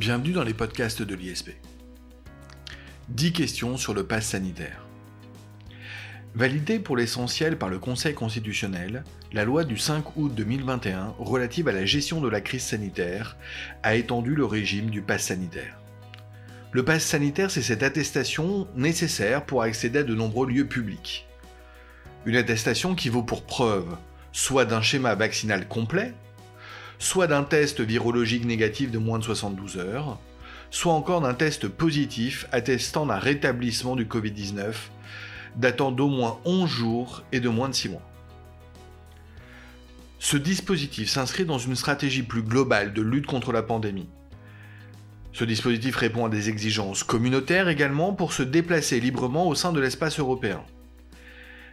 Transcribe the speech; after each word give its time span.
Bienvenue 0.00 0.32
dans 0.32 0.44
les 0.44 0.54
podcasts 0.54 1.02
de 1.02 1.14
l'ISP. 1.14 1.50
10 3.10 3.32
questions 3.34 3.76
sur 3.76 3.92
le 3.92 4.06
pass 4.06 4.28
sanitaire. 4.28 4.86
Validée 6.34 6.78
pour 6.78 6.96
l'essentiel 6.96 7.58
par 7.58 7.68
le 7.68 7.78
Conseil 7.78 8.14
constitutionnel, 8.14 9.04
la 9.34 9.44
loi 9.44 9.64
du 9.64 9.76
5 9.76 10.16
août 10.16 10.32
2021 10.34 11.16
relative 11.18 11.68
à 11.68 11.72
la 11.72 11.84
gestion 11.84 12.22
de 12.22 12.30
la 12.30 12.40
crise 12.40 12.62
sanitaire 12.62 13.36
a 13.82 13.94
étendu 13.94 14.34
le 14.34 14.46
régime 14.46 14.88
du 14.88 15.02
pass 15.02 15.24
sanitaire. 15.24 15.78
Le 16.72 16.82
pass 16.82 17.04
sanitaire, 17.04 17.50
c'est 17.50 17.60
cette 17.60 17.82
attestation 17.82 18.68
nécessaire 18.74 19.44
pour 19.44 19.60
accéder 19.60 19.98
à 19.98 20.02
de 20.02 20.14
nombreux 20.14 20.48
lieux 20.48 20.66
publics. 20.66 21.28
Une 22.24 22.36
attestation 22.36 22.94
qui 22.94 23.10
vaut 23.10 23.22
pour 23.22 23.44
preuve 23.44 23.98
soit 24.32 24.64
d'un 24.64 24.80
schéma 24.80 25.14
vaccinal 25.14 25.68
complet, 25.68 26.14
soit 27.00 27.26
d'un 27.26 27.42
test 27.42 27.80
virologique 27.80 28.44
négatif 28.44 28.90
de 28.90 28.98
moins 28.98 29.18
de 29.18 29.24
72 29.24 29.78
heures, 29.78 30.18
soit 30.70 30.92
encore 30.92 31.22
d'un 31.22 31.34
test 31.34 31.66
positif 31.66 32.46
attestant 32.52 33.06
d'un 33.06 33.18
rétablissement 33.18 33.96
du 33.96 34.04
Covid-19 34.04 34.74
datant 35.56 35.90
d'au 35.90 36.08
moins 36.08 36.38
11 36.44 36.70
jours 36.70 37.22
et 37.32 37.40
de 37.40 37.48
moins 37.48 37.68
de 37.68 37.74
6 37.74 37.88
mois. 37.88 38.02
Ce 40.20 40.36
dispositif 40.36 41.08
s'inscrit 41.08 41.46
dans 41.46 41.58
une 41.58 41.74
stratégie 41.74 42.22
plus 42.22 42.42
globale 42.42 42.92
de 42.92 43.02
lutte 43.02 43.26
contre 43.26 43.50
la 43.50 43.62
pandémie. 43.62 44.08
Ce 45.32 45.44
dispositif 45.44 45.96
répond 45.96 46.26
à 46.26 46.28
des 46.28 46.50
exigences 46.50 47.02
communautaires 47.02 47.68
également 47.68 48.12
pour 48.12 48.34
se 48.34 48.42
déplacer 48.42 49.00
librement 49.00 49.48
au 49.48 49.54
sein 49.54 49.72
de 49.72 49.80
l'espace 49.80 50.20
européen. 50.20 50.62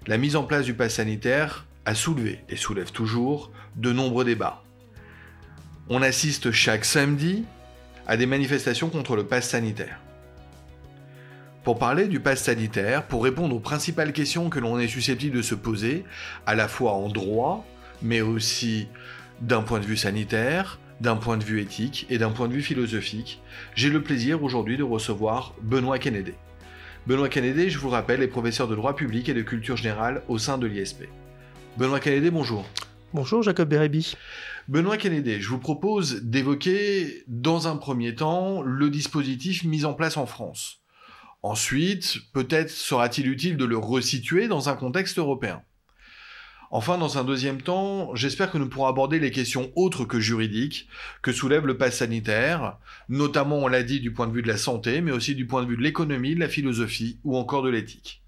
La 0.08 0.18
mise 0.18 0.38
en 0.38 0.44
place 0.44 0.66
du 0.66 0.74
pass 0.74 0.96
sanitaire 0.96 1.66
a 1.86 1.94
soulevé, 1.94 2.40
et 2.48 2.56
soulève 2.56 2.92
toujours, 2.92 3.52
de 3.76 3.92
nombreux 3.92 4.24
débats. 4.24 4.64
On 5.90 6.02
assiste 6.02 6.52
chaque 6.52 6.84
samedi 6.84 7.46
à 8.08 8.18
des 8.18 8.26
manifestations 8.26 8.90
contre 8.90 9.16
le 9.16 9.26
pass 9.26 9.48
sanitaire. 9.48 10.02
Pour 11.64 11.80
parler 11.80 12.08
du 12.08 12.20
pass 12.20 12.44
sanitaire, 12.44 13.08
pour 13.08 13.24
répondre 13.24 13.56
aux 13.56 13.62
principales 13.62 14.12
questions 14.12 14.50
que 14.50 14.60
l'on 14.60 14.80
est 14.80 14.90
susceptible 14.90 15.38
de 15.38 15.42
se 15.42 15.56
poser, 15.56 16.04
à 16.46 16.56
la 16.56 16.68
fois 16.68 16.92
en 16.92 17.08
droit, 17.08 17.66
mais 18.02 18.20
aussi 18.20 18.90
d'un 19.40 19.62
point 19.62 19.80
de 19.80 19.86
vue 19.86 19.96
sanitaire, 19.96 20.78
d'un 21.00 21.16
point 21.16 21.38
de 21.38 21.46
vue 21.46 21.62
éthique 21.62 22.06
et 22.10 22.18
d'un 22.18 22.32
point 22.32 22.50
de 22.50 22.54
vue 22.54 22.62
philosophique, 22.62 23.42
j'ai 23.74 23.90
le 23.90 24.04
plaisir 24.04 24.44
aujourd'hui 24.44 24.76
de 24.76 24.84
recevoir 24.84 25.56
Benoît 25.62 26.00
Kennedy. 26.00 26.34
Benoît 27.06 27.30
Kennedy, 27.30 27.70
je 27.70 27.80
vous 27.80 27.90
rappelle, 27.90 28.22
est 28.22 28.28
professeur 28.28 28.68
de 28.68 28.76
droit 28.76 28.94
public 28.94 29.30
et 29.30 29.34
de 29.34 29.42
culture 29.42 29.78
générale 29.78 30.22
au 30.28 30.38
sein 30.38 30.58
de 30.58 30.68
l'ISP. 30.68 31.06
Benoît 31.78 32.02
Kennedy, 32.02 32.30
bonjour. 32.30 32.66
Bonjour 33.14 33.42
Jacob 33.42 33.70
Bérébi. 33.70 34.18
Benoît 34.68 34.98
Kennedy, 34.98 35.40
je 35.40 35.48
vous 35.48 35.60
propose 35.60 36.24
d'évoquer 36.24 37.24
dans 37.28 37.70
un 37.70 37.78
premier 37.78 38.16
temps 38.16 38.62
le 38.62 38.90
dispositif 38.90 39.64
mis 39.64 39.86
en 39.86 39.94
place 39.94 40.18
en 40.18 40.26
France. 40.26 40.82
Ensuite, 41.42 42.18
peut-être 42.34 42.70
sera-t-il 42.70 43.28
utile 43.28 43.56
de 43.56 43.64
le 43.64 43.78
resituer 43.78 44.50
dans 44.50 44.68
un 44.68 44.76
contexte 44.76 45.20
européen. 45.20 45.62
Enfin, 46.70 46.98
dans 46.98 47.18
un 47.18 47.24
deuxième 47.24 47.62
temps, 47.62 48.14
j'espère 48.14 48.52
que 48.52 48.58
nous 48.58 48.68
pourrons 48.68 48.88
aborder 48.88 49.20
les 49.20 49.32
questions 49.32 49.72
autres 49.78 50.04
que 50.04 50.20
juridiques 50.20 50.90
que 51.22 51.32
soulève 51.32 51.66
le 51.66 51.78
pass 51.78 52.00
sanitaire, 52.00 52.78
notamment, 53.08 53.60
on 53.60 53.70
l'a 53.70 53.84
dit, 53.84 54.02
du 54.02 54.12
point 54.12 54.28
de 54.28 54.34
vue 54.34 54.42
de 54.42 54.50
la 54.50 54.58
santé, 54.58 55.00
mais 55.00 55.14
aussi 55.14 55.34
du 55.34 55.48
point 55.48 55.64
de 55.64 55.70
vue 55.70 55.78
de 55.78 55.82
l'économie, 55.82 56.36
de 56.36 56.42
la 56.42 56.50
philosophie 56.50 57.22
ou 57.24 57.38
encore 57.38 57.64
de 57.64 57.70
l'éthique. 57.70 58.22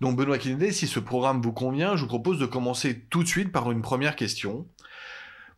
Donc 0.00 0.16
Benoît 0.16 0.38
Kennedy, 0.38 0.72
si 0.72 0.88
ce 0.88 0.98
programme 0.98 1.40
vous 1.40 1.52
convient, 1.52 1.94
je 1.94 2.02
vous 2.02 2.08
propose 2.08 2.40
de 2.40 2.46
commencer 2.46 3.06
tout 3.08 3.22
de 3.22 3.28
suite 3.28 3.52
par 3.52 3.70
une 3.70 3.82
première 3.82 4.16
question. 4.16 4.66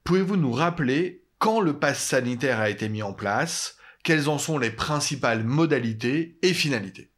Pouvez-vous 0.06 0.36
nous 0.36 0.52
rappeler 0.52 1.24
quand 1.40 1.60
le 1.60 1.80
pass 1.80 2.00
sanitaire 2.00 2.60
a 2.60 2.70
été 2.70 2.88
mis 2.88 3.02
en 3.02 3.12
place 3.12 3.76
Quelles 4.04 4.28
en 4.28 4.38
sont 4.38 4.56
les 4.56 4.70
principales 4.70 5.42
modalités 5.42 6.38
et 6.42 6.54
finalités? 6.54 7.10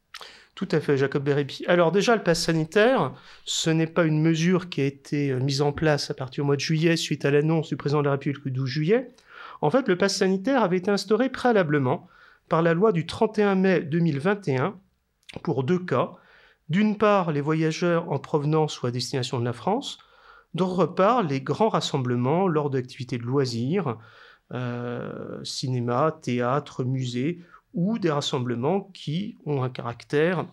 Tout 0.55 0.69
à 0.73 0.81
fait, 0.81 0.97
Jacob 0.97 1.23
Bérébi. 1.23 1.67
Alors 1.69 1.93
déjà, 1.93 2.17
le 2.17 2.23
pass 2.23 2.45
sanitaire, 2.45 3.13
ce 3.45 3.69
n'est 3.69 3.87
pas 3.87 4.05
une 4.05 4.23
mesure 4.23 4.71
qui 4.71 4.81
a 4.81 4.87
été 4.87 5.33
euh, 5.33 5.39
mise 5.39 5.61
en 5.61 5.73
place 5.73 6.11
à 6.11 6.15
partir 6.15 6.45
du 6.45 6.47
mois 6.47 6.57
de 6.57 6.63
juillet 6.63 6.97
suite 6.97 7.27
à 7.27 7.31
l'annonce 7.31 7.69
du 7.69 7.77
président 7.77 8.01
de 8.01 8.07
la 8.07 8.13
République 8.13 8.43
le 8.47 8.53
12 8.53 8.67
juillet. 8.67 9.09
En 9.61 9.69
fait, 9.69 9.87
le 9.87 9.99
pass 9.99 10.17
sanitaire 10.17 10.63
avait 10.63 10.79
été 10.79 10.91
instauré 10.91 11.29
préalablement 11.29 12.09
par 12.49 12.63
la 12.63 12.73
loi 12.73 12.93
du 12.93 13.05
31 13.05 13.55
mai 13.55 13.81
2021 13.81 14.79
pour 15.43 15.63
deux 15.63 15.79
cas. 15.79 16.13
D'une 16.71 16.97
part, 16.97 17.33
les 17.33 17.43
voyageurs 17.43 18.11
en 18.11 18.19
provenance 18.19 18.81
ou 18.81 18.87
à 18.87 18.91
destination 18.91 19.39
de 19.39 19.45
la 19.45 19.53
France, 19.53 19.99
D'autre 20.55 20.87
part, 20.87 21.23
les 21.23 21.41
grands 21.41 21.69
rassemblements 21.69 22.49
lors 22.49 22.71
d'activités 22.71 23.19
de 23.19 23.25
loisirs, 23.25 23.99
euh, 24.53 25.43
cinéma, 25.45 26.19
théâtre, 26.23 26.85
musée, 26.85 27.41
ou 27.75 27.99
des 27.99 28.11
rassemblements 28.11 28.83
qui 28.95 29.37
ont 29.45 29.63
un 29.63 29.71
caractère 29.71 30.47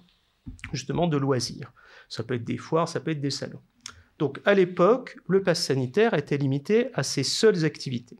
justement 0.73 1.07
de 1.07 1.17
loisirs. 1.17 1.73
Ça 2.09 2.23
peut 2.23 2.35
être 2.35 2.43
des 2.43 2.57
foires, 2.57 2.87
ça 2.87 2.99
peut 2.99 3.11
être 3.11 3.21
des 3.21 3.31
salons. 3.31 3.61
Donc 4.19 4.41
à 4.45 4.53
l'époque, 4.53 5.17
le 5.27 5.41
pass 5.41 5.63
sanitaire 5.63 6.13
était 6.13 6.37
limité 6.37 6.89
à 6.93 7.03
ces 7.03 7.23
seules 7.23 7.65
activités. 7.65 8.17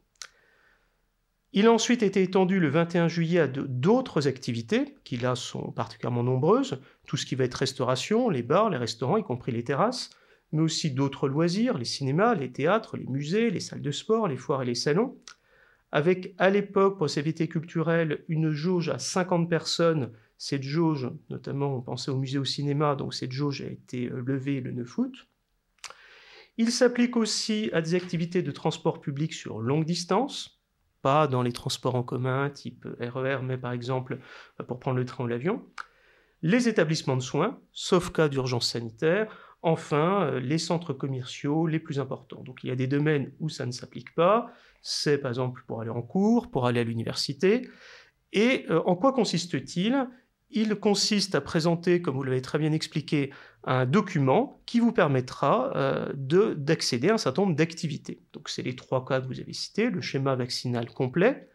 Il 1.53 1.68
a 1.68 1.72
ensuite 1.72 2.03
été 2.03 2.22
étendu 2.22 2.59
le 2.59 2.68
21 2.68 3.07
juillet 3.07 3.40
à 3.40 3.47
d'autres 3.47 4.28
activités, 4.28 4.96
qui 5.06 5.16
là 5.16 5.36
sont 5.36 5.72
particulièrement 5.72 6.24
nombreuses, 6.24 6.81
tout 7.07 7.16
ce 7.16 7.25
qui 7.25 7.36
va 7.36 7.46
être 7.46 7.53
restauration, 7.53 8.30
les 8.30 8.44
bars, 8.44 8.69
les 8.69 8.78
restaurants, 8.78 9.16
y 9.16 9.24
compris 9.24 9.53
les 9.53 9.63
terrasses, 9.63 10.09
mais 10.51 10.61
aussi 10.61 10.91
d'autres 10.91 11.28
loisirs, 11.28 11.78
les 11.78 11.85
cinémas, 11.85 12.35
les 12.35 12.51
théâtres, 12.51 12.97
les 12.97 13.06
musées, 13.06 13.50
les 13.50 13.59
salles 13.59 13.81
de 13.81 13.91
sport, 13.91 14.28
les 14.28 14.38
foires 14.38 14.63
et 14.63 14.66
les 14.66 14.75
salons, 14.75 15.17
avec 15.91 16.33
à 16.38 16.50
l'époque 16.50 16.97
pour 16.97 17.09
ces 17.09 17.19
activités 17.19 17.47
culturelles 17.47 18.23
une 18.28 18.51
jauge 18.51 18.89
à 18.89 19.00
50 19.00 19.50
personnes. 19.50 20.11
Cette 20.38 20.63
jauge, 20.63 21.09
notamment 21.29 21.78
on 21.78 21.81
pensait 21.81 22.11
au 22.11 22.17
musée 22.17 22.38
au 22.38 22.45
cinéma, 22.45 22.95
donc 22.95 23.13
cette 23.13 23.31
jauge 23.31 23.61
a 23.61 23.67
été 23.67 24.09
euh, 24.09 24.22
levée 24.25 24.59
le 24.59 24.72
9 24.72 24.97
août. 24.97 25.28
Il 26.57 26.72
s'applique 26.72 27.17
aussi 27.17 27.69
à 27.73 27.81
des 27.81 27.95
activités 27.95 28.41
de 28.41 28.51
transport 28.51 29.01
public 29.01 29.33
sur 29.33 29.59
longue 29.59 29.85
distance, 29.85 30.62
pas 31.01 31.27
dans 31.27 31.41
les 31.41 31.51
transports 31.51 31.95
en 31.95 32.03
commun 32.03 32.50
type 32.50 32.88
RER, 33.00 33.38
e 33.38 33.41
mais 33.41 33.57
par 33.57 33.72
exemple 33.72 34.19
euh, 34.59 34.63
pour 34.63 34.79
prendre 34.79 34.97
le 34.97 35.06
train 35.06 35.23
ou 35.23 35.27
l'avion. 35.27 35.63
Les 36.41 36.67
établissements 36.67 37.16
de 37.16 37.22
soins, 37.22 37.59
sauf 37.72 38.12
cas 38.12 38.27
d'urgence 38.27 38.69
sanitaire, 38.69 39.54
Enfin, 39.67 40.27
euh, 40.27 40.39
les 40.39 40.59
centres 40.59 40.93
commerciaux 40.93 41.65
les 41.65 41.79
plus 41.79 41.99
importants. 41.99 42.43
Donc 42.43 42.59
il 42.63 42.67
y 42.67 42.71
a 42.71 42.75
des 42.75 42.85
domaines 42.85 43.31
où 43.39 43.49
ça 43.49 43.65
ne 43.65 43.71
s'applique 43.71 44.13
pas. 44.13 44.51
C'est 44.83 45.17
par 45.17 45.31
exemple 45.31 45.63
pour 45.65 45.81
aller 45.81 45.89
en 45.89 46.03
cours, 46.03 46.51
pour 46.51 46.67
aller 46.67 46.79
à 46.79 46.83
l'université. 46.83 47.67
Et 48.31 48.67
euh, 48.69 48.83
en 48.85 48.95
quoi 48.95 49.11
consiste-t-il? 49.11 50.07
Il 50.51 50.75
consiste 50.75 51.33
à 51.33 51.41
présenter, 51.41 51.99
comme 52.03 52.15
vous 52.15 52.21
l'avez 52.21 52.43
très 52.43 52.59
bien 52.59 52.73
expliqué, 52.73 53.33
un 53.63 53.87
document 53.87 54.61
qui 54.67 54.79
vous 54.79 54.91
permettra 54.91 55.75
euh, 55.75 56.13
d'accéder 56.13 57.09
à 57.09 57.15
un 57.15 57.17
certain 57.17 57.41
nombre 57.41 57.55
d'activités. 57.55 58.21
Donc 58.33 58.49
c'est 58.49 58.61
les 58.61 58.75
trois 58.75 59.03
cas 59.03 59.19
que 59.19 59.25
vous 59.25 59.39
avez 59.39 59.53
cités, 59.53 59.89
le 59.89 59.99
schéma 59.99 60.35
vaccinal 60.35 60.91
complet. 60.91 61.49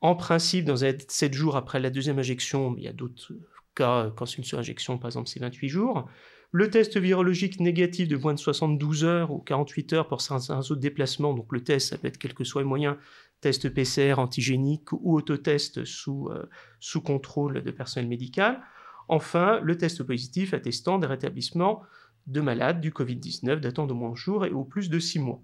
En 0.00 0.16
principe, 0.16 0.64
dans 0.64 0.76
7 0.76 1.34
jours 1.34 1.56
après 1.56 1.80
la 1.80 1.90
deuxième 1.90 2.18
injection, 2.18 2.74
il 2.78 2.84
y 2.84 2.88
a 2.88 2.94
d'autres 2.94 3.34
cas 3.74 4.10
quand 4.16 4.24
c'est 4.24 4.38
une 4.38 4.44
surinjection, 4.44 4.96
par 4.96 5.08
exemple, 5.08 5.28
c'est 5.28 5.40
28 5.40 5.68
jours 5.68 6.08
le 6.52 6.70
test 6.70 6.96
virologique 6.96 7.60
négatif 7.60 8.08
de 8.08 8.16
moins 8.16 8.34
de 8.34 8.38
72 8.38 9.04
heures 9.04 9.30
ou 9.30 9.38
48 9.38 9.92
heures 9.92 10.08
pour 10.08 10.20
certains 10.20 10.58
autres 10.58 10.76
déplacements. 10.76 11.34
Donc 11.34 11.52
le 11.52 11.62
test, 11.62 11.90
ça 11.90 11.98
peut 11.98 12.08
être 12.08 12.18
quel 12.18 12.34
que 12.34 12.44
soit 12.44 12.62
le 12.62 12.68
moyen, 12.68 12.98
test 13.40 13.68
PCR 13.68 14.14
antigénique 14.18 14.92
ou 14.92 15.16
autotest 15.16 15.84
sous, 15.84 16.28
euh, 16.28 16.48
sous 16.80 17.00
contrôle 17.00 17.62
de 17.62 17.70
personnel 17.70 18.08
médical. 18.08 18.62
Enfin, 19.08 19.60
le 19.62 19.76
test 19.76 20.02
positif 20.02 20.54
attestant 20.54 20.98
des 20.98 21.06
rétablissements 21.06 21.82
de 22.26 22.40
malades 22.40 22.80
du 22.80 22.90
Covid-19 22.90 23.60
datant 23.60 23.86
de 23.86 23.92
moins 23.92 24.10
de 24.10 24.16
jours 24.16 24.46
et 24.46 24.50
au 24.50 24.64
plus 24.64 24.90
de 24.90 24.98
6 24.98 25.20
mois. 25.20 25.42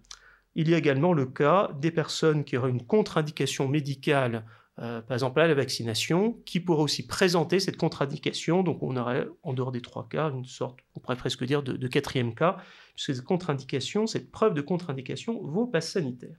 Il 0.55 0.69
y 0.69 0.75
a 0.75 0.79
également 0.79 1.13
le 1.13 1.27
cas 1.27 1.71
des 1.81 1.91
personnes 1.91 2.45
qui 2.45 2.57
auraient 2.57 2.71
une 2.71 2.85
contre-indication 2.85 3.69
médicale 3.69 4.45
par 4.77 5.13
exemple 5.13 5.39
la 5.41 5.55
vaccination, 5.55 6.41
qui 6.47 6.61
pourrait 6.61 6.83
aussi 6.83 7.07
présenter 7.07 7.61
cette 7.61 7.77
contre-indication? 7.77 8.63
Donc 8.63 8.83
on 8.83 8.97
aurait, 8.97 9.29
en 9.43 9.53
dehors 9.53 9.73
des 9.73 9.83
trois 9.83 10.09
cas, 10.09 10.31
une 10.31 10.45
sorte, 10.45 10.81
on 10.95 11.01
pourrait 11.01 11.17
presque 11.17 11.45
dire, 11.45 11.63
de, 11.63 11.89
quatrième 11.89 12.35
cas, 12.35 12.57
puisque 12.95 13.15
cette 13.15 13.25
contre-indication, 13.25 14.07
cette 14.07 14.31
preuve 14.31 14.55
de 14.55 14.63
contre-indication 14.63 15.43
vaut 15.43 15.67
passe 15.67 15.93
sanitaire. 15.93 16.37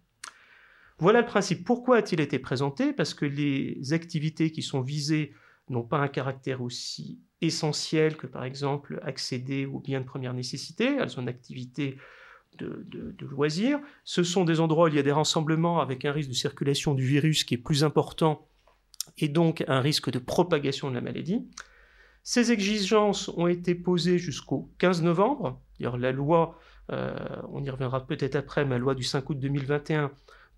Voilà 1.00 1.22
le 1.22 1.26
principe. 1.26 1.66
Pourquoi 1.66 1.98
a-t-il 1.98 2.22
été 2.22 2.40
présenté? 2.40 2.94
Parce 2.94 3.14
que 3.14 3.26
les 3.26 3.94
activités 3.94 4.52
qui 4.52 4.62
sont 4.62 4.82
visées 4.82 5.34
n'ont 5.70 5.84
pas 5.84 5.98
un 5.98 6.08
caractère 6.08 6.62
aussi 6.62 7.22
essentiel 7.42 8.16
que, 8.16 8.28
par 8.28 8.44
exemple, 8.44 9.00
accéder 9.04 9.66
aux 9.66 9.80
biens 9.80 10.02
de 10.02 10.06
première 10.06 10.34
nécessité. 10.34 10.98
Elles 11.00 11.10
sont 11.10 11.22
une 11.22 11.30
activité 11.30 11.98
de, 12.58 13.26
loisirs. 13.26 13.80
Ce 14.04 14.24
sont 14.24 14.46
des 14.46 14.60
endroits 14.60 14.86
où 14.86 14.88
il 14.90 14.96
y 14.96 15.00
a 15.00 15.04
des 15.04 15.12
rassemblements 15.12 15.80
avec 15.80 16.06
un 16.06 16.12
risque 16.12 16.30
de 16.30 16.36
circulation 16.36 16.94
du 16.94 17.06
virus 17.06 17.44
qui 17.44 17.56
est 17.56 17.58
plus 17.58 17.84
important 17.84 18.48
et 19.18 19.28
donc 19.28 19.64
un 19.68 19.82
risque 19.82 20.10
de 20.10 20.20
propagation 20.20 20.90
de 20.90 20.96
la 20.96 21.02
maladie. 21.02 21.46
Ces 22.24 22.52
exigences 22.52 23.30
ont 23.30 23.48
été 23.48 23.76
posées 23.76 24.18
jusqu'au 24.18 24.72
15 24.80 25.04
novembre. 25.04 25.62
D'ailleurs, 25.80 25.98
la 25.98 26.12
loi, 26.12 26.58
euh, 26.92 27.14
on 27.52 27.64
y 27.64 27.70
reviendra 27.70 28.08
peut-être 28.08 28.36
après, 28.36 28.64
mais 28.64 28.72
la 28.72 28.80
loi 28.80 28.96
du 28.96 29.04
5 29.04 29.30
août 29.30 29.40
2021 29.40 30.12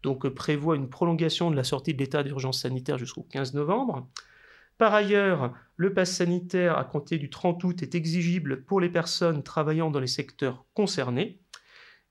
donc 0.03 0.27
prévoit 0.29 0.75
une 0.75 0.87
prolongation 0.87 1.49
de 1.49 1.55
la 1.55 1.63
sortie 1.63 1.95
de 1.95 1.99
l'état 1.99 2.21
d'urgence 2.21 2.61
sanitaire 2.61 2.99
jusqu'au 2.99 3.23
15 3.23 3.55
novembre. 3.55 4.07
Par 4.77 4.93
ailleurs, 4.93 5.53
le 5.77 5.93
pass 5.93 6.11
sanitaire 6.11 6.77
à 6.77 6.83
compter 6.83 7.17
du 7.17 7.29
30 7.29 7.63
août 7.63 7.81
est 7.81 7.95
exigible 7.95 8.63
pour 8.65 8.79
les 8.79 8.89
personnes 8.89 9.41
travaillant 9.41 9.89
dans 9.89 9.99
les 9.99 10.07
secteurs 10.07 10.65
concernés. 10.73 11.39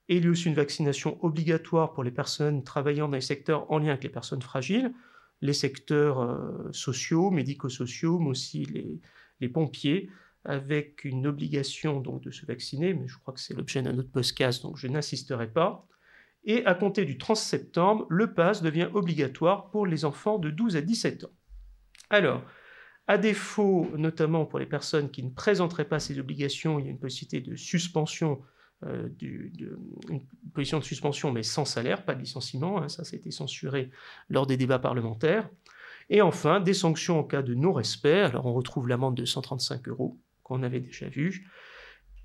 Il 0.07 0.23
y 0.23 0.27
a 0.27 0.31
aussi 0.31 0.47
une 0.47 0.55
vaccination 0.55 1.23
obligatoire 1.23 1.93
pour 1.93 2.03
les 2.03 2.11
personnes 2.11 2.63
travaillant 2.63 3.07
dans 3.07 3.15
les 3.15 3.21
secteurs 3.21 3.71
en 3.71 3.79
lien 3.79 3.89
avec 3.89 4.03
les 4.03 4.09
personnes 4.09 4.41
fragiles, 4.41 4.93
les 5.41 5.53
secteurs 5.53 6.21
euh, 6.21 6.71
sociaux, 6.71 7.31
médico-sociaux, 7.31 8.19
mais 8.19 8.29
aussi 8.29 8.65
les, 9.39 9.49
pompiers, 9.49 10.09
avec 10.43 11.05
une 11.05 11.27
obligation 11.27 12.01
donc 12.01 12.21
de 12.21 12.31
se 12.31 12.45
vacciner, 12.45 12.93
mais 12.93 13.07
je 13.07 13.17
crois 13.17 13.33
que 13.33 13.39
c'est 13.39 13.53
l'objet 13.53 13.81
d'un 13.81 13.97
autre 13.97 14.11
podcast, 14.11 14.63
donc 14.63 14.77
je 14.77 14.87
n'insisterai 14.87 15.51
pas. 15.51 15.87
Et 16.45 16.63
à 16.65 16.75
compter 16.75 17.05
du 17.05 17.17
30 17.17 17.37
septembre, 17.37 18.05
le 18.09 18.33
pass 18.33 18.61
devient 18.61 18.89
obligatoire 18.93 19.71
pour 19.71 19.87
les 19.87 20.05
enfants 20.05 20.37
de 20.37 20.51
12 20.51 20.77
à 20.77 20.81
17 20.81 21.25
ans. 21.25 21.33
Alors, 22.11 22.43
à 23.07 23.17
défaut, 23.17 23.87
notamment 23.97 24.45
pour 24.45 24.59
les 24.59 24.65
personnes 24.65 25.09
qui 25.09 25.23
ne 25.23 25.29
présenteraient 25.29 25.87
pas 25.87 25.99
ces 25.99 26.19
obligations, 26.19 26.79
il 26.79 26.85
y 26.85 26.87
a 26.87 26.91
une 26.91 26.99
possibilité 26.99 27.41
de 27.41 27.55
suspension, 27.55 28.41
euh, 28.83 29.09
une 30.09 30.21
position 30.53 30.79
de 30.79 30.83
suspension, 30.83 31.31
mais 31.31 31.43
sans 31.43 31.65
salaire, 31.65 32.03
pas 32.03 32.13
de 32.13 32.19
licenciement. 32.19 32.81
Hein, 32.81 32.89
ça, 32.89 33.03
été 33.15 33.31
censuré 33.31 33.89
lors 34.29 34.45
des 34.47 34.57
débats 34.57 34.79
parlementaires. 34.79 35.49
Et 36.09 36.21
enfin, 36.21 36.59
des 36.59 36.73
sanctions 36.73 37.19
en 37.19 37.23
cas 37.23 37.41
de 37.41 37.53
non-respect. 37.55 38.21
Alors, 38.21 38.45
on 38.45 38.53
retrouve 38.53 38.87
l'amende 38.87 39.15
de 39.15 39.25
135 39.25 39.87
euros 39.87 40.19
qu'on 40.43 40.61
avait 40.61 40.81
déjà 40.81 41.07
vue. 41.07 41.49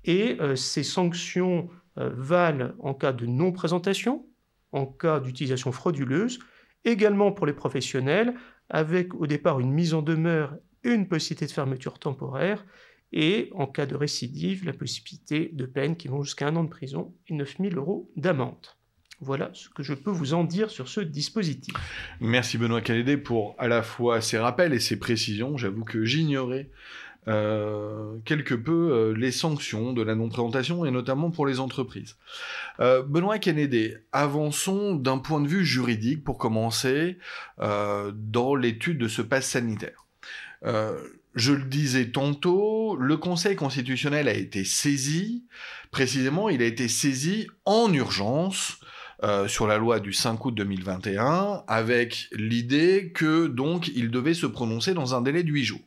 Et 0.03 0.37
euh, 0.39 0.55
ces 0.55 0.83
sanctions 0.83 1.69
euh, 1.97 2.11
valent 2.13 2.73
en 2.79 2.93
cas 2.93 3.13
de 3.13 3.25
non-présentation, 3.25 4.25
en 4.71 4.85
cas 4.85 5.19
d'utilisation 5.19 5.71
frauduleuse, 5.71 6.39
également 6.85 7.31
pour 7.31 7.45
les 7.45 7.53
professionnels, 7.53 8.35
avec 8.69 9.13
au 9.15 9.27
départ 9.27 9.59
une 9.59 9.71
mise 9.71 9.93
en 9.93 10.01
demeure 10.01 10.55
et 10.83 10.91
une 10.91 11.07
possibilité 11.07 11.45
de 11.45 11.51
fermeture 11.51 11.99
temporaire, 11.99 12.65
et 13.13 13.49
en 13.53 13.67
cas 13.67 13.85
de 13.85 13.95
récidive, 13.95 14.65
la 14.65 14.73
possibilité 14.73 15.49
de 15.53 15.65
peines 15.65 15.95
qui 15.95 16.07
vont 16.07 16.23
jusqu'à 16.23 16.47
un 16.47 16.55
an 16.55 16.63
de 16.63 16.69
prison 16.69 17.13
et 17.27 17.33
9000 17.33 17.77
euros 17.77 18.11
d'amende. 18.15 18.67
Voilà 19.19 19.51
ce 19.53 19.69
que 19.69 19.83
je 19.83 19.93
peux 19.93 20.09
vous 20.09 20.33
en 20.33 20.43
dire 20.43 20.71
sur 20.71 20.87
ce 20.87 20.99
dispositif. 20.99 21.75
Merci 22.19 22.57
Benoît 22.57 22.81
Calédé 22.81 23.17
pour 23.17 23.55
à 23.59 23.67
la 23.67 23.83
fois 23.83 24.19
ces 24.19 24.39
rappels 24.39 24.73
et 24.73 24.79
ces 24.79 24.97
précisions. 24.97 25.57
J'avoue 25.57 25.83
que 25.83 26.03
j'ignorais 26.05 26.71
euh, 27.27 28.17
quelque 28.25 28.55
peu 28.55 28.91
euh, 28.91 29.13
les 29.13 29.31
sanctions 29.31 29.93
de 29.93 30.01
la 30.01 30.15
non-présentation 30.15 30.85
et 30.85 30.91
notamment 30.91 31.29
pour 31.29 31.45
les 31.45 31.59
entreprises. 31.59 32.17
Euh, 32.79 33.03
Benoît 33.03 33.37
Kennedy, 33.37 33.93
avançons 34.11 34.95
d'un 34.95 35.19
point 35.19 35.39
de 35.39 35.47
vue 35.47 35.63
juridique 35.63 36.23
pour 36.23 36.39
commencer 36.39 37.19
dans 37.59 38.55
l'étude 38.55 38.97
de 38.97 39.07
ce 39.07 39.21
pass 39.21 39.45
sanitaire. 39.45 40.07
Je 41.35 41.53
le 41.53 41.63
disais 41.63 42.11
tantôt, 42.11 42.95
le 42.95 43.17
Conseil 43.17 43.55
constitutionnel 43.55 44.27
a 44.27 44.33
été 44.33 44.63
saisi, 44.65 45.45
précisément 45.91 46.49
il 46.49 46.61
a 46.61 46.65
été 46.65 46.87
saisi 46.87 47.47
en 47.65 47.91
urgence 47.93 48.77
sur 49.47 49.67
la 49.67 49.77
loi 49.77 49.99
du 49.99 50.13
5 50.13 50.43
août 50.45 50.55
2021 50.55 51.63
avec 51.67 52.27
l'idée 52.31 53.11
que 53.13 53.45
donc 53.45 53.87
il 53.89 54.09
devait 54.09 54.33
se 54.33 54.47
prononcer 54.47 54.95
dans 54.95 55.13
un 55.13 55.21
délai 55.21 55.43
de 55.43 55.51
8 55.51 55.63
jours. 55.63 55.81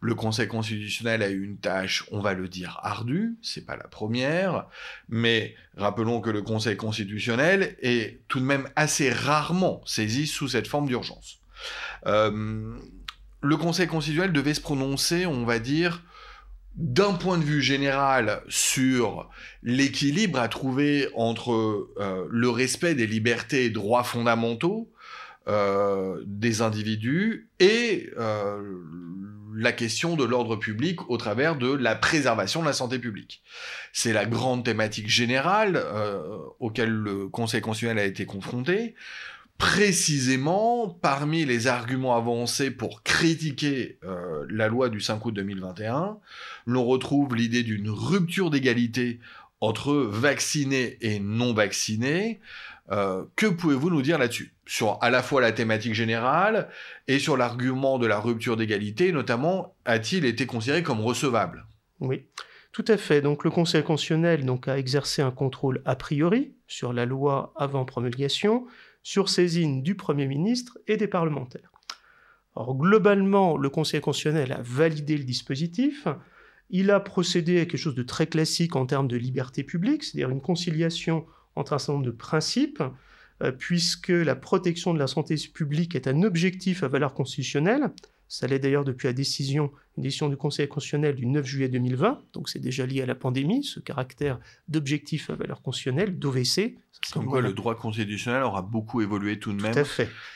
Le 0.00 0.14
Conseil 0.14 0.46
constitutionnel 0.46 1.22
a 1.22 1.30
eu 1.30 1.42
une 1.42 1.58
tâche, 1.58 2.04
on 2.10 2.20
va 2.20 2.34
le 2.34 2.48
dire, 2.48 2.78
ardue, 2.82 3.36
c'est 3.42 3.64
pas 3.64 3.76
la 3.76 3.88
première, 3.88 4.66
mais 5.08 5.54
rappelons 5.76 6.20
que 6.20 6.30
le 6.30 6.42
Conseil 6.42 6.76
constitutionnel 6.76 7.76
est 7.80 8.20
tout 8.28 8.38
de 8.38 8.44
même 8.44 8.68
assez 8.76 9.10
rarement 9.10 9.80
saisi 9.86 10.26
sous 10.26 10.48
cette 10.48 10.68
forme 10.68 10.86
d'urgence. 10.86 11.40
Euh, 12.06 12.76
le 13.40 13.56
Conseil 13.56 13.86
constitutionnel 13.86 14.32
devait 14.32 14.54
se 14.54 14.60
prononcer, 14.60 15.26
on 15.26 15.44
va 15.44 15.58
dire, 15.58 16.02
d'un 16.74 17.14
point 17.14 17.38
de 17.38 17.44
vue 17.44 17.62
général 17.62 18.42
sur 18.48 19.30
l'équilibre 19.62 20.38
à 20.38 20.48
trouver 20.48 21.08
entre 21.14 21.52
euh, 21.98 22.26
le 22.30 22.50
respect 22.50 22.94
des 22.94 23.06
libertés 23.06 23.64
et 23.64 23.70
droits 23.70 24.04
fondamentaux 24.04 24.92
euh, 25.48 26.22
des 26.26 26.60
individus 26.60 27.48
et 27.60 28.10
la 29.56 29.72
question 29.72 30.16
de 30.16 30.24
l'ordre 30.24 30.56
public 30.56 31.10
au 31.10 31.16
travers 31.16 31.56
de 31.56 31.72
la 31.72 31.94
préservation 31.94 32.60
de 32.60 32.66
la 32.66 32.72
santé 32.72 32.98
publique. 32.98 33.42
C'est 33.92 34.12
la 34.12 34.26
grande 34.26 34.64
thématique 34.64 35.08
générale 35.08 35.76
euh, 35.76 36.20
auquel 36.60 36.90
le 36.90 37.28
Conseil 37.28 37.62
constitutionnel 37.62 38.04
a 38.04 38.06
été 38.06 38.26
confronté. 38.26 38.94
Précisément, 39.58 40.88
parmi 40.88 41.44
les 41.44 41.66
arguments 41.66 42.16
avancés 42.16 42.70
pour 42.70 43.02
critiquer 43.02 43.98
euh, 44.04 44.44
la 44.50 44.68
loi 44.68 44.90
du 44.90 45.00
5 45.00 45.24
août 45.24 45.32
2021, 45.32 46.18
l'on 46.66 46.84
retrouve 46.84 47.34
l'idée 47.34 47.62
d'une 47.62 47.88
rupture 47.88 48.50
d'égalité 48.50 49.18
entre 49.60 49.94
vaccinés 49.94 50.98
et 51.00 51.18
non 51.20 51.54
vaccinés, 51.54 52.40
euh, 52.92 53.24
que 53.34 53.46
pouvez-vous 53.46 53.90
nous 53.90 54.02
dire 54.02 54.18
là-dessus? 54.18 54.52
Sur 54.66 54.98
à 55.02 55.10
la 55.10 55.22
fois 55.22 55.40
la 55.40 55.52
thématique 55.52 55.94
générale 55.94 56.68
et 57.08 57.18
sur 57.18 57.36
l'argument 57.36 57.98
de 57.98 58.06
la 58.06 58.18
rupture 58.18 58.56
d'égalité, 58.56 59.12
notamment, 59.12 59.74
a-t-il 59.84 60.24
été 60.24 60.46
considéré 60.46 60.82
comme 60.82 61.00
recevable? 61.00 61.66
Oui, 62.00 62.26
tout 62.72 62.84
à 62.88 62.96
fait. 62.96 63.22
Donc 63.22 63.44
le 63.44 63.50
Conseil 63.50 63.82
constitutionnel 63.82 64.44
a 64.66 64.78
exercé 64.78 65.22
un 65.22 65.30
contrôle 65.30 65.82
a 65.84 65.96
priori 65.96 66.54
sur 66.66 66.92
la 66.92 67.06
loi 67.06 67.52
avant 67.56 67.84
promulgation, 67.84 68.66
sur 69.06 69.28
saisine 69.28 69.84
du 69.84 69.94
Premier 69.94 70.26
ministre 70.26 70.78
et 70.88 70.96
des 70.96 71.06
parlementaires. 71.06 71.70
Globalement, 72.56 73.56
le 73.56 73.70
Conseil 73.70 74.00
constitutionnel 74.00 74.50
a 74.50 74.60
validé 74.62 75.16
le 75.16 75.22
dispositif. 75.22 76.08
Il 76.70 76.90
a 76.90 76.98
procédé 76.98 77.60
à 77.60 77.66
quelque 77.66 77.78
chose 77.78 77.94
de 77.94 78.02
très 78.02 78.26
classique 78.26 78.74
en 78.74 78.84
termes 78.84 79.06
de 79.06 79.16
liberté 79.16 79.62
publique, 79.62 80.02
c'est-à-dire 80.02 80.30
une 80.30 80.40
conciliation 80.40 81.24
entre 81.54 81.74
un 81.74 81.78
certain 81.78 81.92
nombre 81.92 82.06
de 82.06 82.10
principes, 82.10 82.82
euh, 83.44 83.52
puisque 83.52 84.08
la 84.08 84.34
protection 84.34 84.92
de 84.92 84.98
la 84.98 85.06
santé 85.06 85.36
publique 85.54 85.94
est 85.94 86.08
un 86.08 86.24
objectif 86.24 86.82
à 86.82 86.88
valeur 86.88 87.14
constitutionnelle. 87.14 87.92
Ça 88.28 88.46
l'est 88.46 88.58
d'ailleurs 88.58 88.84
depuis 88.84 89.06
la 89.06 89.12
décision, 89.12 89.70
une 89.96 90.02
décision 90.02 90.28
du 90.28 90.36
Conseil 90.36 90.66
constitutionnel 90.66 91.14
du 91.14 91.26
9 91.26 91.46
juillet 91.46 91.68
2020, 91.68 92.22
donc 92.32 92.48
c'est 92.48 92.58
déjà 92.58 92.84
lié 92.84 93.02
à 93.02 93.06
la 93.06 93.14
pandémie, 93.14 93.62
ce 93.62 93.78
caractère 93.78 94.40
d'objectif 94.68 95.30
à 95.30 95.36
valeur 95.36 95.62
constitutionnelle, 95.62 96.18
d'OVC. 96.18 96.76
Comme 97.12 97.26
quoi 97.26 97.40
le 97.40 97.52
droit 97.52 97.76
constitutionnel 97.76 98.42
aura 98.42 98.62
beaucoup 98.62 99.00
évolué 99.00 99.38
tout 99.38 99.52
de 99.52 99.62
même 99.62 99.74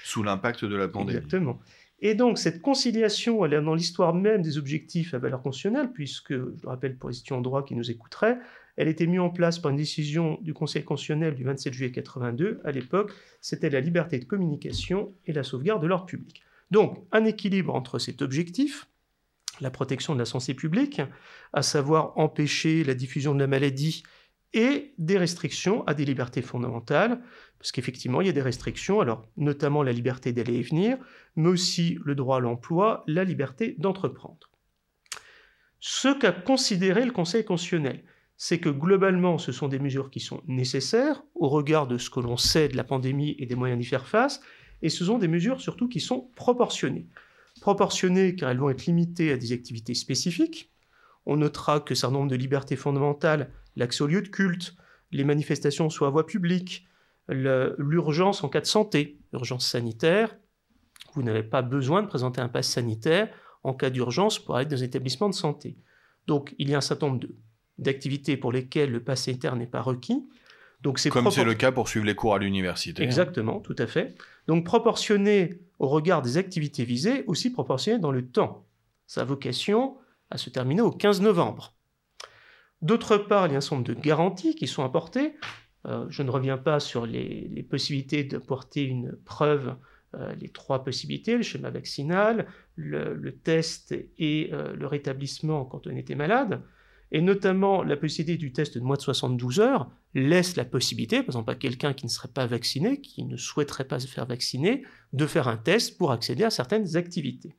sous 0.04 0.22
l'impact 0.22 0.64
de 0.64 0.76
la 0.76 0.88
pandémie. 0.88 1.18
Exactement. 1.18 1.60
Et 2.02 2.14
donc 2.14 2.38
cette 2.38 2.62
conciliation, 2.62 3.44
elle 3.44 3.54
est 3.54 3.60
dans 3.60 3.74
l'histoire 3.74 4.14
même 4.14 4.40
des 4.40 4.56
objectifs 4.56 5.12
à 5.12 5.18
valeur 5.18 5.42
constitutionnelle, 5.42 5.90
puisque, 5.92 6.32
je 6.32 6.36
le 6.36 6.68
rappelle 6.68 6.96
pour 6.96 7.10
les 7.10 7.16
étudiants 7.16 7.38
en 7.38 7.42
droit 7.42 7.64
qui 7.64 7.74
nous 7.74 7.90
écouteraient, 7.90 8.38
elle 8.76 8.88
était 8.88 9.06
mise 9.06 9.20
en 9.20 9.30
place 9.30 9.58
par 9.58 9.70
une 9.70 9.76
décision 9.76 10.38
du 10.40 10.54
Conseil 10.54 10.84
constitutionnel 10.84 11.34
du 11.34 11.44
27 11.44 11.74
juillet 11.74 11.92
82. 11.92 12.60
À 12.64 12.70
l'époque, 12.70 13.12
c'était 13.40 13.68
la 13.68 13.80
liberté 13.80 14.18
de 14.18 14.24
communication 14.24 15.12
et 15.26 15.32
la 15.32 15.42
sauvegarde 15.42 15.82
de 15.82 15.86
l'ordre 15.86 16.06
public. 16.06 16.42
Donc, 16.70 17.06
un 17.12 17.24
équilibre 17.24 17.74
entre 17.74 17.98
cet 17.98 18.22
objectif, 18.22 18.88
la 19.60 19.70
protection 19.70 20.14
de 20.14 20.18
la 20.18 20.24
santé 20.24 20.54
publique, 20.54 21.02
à 21.52 21.62
savoir 21.62 22.16
empêcher 22.16 22.84
la 22.84 22.94
diffusion 22.94 23.34
de 23.34 23.40
la 23.40 23.46
maladie, 23.46 24.02
et 24.52 24.94
des 24.98 25.16
restrictions 25.16 25.86
à 25.86 25.94
des 25.94 26.04
libertés 26.04 26.42
fondamentales, 26.42 27.20
parce 27.58 27.72
qu'effectivement, 27.72 28.20
il 28.20 28.26
y 28.26 28.30
a 28.30 28.32
des 28.32 28.42
restrictions, 28.42 29.00
notamment 29.36 29.82
la 29.82 29.92
liberté 29.92 30.32
d'aller 30.32 30.56
et 30.56 30.62
venir, 30.62 30.98
mais 31.36 31.48
aussi 31.48 31.98
le 32.04 32.14
droit 32.14 32.38
à 32.38 32.40
l'emploi, 32.40 33.04
la 33.06 33.24
liberté 33.24 33.76
d'entreprendre. 33.78 34.50
Ce 35.78 36.08
qu'a 36.08 36.32
considéré 36.32 37.04
le 37.04 37.12
Conseil 37.12 37.44
constitutionnel, 37.44 38.02
c'est 38.36 38.58
que 38.58 38.70
globalement, 38.70 39.38
ce 39.38 39.52
sont 39.52 39.68
des 39.68 39.78
mesures 39.78 40.10
qui 40.10 40.20
sont 40.20 40.42
nécessaires 40.46 41.22
au 41.34 41.48
regard 41.48 41.86
de 41.86 41.98
ce 41.98 42.10
que 42.10 42.20
l'on 42.20 42.36
sait 42.36 42.68
de 42.68 42.76
la 42.76 42.84
pandémie 42.84 43.36
et 43.38 43.46
des 43.46 43.54
moyens 43.54 43.78
d'y 43.78 43.86
faire 43.86 44.08
face, 44.08 44.40
et 44.82 44.88
ce 44.88 45.04
sont 45.04 45.18
des 45.18 45.28
mesures 45.28 45.60
surtout 45.60 45.88
qui 45.88 46.00
sont 46.00 46.30
proportionnées. 46.36 47.06
Proportionnées 47.60 48.34
car 48.34 48.50
elles 48.50 48.58
vont 48.58 48.70
être 48.70 48.86
limitées 48.86 49.32
à 49.32 49.36
des 49.36 49.52
activités 49.52 49.94
spécifiques. 49.94 50.70
On 51.26 51.36
notera 51.36 51.80
que 51.80 51.94
certain 51.94 52.14
nombre 52.14 52.30
de 52.30 52.36
libertés 52.36 52.76
fondamentales, 52.76 53.50
l'accès 53.76 54.02
aux 54.02 54.06
lieux 54.06 54.22
de 54.22 54.28
culte, 54.28 54.74
les 55.12 55.24
manifestations 55.24 55.90
soit 55.90 56.08
à 56.08 56.10
voie 56.10 56.26
publique, 56.26 56.86
l'urgence 57.28 58.42
en 58.42 58.48
cas 58.48 58.60
de 58.60 58.66
santé, 58.66 59.18
urgence 59.32 59.66
sanitaire, 59.66 60.36
vous 61.14 61.22
n'avez 61.22 61.42
pas 61.42 61.62
besoin 61.62 62.02
de 62.02 62.06
présenter 62.06 62.40
un 62.40 62.48
pass 62.48 62.68
sanitaire 62.68 63.28
en 63.62 63.74
cas 63.74 63.90
d'urgence 63.90 64.38
pour 64.38 64.56
aller 64.56 64.66
dans 64.66 64.80
un 64.80 64.84
établissement 64.84 65.28
de 65.28 65.34
santé. 65.34 65.76
Donc 66.26 66.54
il 66.58 66.70
y 66.70 66.74
a 66.74 66.78
un 66.78 66.82
certain 66.82 67.08
nombre 67.08 67.26
d'activités 67.78 68.36
pour 68.36 68.52
lesquelles 68.52 68.90
le 68.90 69.02
pass 69.02 69.24
sanitaire 69.24 69.56
n'est 69.56 69.66
pas 69.66 69.82
requis. 69.82 70.28
Donc 70.82 70.98
c'est 70.98 71.10
Comme 71.10 71.30
c'est 71.30 71.44
le 71.44 71.54
cas 71.54 71.72
pour 71.72 71.88
suivre 71.88 72.06
les 72.06 72.14
cours 72.14 72.34
à 72.34 72.38
l'université. 72.38 73.02
Hein. 73.02 73.06
Exactement, 73.06 73.60
tout 73.60 73.76
à 73.78 73.86
fait. 73.86 74.14
Donc 74.50 74.64
proportionné 74.64 75.60
au 75.78 75.86
regard 75.86 76.22
des 76.22 76.36
activités 76.36 76.82
visées, 76.82 77.22
aussi 77.28 77.50
proportionné 77.52 78.00
dans 78.00 78.10
le 78.10 78.26
temps. 78.26 78.66
Sa 79.06 79.22
vocation 79.22 79.96
à 80.28 80.38
se 80.38 80.50
terminer 80.50 80.80
au 80.80 80.90
15 80.90 81.20
novembre. 81.20 81.76
D'autre 82.82 83.16
part, 83.16 83.46
il 83.46 83.52
y 83.52 83.54
a 83.54 83.58
un 83.58 83.60
certain 83.60 83.76
nombre 83.76 83.86
de 83.86 83.94
garanties 83.94 84.56
qui 84.56 84.66
sont 84.66 84.82
apportées. 84.82 85.36
Euh, 85.86 86.04
je 86.08 86.24
ne 86.24 86.30
reviens 86.32 86.58
pas 86.58 86.80
sur 86.80 87.06
les, 87.06 87.64
possibilités 87.70 88.24
d'apporter 88.24 88.82
une 88.82 89.12
preuve, 89.24 89.76
euh, 90.16 90.34
les 90.34 90.48
trois 90.48 90.82
possibilités, 90.82 91.36
le 91.36 91.44
schéma 91.44 91.70
vaccinal, 91.70 92.48
le, 92.74 93.30
test 93.30 93.94
et 94.18 94.50
euh, 94.52 94.74
le 94.74 94.86
rétablissement 94.88 95.64
quand 95.64 95.86
on 95.86 95.94
était 95.94 96.16
malade, 96.16 96.60
et 97.12 97.20
notamment 97.20 97.82
la 97.82 97.96
possibilité 97.96 98.36
du 98.36 98.52
test 98.52 98.78
de 98.78 98.82
moins 98.82 98.96
de 98.96 99.02
72 99.02 99.60
heures 99.60 99.90
laisse 100.14 100.56
la 100.56 100.64
possibilité, 100.64 101.18
par 101.18 101.26
exemple 101.26 101.50
à 101.50 101.54
quelqu'un 101.54 101.92
qui 101.92 102.06
ne 102.06 102.10
serait 102.10 102.28
pas 102.28 102.46
vacciné, 102.46 103.00
qui 103.00 103.24
ne 103.24 103.36
souhaiterait 103.36 103.84
pas 103.84 104.00
se 104.00 104.06
faire 104.06 104.26
vacciner, 104.26 104.84
de 105.12 105.26
faire 105.26 105.48
un 105.48 105.56
test 105.56 105.98
pour 105.98 106.12
accéder 106.12 106.44
à 106.44 106.50
certaines 106.50 106.96
activités. 106.96 107.56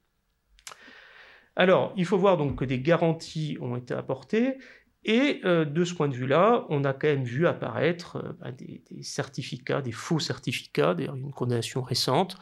Alors, 1.55 1.93
il 1.97 2.05
faut 2.05 2.17
voir 2.17 2.37
donc 2.37 2.57
que 2.57 2.65
des 2.65 2.79
garanties 2.79 3.57
ont 3.59 3.75
été 3.75 3.93
apportées 3.93 4.57
et 5.03 5.41
euh, 5.45 5.65
de 5.65 5.83
ce 5.83 5.93
point 5.93 6.07
de 6.07 6.13
vue-là, 6.13 6.65
on 6.69 6.83
a 6.83 6.93
quand 6.93 7.07
même 7.07 7.23
vu 7.23 7.47
apparaître 7.47 8.17
euh, 8.17 8.33
bah, 8.39 8.51
des, 8.51 8.83
certificats, 9.01 9.81
des 9.81 9.91
faux 9.91 10.19
certificats, 10.19 10.93
d'ailleurs 10.93 11.15
une 11.15 11.31
condamnation 11.31 11.81
récente, 11.81 12.37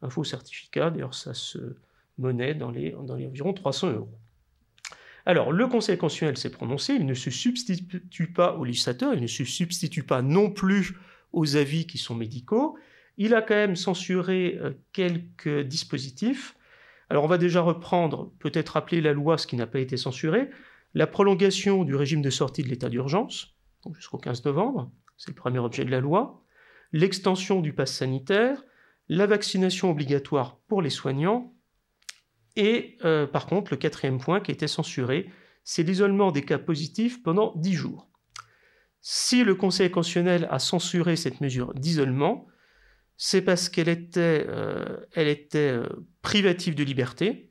un 0.00 0.10
faux 0.10 0.24
certificat, 0.24 0.90
d'ailleurs 0.90 1.14
ça 1.14 1.34
se 1.34 1.76
monnaie 2.16 2.54
dans 2.54 2.70
les, 2.70 2.92
dans 2.92 3.16
les 3.16 3.26
environ 3.26 3.52
300 3.52 3.92
euros. 3.92 4.18
Alors, 5.26 5.52
le 5.52 5.66
Conseil 5.66 5.96
constitutionnel 5.96 6.36
s'est 6.36 6.50
prononcé, 6.50 6.94
il 6.94 7.06
ne 7.06 7.14
se 7.14 7.30
substitue 7.30 8.32
pas 8.32 8.56
au 8.56 8.64
législateur, 8.64 9.14
il 9.14 9.22
ne 9.22 9.26
se 9.26 9.44
substitue 9.44 10.02
pas 10.02 10.22
non 10.22 10.50
plus 10.50 10.96
aux 11.32 11.56
avis 11.56 11.86
qui 11.86 11.98
sont 11.98 12.14
médicaux, 12.14 12.76
il 13.16 13.34
a 13.34 13.42
quand 13.42 13.54
même 13.54 13.76
censuré 13.76 14.58
euh, 14.60 14.72
quelques 14.92 15.62
dispositifs. 15.62 16.56
Alors, 17.08 17.24
on 17.24 17.28
va 17.28 17.38
déjà 17.38 17.60
reprendre, 17.60 18.32
peut-être 18.38 18.70
rappeler 18.70 19.00
la 19.00 19.12
loi, 19.12 19.38
ce 19.38 19.46
qui 19.46 19.56
n'a 19.56 19.66
pas 19.66 19.80
été 19.80 19.96
censuré, 19.96 20.50
la 20.94 21.06
prolongation 21.06 21.84
du 21.84 21.94
régime 21.94 22.22
de 22.22 22.30
sortie 22.30 22.62
de 22.62 22.68
l'état 22.68 22.88
d'urgence, 22.88 23.54
jusqu'au 23.94 24.18
15 24.18 24.44
novembre, 24.44 24.90
c'est 25.16 25.30
le 25.30 25.34
premier 25.34 25.58
objet 25.58 25.84
de 25.84 25.90
la 25.90 26.00
loi, 26.00 26.42
l'extension 26.92 27.60
du 27.60 27.72
pass 27.72 27.92
sanitaire, 27.92 28.62
la 29.08 29.26
vaccination 29.26 29.90
obligatoire 29.90 30.58
pour 30.68 30.82
les 30.82 30.90
soignants, 30.90 31.54
et 32.56 32.98
euh, 33.04 33.26
par 33.26 33.46
contre, 33.46 33.72
le 33.72 33.76
quatrième 33.76 34.18
point 34.18 34.40
qui 34.40 34.52
été 34.52 34.68
censuré, 34.68 35.30
c'est 35.64 35.82
l'isolement 35.82 36.30
des 36.30 36.42
cas 36.42 36.58
positifs 36.58 37.22
pendant 37.22 37.52
10 37.56 37.72
jours. 37.74 38.08
Si 39.00 39.44
le 39.44 39.54
Conseil 39.54 39.90
constitutionnel 39.90 40.48
a 40.50 40.58
censuré 40.58 41.16
cette 41.16 41.40
mesure 41.40 41.74
d'isolement, 41.74 42.46
c'est 43.16 43.42
parce 43.42 43.68
qu'elle 43.68 43.88
était, 43.88 44.46
euh, 44.48 45.00
était 45.14 45.58
euh, 45.58 45.88
privative 46.22 46.74
de 46.74 46.84
liberté, 46.84 47.50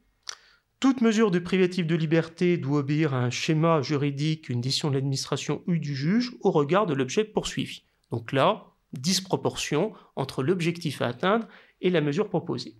toute 0.79 0.99
mesure 0.99 1.31
de 1.31 1.39
privative 1.39 1.85
de 1.85 1.95
liberté 1.95 2.57
doit 2.57 2.79
obéir 2.79 3.13
à 3.13 3.19
un 3.19 3.29
schéma 3.29 3.81
juridique, 3.81 4.49
une 4.49 4.59
décision 4.59 4.89
de 4.89 4.95
l'administration 4.95 5.63
ou 5.65 5.77
du 5.77 5.95
juge 5.95 6.33
au 6.41 6.51
regard 6.51 6.85
de 6.85 6.93
l'objet 6.93 7.23
poursuivi. 7.23 7.83
Donc 8.11 8.33
là, 8.33 8.65
disproportion 8.91 9.93
entre 10.17 10.43
l'objectif 10.43 11.01
à 11.01 11.07
atteindre 11.07 11.47
et 11.79 11.89
la 11.89 12.01
mesure 12.01 12.27
proposée. 12.27 12.75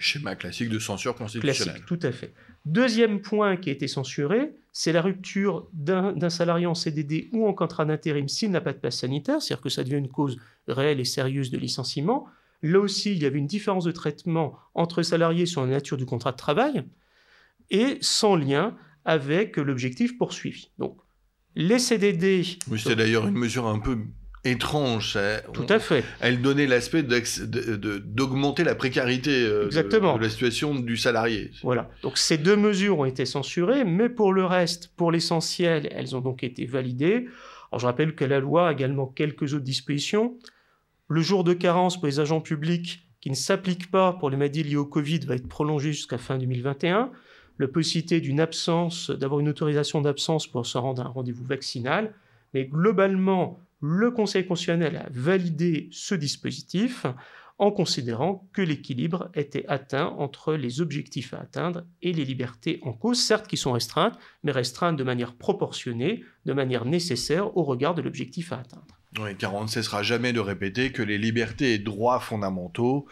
Schéma 0.00 0.36
classique 0.36 0.68
de 0.68 0.78
censure 0.78 1.14
constitutionnelle. 1.14 1.82
Classique, 1.82 1.86
tout 1.86 2.00
à 2.02 2.12
fait. 2.12 2.34
Deuxième 2.64 3.20
point 3.20 3.56
qui 3.56 3.70
a 3.70 3.72
été 3.72 3.88
censuré, 3.88 4.52
c'est 4.72 4.92
la 4.92 5.02
rupture 5.02 5.68
d'un 5.72 6.30
salarié 6.30 6.66
en 6.66 6.74
CDD 6.74 7.28
ou 7.32 7.46
en 7.46 7.52
contrat 7.52 7.84
d'intérim 7.84 8.28
s'il 8.28 8.50
n'a 8.50 8.60
pas 8.60 8.72
de 8.72 8.78
passe 8.78 8.98
sanitaire, 8.98 9.40
c'est-à-dire 9.40 9.62
que 9.62 9.68
ça 9.68 9.84
devient 9.84 9.96
une 9.96 10.08
cause 10.08 10.38
réelle 10.66 11.00
et 11.00 11.04
sérieuse 11.04 11.50
de 11.50 11.58
licenciement. 11.58 12.26
Là 12.62 12.80
aussi, 12.80 13.12
il 13.12 13.22
y 13.22 13.26
avait 13.26 13.38
une 13.38 13.46
différence 13.46 13.84
de 13.84 13.92
traitement 13.92 14.58
entre 14.74 15.02
salariés 15.02 15.46
sur 15.46 15.60
la 15.62 15.68
nature 15.68 15.96
du 15.96 16.06
contrat 16.06 16.32
de 16.32 16.36
travail 16.36 16.84
et 17.70 17.98
sans 18.00 18.36
lien 18.36 18.76
avec 19.04 19.58
l'objectif 19.58 20.16
poursuivi. 20.16 20.70
Donc, 20.78 20.96
les 21.54 21.78
CDD. 21.78 22.42
Oui, 22.70 22.82
d'ailleurs 22.96 23.28
une 23.28 23.36
mesure 23.36 23.66
un 23.66 23.78
peu 23.78 23.98
étrange. 24.44 25.18
Tout 25.52 25.66
à 25.68 25.78
fait. 25.78 26.04
Elle 26.20 26.42
donnait 26.42 26.66
l'aspect 26.66 27.02
d'augmenter 27.02 28.64
la 28.64 28.74
précarité 28.74 29.44
euh, 29.44 29.68
De, 29.68 30.20
la 30.20 30.28
situation 30.28 30.74
du 30.74 30.96
salarié. 30.96 31.50
Voilà. 31.62 31.90
Donc 32.02 32.18
ces 32.18 32.38
deux 32.38 32.56
mesures 32.56 32.98
ont 32.98 33.04
été 33.04 33.24
censurées, 33.26 33.84
mais 33.84 34.08
pour 34.08 34.32
le 34.32 34.44
reste, 34.44 34.90
pour 34.96 35.12
l'essentiel, 35.12 35.88
elles 35.92 36.14
ont 36.14 36.20
donc 36.20 36.44
été 36.44 36.66
validées. 36.66 37.26
Alors 37.70 37.80
je 37.80 37.86
rappelle 37.86 38.14
que 38.14 38.24
la 38.24 38.40
loi 38.40 38.68
a 38.68 38.72
également 38.72 39.06
quelques 39.06 39.54
autres 39.54 39.64
dispositions. 39.64 40.36
Le 41.08 41.20
jour 41.20 41.44
de 41.44 41.52
carence 41.52 41.96
pour 41.96 42.06
les 42.06 42.20
agents 42.20 42.40
publics 42.40 43.08
qui 43.20 43.30
ne 43.30 43.34
s'applique 43.34 43.90
pas 43.90 44.12
pour 44.12 44.30
les 44.30 44.36
maladies 44.36 44.62
liées 44.62 44.76
au 44.76 44.84
Covid 44.84 45.20
va 45.20 45.34
être 45.34 45.48
prolongé 45.48 45.92
jusqu'à 45.92 46.18
fin 46.18 46.38
2021 46.38 47.10
la 47.58 47.68
possibilité 47.68 48.20
d'une 48.20 48.40
absence, 48.40 49.10
d'avoir 49.10 49.40
une 49.40 49.48
autorisation 49.48 50.00
d'absence 50.00 50.46
pour 50.46 50.66
se 50.66 50.78
rendre 50.78 51.02
à 51.02 51.06
un 51.06 51.08
rendez-vous 51.08 51.44
vaccinal. 51.44 52.12
Mais 52.52 52.64
globalement, 52.64 53.58
le 53.84 54.10
Conseil 54.10 54.46
constitutionnel 54.46 54.96
a 54.96 55.08
validé 55.10 55.88
ce 55.92 56.14
dispositif 56.14 57.04
en 57.58 57.70
considérant 57.70 58.48
que 58.52 58.62
l'équilibre 58.62 59.30
était 59.34 59.66
atteint 59.68 60.06
entre 60.06 60.54
les 60.54 60.80
objectifs 60.80 61.34
à 61.34 61.40
atteindre 61.40 61.84
et 62.02 62.12
les 62.12 62.24
libertés 62.24 62.80
en 62.82 62.92
cause, 62.92 63.22
certes 63.22 63.46
qui 63.46 63.56
sont 63.58 63.72
restreintes, 63.72 64.18
mais 64.42 64.52
restreintes 64.52 64.96
de 64.96 65.04
manière 65.04 65.34
proportionnée, 65.34 66.24
de 66.46 66.52
manière 66.54 66.86
nécessaire 66.86 67.56
au 67.56 67.62
regard 67.62 67.94
de 67.94 68.02
l'objectif 68.02 68.52
à 68.52 68.60
atteindre. 68.60 68.86
Oui, 69.20 69.36
car 69.36 69.54
on 69.54 69.62
ne 69.62 69.68
cessera 69.68 70.02
jamais 70.02 70.32
de 70.32 70.40
répéter 70.40 70.90
que 70.90 71.02
les 71.02 71.18
libertés 71.18 71.74
et 71.74 71.78
droits 71.78 72.18
fondamentaux 72.18 73.06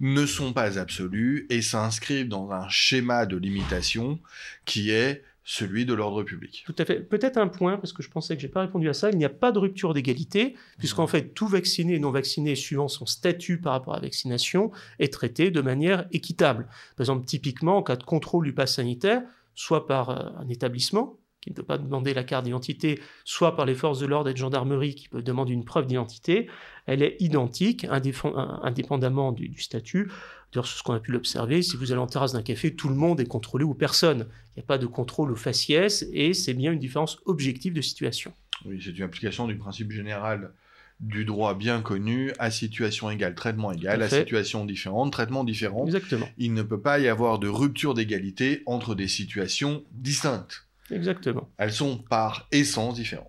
ne 0.00 0.26
sont 0.26 0.52
pas 0.52 0.78
absolus 0.80 1.46
et 1.50 1.62
s'inscrivent 1.62 2.28
dans 2.28 2.50
un 2.50 2.68
schéma 2.68 3.26
de 3.26 3.36
limitation 3.36 4.18
qui 4.64 4.90
est 4.90 5.22
celui 5.44 5.84
de 5.84 5.92
l'ordre 5.92 6.22
public. 6.22 6.64
Tout 6.66 6.74
à 6.78 6.86
fait. 6.86 7.00
Peut-être 7.00 7.36
un 7.36 7.48
point, 7.48 7.76
parce 7.76 7.92
que 7.92 8.02
je 8.02 8.10
pensais 8.10 8.34
que 8.34 8.40
je 8.40 8.46
n'ai 8.46 8.52
pas 8.52 8.62
répondu 8.62 8.88
à 8.88 8.94
ça, 8.94 9.10
il 9.10 9.18
n'y 9.18 9.26
a 9.26 9.30
pas 9.30 9.52
de 9.52 9.58
rupture 9.58 9.92
d'égalité, 9.92 10.56
puisqu'en 10.78 11.06
fait, 11.06 11.34
tout 11.34 11.46
vacciné 11.46 11.94
et 11.94 11.98
non 11.98 12.10
vacciné, 12.10 12.54
suivant 12.54 12.88
son 12.88 13.04
statut 13.04 13.60
par 13.60 13.74
rapport 13.74 13.92
à 13.92 13.98
la 13.98 14.04
vaccination, 14.04 14.72
est 14.98 15.12
traité 15.12 15.50
de 15.50 15.60
manière 15.60 16.06
équitable. 16.12 16.66
Par 16.96 17.04
exemple, 17.04 17.26
typiquement, 17.26 17.76
en 17.76 17.82
cas 17.82 17.96
de 17.96 18.04
contrôle 18.04 18.46
du 18.46 18.54
pass 18.54 18.76
sanitaire, 18.76 19.22
soit 19.54 19.86
par 19.86 20.10
euh, 20.10 20.30
un 20.38 20.48
établissement, 20.48 21.18
qui 21.44 21.50
ne 21.50 21.56
peut 21.56 21.62
pas 21.62 21.76
demander 21.76 22.14
la 22.14 22.24
carte 22.24 22.46
d'identité, 22.46 22.98
soit 23.24 23.54
par 23.54 23.66
les 23.66 23.74
forces 23.74 23.98
de 24.00 24.06
l'ordre 24.06 24.30
et 24.30 24.32
de 24.32 24.38
gendarmerie 24.38 24.94
qui 24.94 25.08
peuvent 25.08 25.22
demander 25.22 25.52
une 25.52 25.66
preuve 25.66 25.86
d'identité, 25.86 26.48
elle 26.86 27.02
est 27.02 27.16
identique, 27.20 27.86
indépendamment 27.90 29.30
du, 29.30 29.60
statut. 29.60 30.10
D'ailleurs, 30.54 30.68
ce 30.68 30.82
qu'on 30.84 30.92
a 30.92 31.00
pu 31.00 31.10
l'observer, 31.10 31.62
si 31.62 31.76
vous 31.76 31.90
allez 31.90 32.00
en 32.00 32.06
terrasse 32.06 32.32
d'un 32.32 32.42
café, 32.42 32.74
tout 32.76 32.88
le 32.88 32.94
monde 32.94 33.18
est 33.18 33.26
contrôlé 33.26 33.64
ou 33.64 33.74
personne. 33.74 34.28
Il 34.54 34.60
n'y 34.60 34.62
a 34.62 34.66
pas 34.66 34.78
de 34.78 34.86
contrôle 34.86 35.32
au 35.32 35.36
faciès 35.36 36.06
et 36.12 36.32
c'est 36.32 36.54
bien 36.54 36.70
une 36.70 36.78
différence 36.78 37.18
objective 37.26 37.72
de 37.72 37.80
situation. 37.80 38.32
Oui, 38.64 38.80
c'est 38.82 38.96
une 38.96 39.02
application 39.02 39.48
du 39.48 39.56
principe 39.56 39.90
général 39.90 40.52
du 41.00 41.24
droit 41.24 41.54
bien 41.54 41.82
connu 41.82 42.30
à 42.38 42.52
situation 42.52 43.10
égale, 43.10 43.34
traitement 43.34 43.72
égal, 43.72 44.00
à, 44.00 44.04
à 44.04 44.08
situation 44.08 44.64
différente, 44.64 45.12
traitement 45.12 45.42
différent. 45.42 45.86
Exactement. 45.86 46.28
Il 46.38 46.54
ne 46.54 46.62
peut 46.62 46.80
pas 46.80 47.00
y 47.00 47.08
avoir 47.08 47.40
de 47.40 47.48
rupture 47.48 47.94
d'égalité 47.94 48.62
entre 48.66 48.94
des 48.94 49.08
situations 49.08 49.82
distinctes. 49.90 50.68
Exactement. 50.92 51.50
Elles 51.58 51.72
sont 51.72 51.98
par 51.98 52.46
essence 52.52 52.94
différentes. 52.94 53.26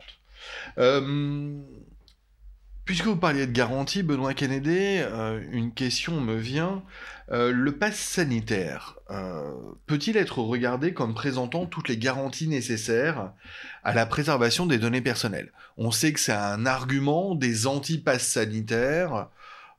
Euh, 0.78 1.60
puisque 2.86 3.06
vous 3.06 3.18
parliez 3.18 3.48
de 3.48 3.52
garantie, 3.52 4.04
Benoît 4.04 4.34
Kennedy, 4.34 5.00
euh, 5.00 5.42
une 5.52 5.74
question 5.74 6.22
me 6.22 6.36
vient. 6.36 6.84
Euh, 7.32 7.52
le 7.52 7.76
pass 7.78 7.98
sanitaire 7.98 8.98
peut-il 9.86 10.18
être 10.18 10.40
regardé 10.40 10.94
comme 10.94 11.14
présentant 11.14 11.68
toutes 11.68 11.90
les 11.90 11.98
garanties 11.98 12.48
nécessaires 12.48 13.34
à 13.84 13.94
la 13.94 14.06
préservation 14.08 14.66
des 14.66 14.80
données 14.80 15.02
personnelles? 15.02 15.52
On 15.78 15.92
sait 15.92 16.12
que 16.14 16.20
c'est 16.20 16.32
un 16.32 16.66
argument 16.66 17.36
des 17.36 17.68
anti-passes 17.68 18.28
sanitaires, 18.28 19.30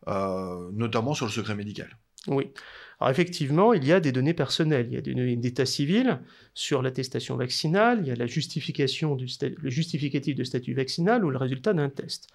notamment 0.07 1.15
sur 1.15 1.27
le 1.27 1.33
secret 1.33 1.57
médical. 1.57 1.97
Oui. 2.29 2.53
Alors 3.01 3.11
effectivement, 3.11 3.75
il 3.75 3.85
y 3.85 3.93
a 3.93 4.01
des 4.01 4.13
données 4.13 4.33
personnelles, 4.33 4.87
il 4.89 4.95
y 4.95 4.97
a 4.97 5.03
des 5.03 5.15
données 5.15 5.37
d'état 5.37 5.67
civil 5.67 6.21
sur 6.55 6.81
l'attestation 6.81 7.37
vaccinale, 7.37 7.99
il 8.03 8.09
y 8.09 8.11
a 8.11 8.17
la 8.17 8.27
justification 8.27 9.17
du 9.17 9.27
le 9.41 9.71
justificatif 9.71 10.35
de 10.35 10.45
statut 10.45 10.73
vaccinal 10.73 11.25
ou 11.25 11.31
le 11.31 11.37
résultat 11.37 11.75
d'un 11.75 11.91
test. 11.91 12.29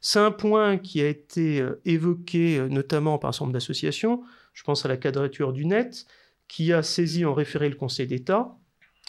C'est 0.00 0.18
un 0.18 0.30
point 0.30 0.78
qui 0.78 1.00
a 1.00 1.08
été 1.08 1.60
euh, 1.60 1.80
évoqué 1.84 2.58
euh, 2.58 2.68
notamment 2.68 3.18
par 3.18 3.30
un 3.30 3.32
certain 3.32 3.46
nombre 3.46 3.54
d'associations, 3.54 4.22
je 4.52 4.62
pense 4.62 4.84
à 4.84 4.88
la 4.88 4.96
quadrature 4.96 5.52
du 5.52 5.66
net, 5.66 6.06
qui 6.48 6.72
a 6.72 6.82
saisi 6.82 7.24
en 7.24 7.34
référé 7.34 7.68
le 7.68 7.76
Conseil 7.76 8.06
d'État, 8.06 8.56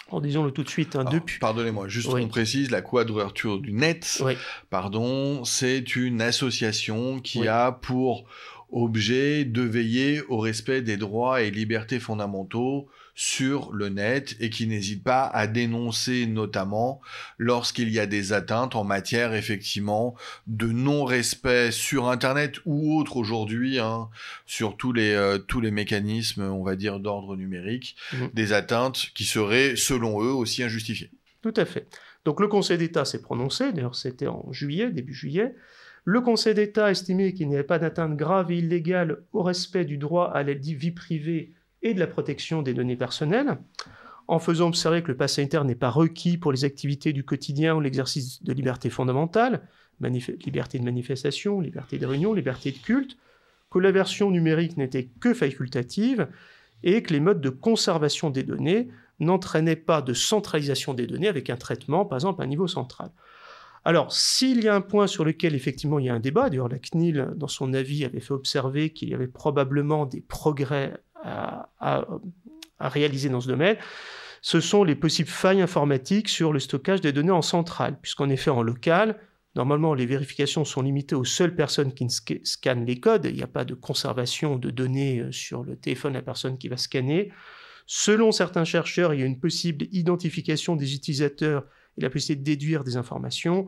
en 0.10 0.22
disons-le 0.22 0.52
tout 0.52 0.64
de 0.64 0.70
suite, 0.70 0.96
hein, 0.96 1.04
depuis. 1.04 1.40
Pardonnez-moi, 1.40 1.88
juste 1.88 2.08
on 2.08 2.28
précise, 2.28 2.72
la 2.72 2.82
quadrature 2.82 3.60
du 3.60 3.74
net, 3.74 4.24
pardon, 4.70 5.44
c'est 5.44 5.96
une 5.96 6.22
association 6.22 7.20
qui 7.20 7.48
a 7.48 7.72
pour 7.72 8.26
objet 8.70 9.46
de 9.46 9.62
veiller 9.62 10.22
au 10.30 10.40
respect 10.40 10.82
des 10.82 10.98
droits 10.98 11.42
et 11.42 11.52
libertés 11.52 12.00
fondamentaux 12.00 12.88
sur 13.20 13.72
le 13.74 13.90
net 13.90 14.36
et 14.40 14.52
qui 14.52 14.68
n'hésite 14.68 15.04
pas 15.04 15.26
à 15.26 15.48
dénoncer 15.48 16.28
notamment 16.28 17.02
lorsqu'il 17.40 17.90
y 17.90 18.00
a 18.00 18.06
des 18.06 18.32
atteintes 18.32 18.76
en 18.76 18.84
matière 18.84 19.34
effectivement 19.34 20.16
de 20.46 20.68
non-respect 20.68 21.72
sur 21.72 22.10
Internet 22.10 22.60
ou 22.66 22.96
autre 22.96 23.18
aujourd'hui 23.18 23.80
hein, 23.80 24.10
sur 24.46 24.78
tous 24.78 24.94
les, 24.94 25.14
euh, 25.14 25.40
tous 25.40 25.60
les 25.62 25.72
mécanismes 25.72 26.44
on 26.44 26.64
va 26.64 26.76
dire 26.76 27.00
d'ordre 27.00 27.36
numérique, 27.36 27.96
mmh. 28.14 28.28
des 28.36 28.54
atteintes 28.54 29.08
qui 29.16 29.26
seraient 29.26 29.76
selon 29.76 30.22
eux 30.22 30.34
aussi 30.34 30.62
injustifiées. 30.62 31.10
Tout 31.42 31.56
à 31.56 31.66
fait. 31.66 31.88
Donc 32.24 32.40
le 32.40 32.48
Conseil 32.48 32.78
d'État 32.78 33.04
s'est 33.04 33.24
prononcé, 33.24 33.74
d'ailleurs 33.74 33.96
c'était 33.96 34.28
en 34.28 34.54
juillet, 34.54 34.92
début 34.92 35.16
juillet. 35.16 35.56
Le 36.06 36.22
Conseil 36.22 36.54
d'État 36.54 36.86
a 36.86 36.92
estimé 36.92 37.34
qu'il 37.34 37.50
n'y 37.50 37.56
avait 37.56 37.64
pas 37.64 37.80
d'atteinte 37.80 38.16
grave 38.16 38.52
et 38.52 38.60
illégale 38.60 39.24
au 39.34 39.42
respect 39.42 39.86
du 39.86 39.98
droit 39.98 40.32
à 40.32 40.44
la 40.44 40.54
vie 40.54 40.92
privée 40.92 41.56
et 41.90 41.94
de 41.94 42.00
la 42.00 42.08
protection 42.08 42.62
des 42.62 42.74
données 42.74 42.96
personnelles, 42.96 43.58
en 44.28 44.40
faisant 44.40 44.68
observer 44.68 45.02
que 45.02 45.08
le 45.08 45.18
pass 45.18 45.36
sanitaire 45.36 45.64
n'est 45.64 45.76
pas 45.76 45.90
requis 45.90 46.38
pour 46.38 46.52
les 46.52 46.66
activités 46.66 47.14
du 47.14 47.24
quotidien 47.24 47.76
ou 47.76 47.80
l'exercice 47.80 48.44
de 48.44 48.54
liberté 48.54 48.90
fondamentale, 48.90 49.68
liberté 50.02 50.80
de 50.80 50.84
manifestation, 50.84 51.62
liberté 51.62 51.98
de 51.98 52.06
réunion, 52.06 52.34
liberté 52.34 52.72
de 52.72 52.78
culte, 52.78 53.18
que 53.72 53.80
la 53.80 53.92
version 53.92 54.32
numérique 54.32 54.78
n'était 54.78 55.10
que 55.20 55.34
facultative 55.34 56.28
et 56.84 57.02
que 57.02 57.14
les 57.14 57.20
modes 57.20 57.42
de 57.42 57.50
conservation 57.50 58.30
des 58.30 58.44
données 58.44 58.90
n'entraînaient 59.20 59.76
pas 59.76 60.02
de 60.02 60.14
centralisation 60.14 60.94
des 60.94 61.08
données 61.08 61.28
avec 61.28 61.50
un 61.50 61.58
traitement, 61.58 62.06
par 62.06 62.18
exemple, 62.18 62.42
à 62.42 62.46
un 62.46 62.48
niveau 62.48 62.68
central. 62.68 63.12
Alors, 63.84 64.12
s'il 64.12 64.64
y 64.64 64.68
a 64.68 64.76
un 64.76 64.82
point 64.82 65.08
sur 65.08 65.24
lequel 65.24 65.56
effectivement 65.56 65.98
il 65.98 66.06
y 66.06 66.10
a 66.10 66.14
un 66.14 66.20
débat, 66.20 66.50
d'ailleurs 66.50 66.68
la 66.68 66.78
CNIL, 66.78 67.30
dans 67.36 67.48
son 67.48 67.74
avis, 67.74 68.04
avait 68.04 68.20
fait 68.20 68.34
observer 68.34 68.90
qu'il 68.90 69.10
y 69.10 69.14
avait 69.14 69.28
probablement 69.28 70.06
des 70.06 70.20
progrès 70.20 70.94
à, 71.24 72.06
réaliser 72.80 73.30
dans 73.30 73.42
ce 73.42 73.48
domaine, 73.48 73.78
ce 74.42 74.60
sont 74.60 74.84
les 74.84 74.96
possibles 74.96 75.30
failles 75.30 75.62
informatiques 75.62 76.30
sur 76.30 76.54
le 76.54 76.60
stockage 76.60 77.02
des 77.02 77.12
données 77.12 77.32
en 77.32 77.42
centrale, 77.42 77.98
puisqu'en 78.02 78.30
effet, 78.30 78.52
en 78.52 78.62
local, 78.62 79.20
Normalement, 79.58 79.96
les 79.96 80.06
vérifications 80.06 80.66
sont 80.66 80.84
limitées 80.84 81.16
aux 81.16 81.26
seules 81.26 81.56
personnes 81.56 81.92
qui 81.92 82.08
scannent 82.44 82.86
les 82.86 83.00
codes. 83.00 83.26
Il 83.26 83.34
n'y 83.34 83.42
a 83.42 83.48
pas 83.48 83.66
de 83.66 83.74
conservation 83.74 84.56
de 84.56 84.70
données 84.70 85.20
euh, 85.20 85.32
sur 85.32 85.64
le 85.64 85.76
téléphone 85.76 86.14
de 86.14 86.20
la 86.20 86.22
personne 86.22 86.60
qui 86.60 86.68
va 86.68 86.78
scanner. 86.78 87.32
Selon 87.88 88.32
certains 88.32 88.66
chercheurs, 88.66 89.16
il 89.16 89.20
y 89.20 89.24
a 89.24 89.26
une 89.26 89.40
possible 89.40 89.88
identification 89.92 90.76
des 90.76 90.94
utilisateurs 90.94 91.66
et 91.98 92.02
la 92.02 92.12
possibilité 92.12 92.40
de 92.40 92.46
déduire 92.46 92.84
des 92.84 92.98
informations. 92.98 93.68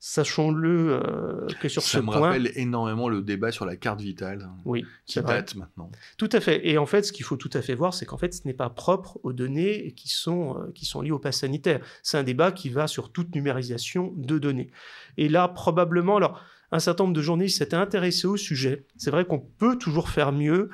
Sachons-le 0.00 0.92
euh, 0.92 1.46
que 1.60 1.68
sur 1.68 1.82
ce 1.82 1.98
point. 1.98 2.14
Ça 2.14 2.20
me 2.20 2.24
rappelle 2.24 2.52
énormément 2.54 3.08
le 3.08 3.20
débat 3.20 3.50
sur 3.50 3.66
la 3.66 3.76
carte 3.76 4.00
vitale. 4.00 4.48
Oui, 4.64 4.84
qui 5.06 5.20
date 5.20 5.56
maintenant. 5.56 5.90
Tout 6.16 6.28
à 6.32 6.40
fait. 6.40 6.68
Et 6.68 6.78
en 6.78 6.86
fait, 6.86 7.02
ce 7.02 7.12
qu'il 7.12 7.24
faut 7.24 7.36
tout 7.36 7.50
à 7.52 7.62
fait 7.62 7.74
voir, 7.74 7.92
c'est 7.92 8.06
qu'en 8.06 8.16
fait, 8.16 8.32
ce 8.32 8.46
n'est 8.46 8.54
pas 8.54 8.70
propre 8.70 9.18
aux 9.24 9.32
données 9.32 9.92
qui 9.96 10.08
sont, 10.08 10.56
euh, 10.56 10.72
qui 10.72 10.86
sont 10.86 11.00
liées 11.00 11.10
au 11.10 11.18
pass 11.18 11.38
sanitaire. 11.38 11.80
C'est 12.02 12.16
un 12.16 12.22
débat 12.22 12.52
qui 12.52 12.68
va 12.68 12.86
sur 12.86 13.10
toute 13.10 13.34
numérisation 13.34 14.12
de 14.16 14.38
données. 14.38 14.70
Et 15.16 15.28
là, 15.28 15.48
probablement, 15.48 16.16
alors, 16.16 16.40
un 16.70 16.78
certain 16.78 17.04
nombre 17.04 17.16
de 17.16 17.22
journalistes 17.22 17.58
s'étaient 17.58 17.74
intéressés 17.74 18.26
au 18.26 18.36
sujet. 18.36 18.86
C'est 18.96 19.10
vrai 19.10 19.24
qu'on 19.24 19.40
peut 19.40 19.76
toujours 19.78 20.10
faire 20.10 20.32
mieux. 20.32 20.70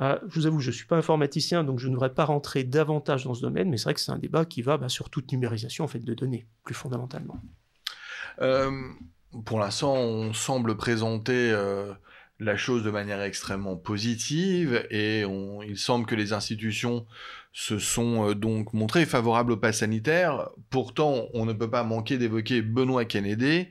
Euh, 0.00 0.16
je 0.28 0.38
vous 0.38 0.46
avoue, 0.46 0.60
je 0.60 0.68
ne 0.70 0.74
suis 0.74 0.86
pas 0.86 0.96
informaticien, 0.96 1.64
donc 1.64 1.80
je 1.80 1.88
ne 1.88 1.94
voudrais 1.94 2.14
pas 2.14 2.24
rentrer 2.24 2.62
davantage 2.62 3.24
dans 3.24 3.34
ce 3.34 3.40
domaine, 3.40 3.68
mais 3.68 3.76
c'est 3.76 3.84
vrai 3.84 3.94
que 3.94 4.00
c'est 4.00 4.12
un 4.12 4.18
débat 4.18 4.44
qui 4.44 4.62
va 4.62 4.76
bah, 4.76 4.88
sur 4.88 5.10
toute 5.10 5.32
numérisation 5.32 5.84
en 5.84 5.88
fait, 5.88 5.98
de 5.98 6.14
données, 6.14 6.46
plus 6.62 6.74
fondamentalement. 6.74 7.40
Euh, 8.40 8.70
pour 9.44 9.58
l'instant, 9.58 9.94
on 9.94 10.32
semble 10.32 10.76
présenter 10.76 11.50
euh, 11.52 11.92
la 12.40 12.56
chose 12.56 12.82
de 12.82 12.90
manière 12.90 13.20
extrêmement 13.22 13.76
positive 13.76 14.86
et 14.90 15.24
il 15.66 15.78
semble 15.78 16.06
que 16.06 16.14
les 16.14 16.32
institutions 16.32 17.06
se 17.52 17.78
sont 17.78 18.30
euh, 18.30 18.34
donc 18.34 18.72
montrées 18.72 19.06
favorables 19.06 19.52
au 19.52 19.56
pass 19.56 19.78
sanitaire. 19.78 20.50
Pourtant, 20.70 21.26
on 21.34 21.44
ne 21.44 21.52
peut 21.52 21.70
pas 21.70 21.82
manquer 21.82 22.18
d'évoquer 22.18 22.62
Benoît 22.62 23.04
Kennedy, 23.04 23.68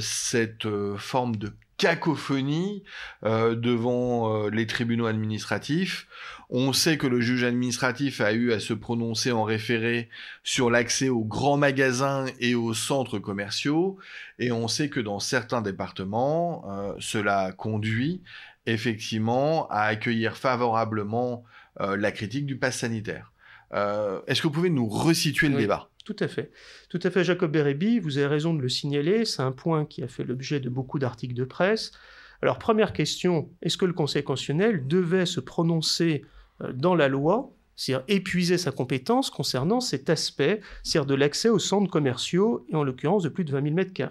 cette 0.00 0.66
forme 0.96 1.36
de 1.36 1.52
cacophonie 1.80 2.82
devant 3.22 4.48
les 4.48 4.66
tribunaux 4.66 5.06
administratifs. 5.06 6.06
On 6.52 6.72
sait 6.72 6.98
que 6.98 7.06
le 7.06 7.20
juge 7.20 7.44
administratif 7.44 8.20
a 8.20 8.32
eu 8.32 8.52
à 8.52 8.58
se 8.58 8.74
prononcer 8.74 9.30
en 9.30 9.44
référé 9.44 10.08
sur 10.42 10.68
l'accès 10.68 11.08
aux 11.08 11.24
grands 11.24 11.56
magasins 11.56 12.26
et 12.40 12.56
aux 12.56 12.74
centres 12.74 13.20
commerciaux, 13.20 13.98
et 14.40 14.50
on 14.50 14.66
sait 14.66 14.88
que 14.88 14.98
dans 14.98 15.20
certains 15.20 15.62
départements, 15.62 16.64
euh, 16.68 16.92
cela 16.98 17.52
conduit 17.52 18.20
effectivement 18.66 19.68
à 19.68 19.82
accueillir 19.82 20.36
favorablement 20.36 21.44
euh, 21.80 21.96
la 21.96 22.10
critique 22.10 22.46
du 22.46 22.56
pass 22.56 22.78
sanitaire. 22.78 23.32
Euh, 23.72 24.20
est-ce 24.26 24.42
que 24.42 24.48
vous 24.48 24.52
pouvez 24.54 24.70
nous 24.70 24.88
resituer 24.88 25.48
le 25.48 25.56
débat? 25.56 25.89
Tout 26.04 26.16
à 26.18 26.28
fait. 26.28 26.50
Tout 26.88 27.00
à 27.02 27.10
fait, 27.10 27.24
Jacob 27.24 27.52
Bérébi, 27.52 27.98
vous 27.98 28.18
avez 28.18 28.26
raison 28.26 28.54
de 28.54 28.60
le 28.60 28.68
signaler, 28.68 29.24
c'est 29.24 29.42
un 29.42 29.52
point 29.52 29.84
qui 29.84 30.02
a 30.02 30.08
fait 30.08 30.24
l'objet 30.24 30.60
de 30.60 30.68
beaucoup 30.68 30.98
d'articles 30.98 31.34
de 31.34 31.44
presse. 31.44 31.92
Alors, 32.42 32.58
première 32.58 32.92
question, 32.92 33.50
est-ce 33.62 33.76
que 33.76 33.84
le 33.84 33.92
Conseil 33.92 34.22
constitutionnel 34.22 34.86
devait 34.86 35.26
se 35.26 35.40
prononcer 35.40 36.24
euh, 36.62 36.72
dans 36.72 36.94
la 36.94 37.08
loi, 37.08 37.52
c'est-à-dire 37.76 38.04
épuiser 38.08 38.58
sa 38.58 38.72
compétence 38.72 39.30
concernant 39.30 39.80
cet 39.80 40.08
aspect, 40.10 40.60
c'est-à-dire 40.82 41.06
de 41.06 41.14
l'accès 41.14 41.48
aux 41.48 41.58
centres 41.58 41.90
commerciaux, 41.90 42.66
et 42.70 42.76
en 42.76 42.84
l'occurrence 42.84 43.22
de 43.22 43.28
plus 43.28 43.44
de 43.44 43.52
20 43.52 43.62
000 43.62 43.76
m2. 43.76 44.10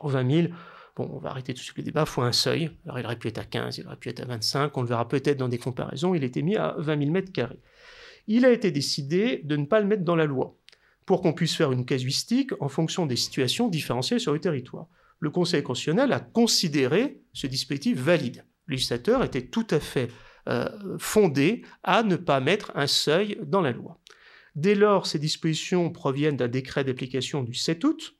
En 0.00 0.08
20 0.08 0.30
000, 0.30 0.48
bon, 0.96 1.10
on 1.12 1.18
va 1.18 1.30
arrêter 1.30 1.54
tout 1.54 1.60
de 1.60 1.64
suite 1.64 1.78
les 1.78 1.84
débats, 1.84 2.04
il 2.06 2.10
faut 2.10 2.22
un 2.22 2.32
seuil. 2.32 2.70
Alors 2.84 2.98
il 2.98 3.06
aurait 3.06 3.18
pu 3.18 3.28
être 3.28 3.38
à 3.38 3.44
15, 3.44 3.78
il 3.78 3.86
aurait 3.86 3.96
pu 3.96 4.08
être 4.10 4.20
à 4.20 4.26
25, 4.26 4.76
on 4.76 4.82
le 4.82 4.88
verra 4.88 5.08
peut-être 5.08 5.38
dans 5.38 5.48
des 5.48 5.58
comparaisons, 5.58 6.14
il 6.14 6.24
était 6.24 6.42
mis 6.42 6.56
à 6.56 6.74
20 6.78 7.04
000 7.04 7.10
m2. 7.10 7.48
Il 8.26 8.44
a 8.44 8.50
été 8.50 8.70
décidé 8.70 9.40
de 9.44 9.56
ne 9.56 9.64
pas 9.64 9.80
le 9.80 9.86
mettre 9.86 10.04
dans 10.04 10.16
la 10.16 10.26
loi, 10.26 10.54
pour 11.10 11.22
qu'on 11.22 11.32
puisse 11.32 11.56
faire 11.56 11.72
une 11.72 11.84
casuistique 11.84 12.52
en 12.60 12.68
fonction 12.68 13.04
des 13.04 13.16
situations 13.16 13.66
différenciées 13.66 14.20
sur 14.20 14.32
le 14.32 14.38
territoire. 14.38 14.86
Le 15.18 15.30
Conseil 15.30 15.60
constitutionnel 15.60 16.12
a 16.12 16.20
considéré 16.20 17.20
ce 17.32 17.48
dispositif 17.48 17.98
valide. 17.98 18.44
Le 18.66 18.74
législateur 18.74 19.24
était 19.24 19.48
tout 19.48 19.66
à 19.70 19.80
fait 19.80 20.06
euh, 20.48 20.68
fondé 21.00 21.62
à 21.82 22.04
ne 22.04 22.14
pas 22.14 22.38
mettre 22.38 22.70
un 22.76 22.86
seuil 22.86 23.40
dans 23.44 23.60
la 23.60 23.72
loi. 23.72 23.98
Dès 24.54 24.76
lors, 24.76 25.08
ces 25.08 25.18
dispositions 25.18 25.90
proviennent 25.90 26.36
d'un 26.36 26.46
décret 26.46 26.84
d'application 26.84 27.42
du 27.42 27.54
7 27.54 27.82
août, 27.82 28.14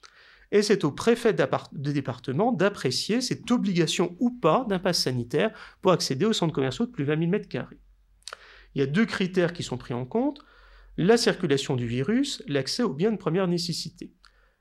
et 0.51 0.61
c'est 0.61 0.83
au 0.83 0.91
préfet 0.91 1.33
de 1.33 1.93
département 1.93 2.51
d'apprécier 2.51 3.21
cette 3.21 3.49
obligation 3.53 4.17
ou 4.19 4.31
pas 4.31 4.67
d'un 4.69 4.81
pass 4.81 5.01
sanitaire 5.01 5.53
pour 5.81 5.93
accéder 5.93 6.25
aux 6.25 6.33
centres 6.33 6.55
commerciaux 6.55 6.87
de 6.87 6.91
plus 6.91 7.05
de 7.05 7.13
20 7.13 7.31
000 7.31 7.31
m2. 7.31 7.67
Il 8.75 8.81
y 8.81 8.83
a 8.83 8.87
deux 8.87 9.07
critères 9.07 9.53
qui 9.53 9.63
sont 9.63 9.77
pris 9.77 9.95
en 9.95 10.05
compte 10.05 10.45
la 11.03 11.17
circulation 11.17 11.77
du 11.77 11.87
virus, 11.87 12.43
l'accès 12.47 12.83
aux 12.83 12.93
biens 12.93 13.11
de 13.11 13.17
première 13.17 13.49
nécessité. 13.49 14.13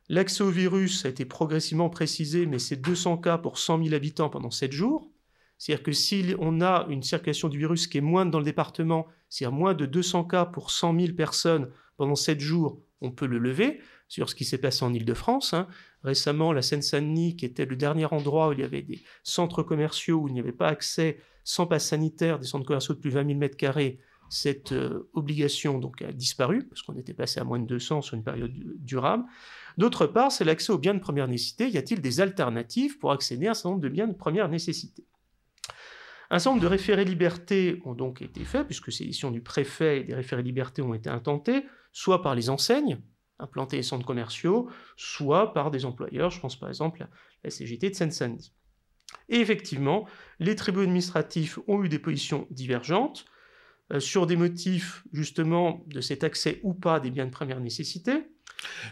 L'accès 0.07 0.41
au 0.41 0.49
virus 0.49 1.03
a 1.03 1.09
été 1.09 1.25
progressivement 1.25 1.89
précisé, 1.89 2.45
mais 2.45 2.59
c'est 2.59 2.77
200 2.77 3.17
cas 3.17 3.37
pour 3.37 3.59
100 3.59 3.83
000 3.83 3.93
habitants 3.93 4.29
pendant 4.29 4.49
7 4.49 4.71
jours. 4.71 5.11
C'est-à-dire 5.57 5.83
que 5.83 5.91
si 5.91 6.33
on 6.39 6.61
a 6.61 6.87
une 6.89 7.03
circulation 7.03 7.49
du 7.49 7.57
virus 7.57 7.87
qui 7.87 7.97
est 7.97 8.01
moindre 8.01 8.31
dans 8.31 8.39
le 8.39 8.45
département, 8.45 9.05
c'est-à-dire 9.27 9.57
moins 9.57 9.73
de 9.73 9.85
200 9.85 10.23
cas 10.23 10.45
pour 10.45 10.71
100 10.71 10.97
000 10.97 11.13
personnes 11.13 11.71
pendant 11.97 12.15
7 12.15 12.39
jours, 12.39 12.81
on 13.01 13.11
peut 13.11 13.27
le 13.27 13.37
lever, 13.37 13.81
sur 14.07 14.29
ce 14.29 14.35
qui 14.35 14.45
s'est 14.45 14.57
passé 14.59 14.85
en 14.85 14.93
Ile-de-France. 14.93 15.53
Hein. 15.53 15.67
Récemment, 16.03 16.53
la 16.53 16.61
Seine-Saint-Denis, 16.61 17.35
qui 17.35 17.43
était 17.43 17.65
le 17.65 17.75
dernier 17.75 18.05
endroit 18.05 18.47
où 18.47 18.53
il 18.53 18.59
y 18.59 18.63
avait 18.63 18.81
des 18.81 19.01
centres 19.23 19.61
commerciaux 19.61 20.21
où 20.21 20.29
il 20.29 20.35
n'y 20.35 20.39
avait 20.39 20.53
pas 20.53 20.69
accès 20.69 21.19
sans 21.43 21.67
passe 21.67 21.87
sanitaire, 21.87 22.39
des 22.39 22.47
centres 22.47 22.65
commerciaux 22.65 22.93
de 22.93 22.99
plus 22.99 23.09
de 23.09 23.15
20 23.15 23.27
000 23.27 23.39
m2, 23.39 23.97
cette 24.29 24.71
euh, 24.71 25.09
obligation 25.13 25.79
donc 25.79 26.01
a 26.01 26.11
disparu, 26.11 26.63
parce 26.67 26.81
qu'on 26.81 26.97
était 26.97 27.13
passé 27.13 27.39
à 27.39 27.43
moins 27.43 27.59
de 27.59 27.65
200 27.65 28.01
sur 28.01 28.15
une 28.15 28.23
période 28.23 28.53
durable. 28.53 29.25
D'autre 29.77 30.05
part, 30.05 30.31
c'est 30.31 30.45
l'accès 30.45 30.71
aux 30.71 30.77
biens 30.77 30.93
de 30.93 30.99
première 30.99 31.27
nécessité. 31.27 31.69
Y 31.69 31.77
a-t-il 31.77 32.01
des 32.01 32.21
alternatives 32.21 32.99
pour 32.99 33.11
accéder 33.11 33.47
à 33.47 33.51
un 33.51 33.53
certain 33.53 33.69
nombre 33.69 33.81
de 33.81 33.89
biens 33.89 34.07
de 34.07 34.13
première 34.13 34.47
nécessité? 34.49 35.05
Un 36.29 36.37
certain 36.37 36.51
nombre 36.51 36.63
de 36.63 36.67
référés 36.67 37.05
liberté 37.05 37.81
ont 37.85 37.95
donc 37.95 38.21
été 38.21 38.45
faits, 38.45 38.67
puisque 38.67 38.91
ces 38.91 39.05
décisions 39.05 39.31
du 39.31 39.41
préfet 39.41 40.01
et 40.01 40.03
des 40.03 40.13
référés 40.13 40.43
liberté 40.43 40.81
ont 40.83 40.93
été 40.93 41.09
intentées, 41.09 41.65
soit 41.91 42.21
par 42.21 42.35
les 42.35 42.51
enseignes, 42.51 42.99
implantées 43.39 43.77
les 43.77 43.83
centres 43.83 44.05
commerciaux, 44.05 44.69
soit 44.95 45.53
par 45.53 45.71
des 45.71 45.85
employeurs, 45.85 46.29
je 46.29 46.39
pense 46.39 46.59
par 46.59 46.69
exemple 46.69 47.01
à 47.01 47.09
la 47.43 47.49
CGT 47.49 47.89
de 47.89 47.95
Seine-Saint-Denis. 47.95 48.53
Et 49.27 49.39
effectivement, 49.39 50.07
les 50.39 50.55
tribunaux 50.55 50.83
administratifs 50.83 51.57
ont 51.67 51.83
eu 51.83 51.89
des 51.89 51.97
positions 51.97 52.47
divergentes 52.51 53.25
euh, 53.25 53.38
sur 53.97 54.27
des 54.27 54.35
motifs 54.35 55.03
justement 55.11 55.83
de 55.87 56.01
cet 56.01 56.23
accès 56.23 56.59
ou 56.63 56.73
pas 56.73 56.99
des 56.99 57.09
biens 57.09 57.25
de 57.25 57.31
première 57.31 57.59
nécessité, 57.59 58.23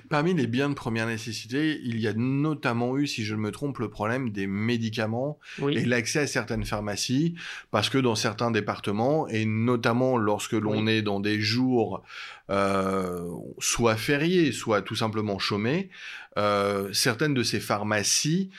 Parmi 0.10 0.34
les 0.34 0.48
biens 0.48 0.70
de 0.70 0.74
première 0.74 1.08
nécessité, 1.08 1.80
il 1.84 2.00
y 2.00 2.08
a 2.08 2.14
notamment 2.14 2.98
eu, 2.98 3.08
si 3.08 3.24
je 3.24 3.36
ne 3.36 3.42
me 3.42 3.52
trompe, 3.52 3.80
le 3.80 3.90
problème 3.90 4.30
des 4.30 4.48
médicaments 4.48 5.40
et 5.62 5.86
l'accès 5.86 6.20
à 6.20 6.28
certaines 6.28 6.64
pharmacies, 6.64 7.36
parce 7.72 7.90
que 7.90 7.98
dans 7.98 8.16
certains 8.16 8.52
départements, 8.52 9.28
et 9.28 9.46
notamment 9.46 10.18
lorsque 10.18 10.54
l'on 10.54 10.88
est 10.88 11.02
dans 11.02 11.20
des 11.20 11.40
jours 11.42 12.04
euh, 12.50 13.30
soit 13.60 13.98
fériés, 13.98 14.52
soit 14.52 14.82
tout 14.82 14.96
simplement 14.96 15.38
chômés, 15.38 15.90
euh, 16.38 16.93
certaines 16.93 17.34
de 17.34 17.41
ces 17.41 17.60
pharmacies 17.60 18.52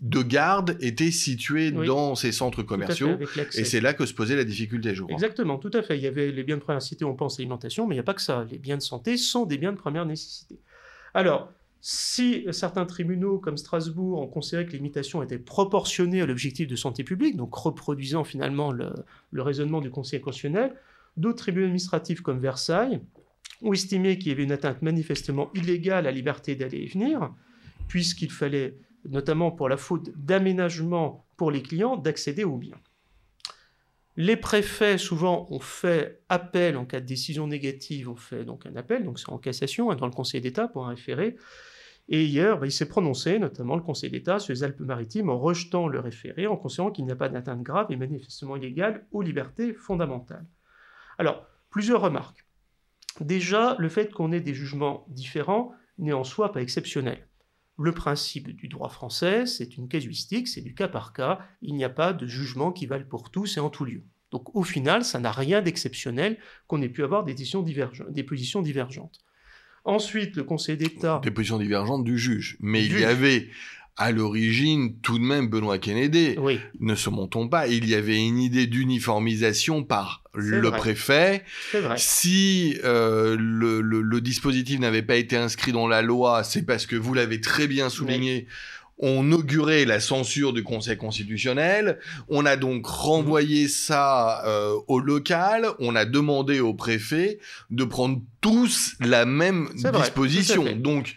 de 0.00 0.22
garde 0.22 0.76
étaient 0.80 1.12
situées 1.12 1.70
dans 1.70 2.16
ces 2.16 2.32
centres 2.32 2.64
commerciaux. 2.64 3.16
et 3.54 3.64
c'est 3.64 3.80
là 3.80 3.94
que 3.94 4.04
se 4.04 4.12
posait 4.12 4.34
la 4.34 4.44
difficulté, 4.44 4.94
je 4.94 5.04
Exactement, 5.08 5.58
tout 5.58 5.70
à 5.74 5.82
fait. 5.82 5.96
Il 5.96 6.02
y 6.02 6.08
avait 6.08 6.32
les 6.32 6.42
biens 6.42 6.56
de 6.56 6.60
première 6.62 6.78
nécessité, 6.78 7.04
on 7.04 7.14
pense 7.14 7.38
alimentation, 7.38 7.86
mais 7.86 7.94
il 7.94 7.98
n'y 7.98 8.00
a 8.00 8.04
pas 8.04 8.14
que 8.14 8.22
ça. 8.22 8.44
Les 8.50 8.58
biens 8.58 8.76
de 8.76 8.82
santé 8.82 9.16
sont 9.16 9.46
des 9.46 9.58
biens 9.58 9.72
de 9.72 9.78
première 9.78 10.06
nécessité. 10.06 10.58
Alors, 11.14 11.52
si 11.80 12.44
certains 12.50 12.84
tribunaux 12.84 13.38
comme 13.38 13.56
Strasbourg 13.56 14.20
ont 14.20 14.26
considéré 14.26 14.66
que 14.66 14.72
l'imitation 14.72 15.22
était 15.22 15.38
proportionnée 15.38 16.20
à 16.20 16.26
l'objectif 16.26 16.66
de 16.66 16.74
santé 16.74 17.04
publique, 17.04 17.36
donc 17.36 17.54
reproduisant 17.54 18.24
finalement 18.24 18.72
le, 18.72 18.90
le 19.30 19.42
raisonnement 19.42 19.80
du 19.80 19.90
Conseil 19.90 20.20
constitutionnel, 20.20 20.74
d'autres 21.16 21.38
tribunaux 21.38 21.66
administratifs 21.66 22.22
comme 22.22 22.40
Versailles 22.40 23.00
ont 23.62 23.72
estimé 23.72 24.18
qu'il 24.18 24.28
y 24.28 24.32
avait 24.32 24.44
une 24.44 24.52
atteinte 24.52 24.82
manifestement 24.82 25.50
illégale 25.54 25.98
à 25.98 26.02
la 26.02 26.12
liberté 26.12 26.54
d'aller 26.54 26.78
et 26.78 26.86
venir, 26.86 27.32
puisqu'il 27.88 28.30
fallait, 28.30 28.76
notamment 29.08 29.50
pour 29.50 29.68
la 29.68 29.76
faute 29.76 30.10
d'aménagement 30.16 31.26
pour 31.36 31.50
les 31.50 31.62
clients, 31.62 31.96
d'accéder 31.96 32.44
aux 32.44 32.56
biens. 32.56 32.80
Les 34.16 34.36
préfets, 34.36 34.98
souvent, 34.98 35.46
ont 35.50 35.60
fait 35.60 36.22
appel 36.28 36.76
en 36.76 36.84
cas 36.84 36.98
de 36.98 37.06
décision 37.06 37.46
négative, 37.46 38.08
ont 38.08 38.16
fait 38.16 38.44
donc 38.44 38.66
un 38.66 38.74
appel, 38.74 39.04
donc 39.04 39.20
c'est 39.20 39.30
en 39.30 39.38
cassation, 39.38 39.92
hein, 39.92 39.94
dans 39.94 40.06
le 40.06 40.12
Conseil 40.12 40.40
d'État 40.40 40.66
pour 40.66 40.86
un 40.86 40.90
référé. 40.90 41.36
Et 42.08 42.24
hier, 42.24 42.58
bah, 42.58 42.66
il 42.66 42.72
s'est 42.72 42.88
prononcé, 42.88 43.38
notamment 43.38 43.76
le 43.76 43.82
Conseil 43.82 44.10
d'État, 44.10 44.40
sur 44.40 44.52
les 44.52 44.64
Alpes-Maritimes, 44.64 45.30
en 45.30 45.38
rejetant 45.38 45.86
le 45.86 46.00
référé, 46.00 46.48
en 46.48 46.56
considérant 46.56 46.90
qu'il 46.90 47.04
n'y 47.04 47.12
a 47.12 47.16
pas 47.16 47.28
d'atteinte 47.28 47.62
grave 47.62 47.86
et 47.90 47.96
manifestement 47.96 48.56
illégale 48.56 49.06
aux 49.12 49.22
libertés 49.22 49.72
fondamentales. 49.72 50.46
Alors, 51.18 51.46
plusieurs 51.70 52.00
remarques. 52.00 52.47
Déjà, 53.20 53.76
le 53.78 53.88
fait 53.88 54.12
qu'on 54.12 54.32
ait 54.32 54.40
des 54.40 54.54
jugements 54.54 55.04
différents 55.08 55.72
n'est 55.98 56.12
en 56.12 56.24
soi 56.24 56.52
pas 56.52 56.62
exceptionnel. 56.62 57.26
Le 57.78 57.92
principe 57.92 58.56
du 58.56 58.68
droit 58.68 58.88
français, 58.88 59.46
c'est 59.46 59.76
une 59.76 59.88
casuistique, 59.88 60.48
c'est 60.48 60.62
du 60.62 60.74
cas 60.74 60.88
par 60.88 61.12
cas. 61.12 61.38
Il 61.62 61.74
n'y 61.74 61.84
a 61.84 61.88
pas 61.88 62.12
de 62.12 62.26
jugement 62.26 62.72
qui 62.72 62.86
valent 62.86 63.06
pour 63.08 63.30
tous 63.30 63.56
et 63.56 63.60
en 63.60 63.70
tout 63.70 63.84
lieu. 63.84 64.02
Donc 64.30 64.54
au 64.54 64.62
final, 64.62 65.04
ça 65.04 65.20
n'a 65.20 65.32
rien 65.32 65.62
d'exceptionnel 65.62 66.38
qu'on 66.66 66.82
ait 66.82 66.88
pu 66.88 67.02
avoir 67.02 67.24
des, 67.24 67.34
des 67.34 68.22
positions 68.24 68.62
divergentes. 68.62 69.20
Ensuite, 69.84 70.36
le 70.36 70.44
Conseil 70.44 70.76
d'État. 70.76 71.20
Des 71.22 71.30
positions 71.30 71.58
divergentes 71.58 72.04
du 72.04 72.18
juge. 72.18 72.56
Mais 72.60 72.84
il 72.84 72.98
y 72.98 73.04
avait 73.04 73.48
à 73.98 74.12
l'origine, 74.12 74.94
tout 75.02 75.18
de 75.18 75.24
même, 75.24 75.48
Benoît 75.48 75.78
Kennedy, 75.78 76.36
oui. 76.38 76.60
ne 76.78 76.94
se 76.94 77.10
montons 77.10 77.48
pas, 77.48 77.66
il 77.66 77.88
y 77.88 77.96
avait 77.96 78.16
une 78.16 78.38
idée 78.38 78.68
d'uniformisation 78.68 79.82
par 79.82 80.22
le 80.34 80.70
préfet. 80.70 81.42
Vrai. 81.74 81.96
Si 81.98 82.78
euh, 82.84 83.36
le, 83.38 83.80
le, 83.80 84.00
le, 84.00 84.20
dispositif 84.20 84.78
n'avait 84.78 85.02
pas 85.02 85.16
été 85.16 85.36
inscrit 85.36 85.72
dans 85.72 85.88
la 85.88 86.00
loi, 86.00 86.44
c'est 86.44 86.62
parce 86.62 86.86
que 86.86 86.94
vous 86.94 87.12
l'avez 87.12 87.40
très 87.40 87.66
bien 87.66 87.90
souligné. 87.90 88.46
On 89.00 89.30
augurait 89.32 89.84
la 89.84 90.00
censure 90.00 90.52
du 90.52 90.62
Conseil 90.62 90.96
constitutionnel. 90.96 91.98
On 92.28 92.46
a 92.46 92.56
donc 92.56 92.86
renvoyé 92.86 93.68
ça 93.68 94.44
euh, 94.46 94.74
au 94.86 95.00
local. 95.00 95.66
On 95.80 95.96
a 95.96 96.04
demandé 96.04 96.60
au 96.60 96.74
préfet 96.74 97.38
de 97.70 97.84
prendre 97.84 98.20
tous 98.40 98.94
la 99.00 99.24
même 99.24 99.68
disposition. 99.74 100.64
donc, 100.76 101.16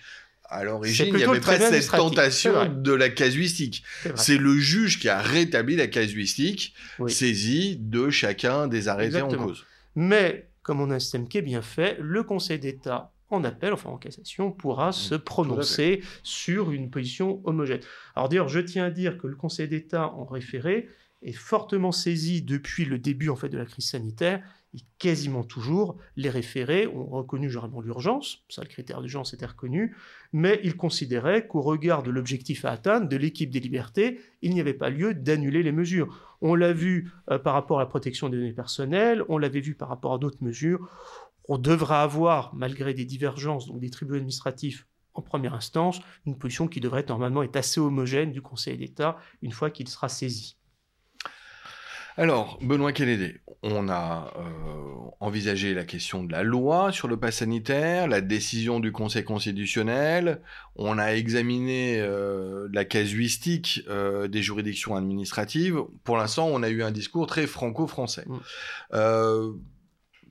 à 0.51 0.63
l'origine, 0.63 1.07
il 1.07 1.15
n'y 1.15 1.23
avait 1.23 1.39
pas 1.39 1.57
cette 1.57 1.89
tentation 1.89 2.65
de 2.65 2.91
la 2.91 3.09
casuistique. 3.09 3.83
C'est 4.15 4.37
le 4.37 4.57
juge 4.57 4.99
qui 4.99 5.09
a 5.09 5.19
rétabli 5.19 5.75
la 5.75 5.87
casuistique, 5.87 6.75
saisie 7.07 7.77
de 7.77 8.09
chacun 8.09 8.67
des 8.67 8.87
arrêtés 8.87 9.21
en 9.21 9.29
cause. 9.29 9.65
Mais, 9.95 10.49
comme 10.61 10.81
on 10.81 10.91
a 10.91 10.95
un 10.95 10.99
système 10.99 11.27
qui 11.27 11.37
est 11.37 11.41
bien 11.41 11.61
fait, 11.61 11.97
le 11.99 12.23
Conseil 12.23 12.59
d'État 12.59 13.11
en 13.29 13.45
appel, 13.45 13.71
enfin 13.71 13.89
en 13.89 13.97
cassation, 13.97 14.51
pourra 14.51 14.89
mmh, 14.89 14.93
se 14.93 15.15
prononcer 15.15 16.03
sur 16.21 16.71
une 16.71 16.89
position 16.89 17.41
homogène. 17.45 17.79
Alors 18.15 18.27
d'ailleurs, 18.27 18.49
je 18.49 18.59
tiens 18.59 18.85
à 18.85 18.91
dire 18.91 19.17
que 19.17 19.27
le 19.27 19.35
Conseil 19.35 19.69
d'État 19.69 20.07
en 20.07 20.25
référé 20.25 20.89
est 21.21 21.31
fortement 21.31 21.93
saisi 21.93 22.41
depuis 22.41 22.83
le 22.83 22.99
début 22.99 23.29
en 23.29 23.35
fait 23.35 23.49
de 23.49 23.57
la 23.57 23.65
crise 23.65 23.85
sanitaire 23.85 24.43
quasiment 24.99 25.43
toujours, 25.43 25.97
les 26.15 26.29
référés 26.29 26.88
ont 26.88 27.05
reconnu 27.05 27.49
généralement 27.49 27.81
l'urgence, 27.81 28.43
ça 28.49 28.62
le 28.62 28.69
critère 28.69 29.01
d'urgence 29.01 29.34
était 29.34 29.45
reconnu, 29.45 29.95
mais 30.31 30.62
ils 30.63 30.77
considéraient 30.77 31.45
qu'au 31.47 31.62
regard 31.62 32.03
de 32.03 32.12
l'objectif 32.12 32.63
à 32.63 32.71
atteindre, 32.71 33.10
de 33.10 33.17
l'équipe 33.17 33.49
des 33.49 33.60
libertés, 33.60 34.21
il 34.41 34.53
n'y 34.53 34.62
avait 34.62 34.73
pas 34.73 34.89
lieu 34.89 35.13
d'annuler 35.13 35.63
les 35.63 35.73
mesures. 35.73 36.38
On 36.41 36.55
l'a 36.55 36.71
vu 36.71 37.12
euh, 37.29 37.38
par 37.38 37.53
rapport 37.53 37.79
à 37.79 37.81
la 37.81 37.88
protection 37.88 38.29
des 38.29 38.38
données 38.38 38.53
personnelles, 38.53 39.23
on 39.27 39.38
l'avait 39.38 39.60
vu 39.60 39.75
par 39.75 39.89
rapport 39.89 40.13
à 40.13 40.17
d'autres 40.17 40.43
mesures. 40.43 40.88
On 41.49 41.57
devra 41.57 42.01
avoir, 42.01 42.55
malgré 42.55 42.93
des 42.93 43.05
divergences, 43.05 43.67
donc 43.67 43.79
des 43.81 43.89
tribunaux 43.89 44.17
administratifs 44.17 44.88
en 45.13 45.21
première 45.21 45.53
instance, 45.53 45.99
une 46.25 46.38
position 46.38 46.69
qui 46.69 46.79
devrait 46.79 47.05
normalement 47.07 47.43
être 47.43 47.57
assez 47.57 47.81
homogène 47.81 48.31
du 48.31 48.41
Conseil 48.41 48.77
d'État 48.77 49.17
une 49.41 49.51
fois 49.51 49.69
qu'il 49.69 49.89
sera 49.89 50.07
saisi. 50.07 50.57
Alors, 52.21 52.60
Benoît 52.62 52.93
Kennedy, 52.93 53.34
on 53.63 53.89
a 53.89 54.31
euh, 54.38 55.10
envisagé 55.19 55.73
la 55.73 55.84
question 55.84 56.23
de 56.23 56.31
la 56.31 56.43
loi 56.43 56.91
sur 56.91 57.07
le 57.07 57.17
pass 57.17 57.38
sanitaire, 57.38 58.07
la 58.07 58.21
décision 58.21 58.79
du 58.79 58.91
Conseil 58.91 59.23
constitutionnel, 59.23 60.39
on 60.75 60.99
a 60.99 61.15
examiné 61.15 61.99
euh, 61.99 62.69
la 62.73 62.86
casuistique 62.86 63.81
euh, 63.89 64.27
des 64.27 64.43
juridictions 64.43 64.95
administratives. 64.95 65.81
Pour 66.03 66.15
l'instant, 66.15 66.47
on 66.47 66.62
a 66.62 66.69
eu 66.69 66.84
un 66.84 66.91
discours 66.91 67.25
très 67.25 67.47
franco-français. 67.47 68.27
Mm. 68.27 69.57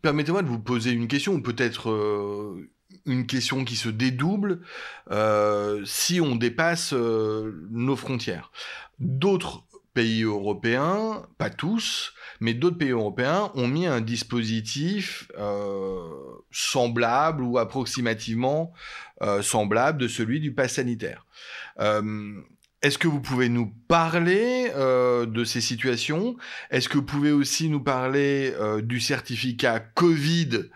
Permettez-moi 0.00 0.42
de 0.42 0.48
vous 0.48 0.60
poser 0.60 0.92
une 0.92 1.08
question, 1.08 1.32
ou 1.32 1.42
peut-être 1.42 1.90
une 3.04 3.26
question 3.26 3.64
qui 3.64 3.74
se 3.74 3.88
dédouble 3.88 4.60
si 5.84 6.20
on 6.20 6.36
dépasse 6.36 6.92
nos 6.92 7.96
frontières. 7.96 8.52
D'autres 9.00 9.64
pays 9.94 10.22
européens, 10.22 11.26
pas 11.38 11.50
tous, 11.50 12.14
mais 12.40 12.54
d'autres 12.54 12.78
pays 12.78 12.90
européens 12.90 13.50
ont 13.54 13.68
mis 13.68 13.86
un 13.86 14.00
dispositif 14.00 15.30
euh, 15.38 16.08
semblable 16.50 17.42
ou 17.42 17.58
approximativement 17.58 18.72
euh, 19.22 19.42
semblable 19.42 19.98
de 19.98 20.08
celui 20.08 20.40
du 20.40 20.52
pass 20.52 20.74
sanitaire. 20.74 21.26
Euh, 21.80 22.40
est-ce 22.82 22.98
que 22.98 23.08
vous 23.08 23.20
pouvez 23.20 23.48
nous 23.50 23.74
parler 23.88 24.70
de 24.74 25.44
ces 25.44 25.60
situations? 25.60 26.38
Est-ce 26.70 26.88
que 26.88 26.96
vous 26.96 27.04
pouvez 27.04 27.30
aussi 27.30 27.68
nous 27.68 27.82
parler 27.82 28.54
du 28.82 29.00
certificat 29.00 29.80
Covid 29.80 30.70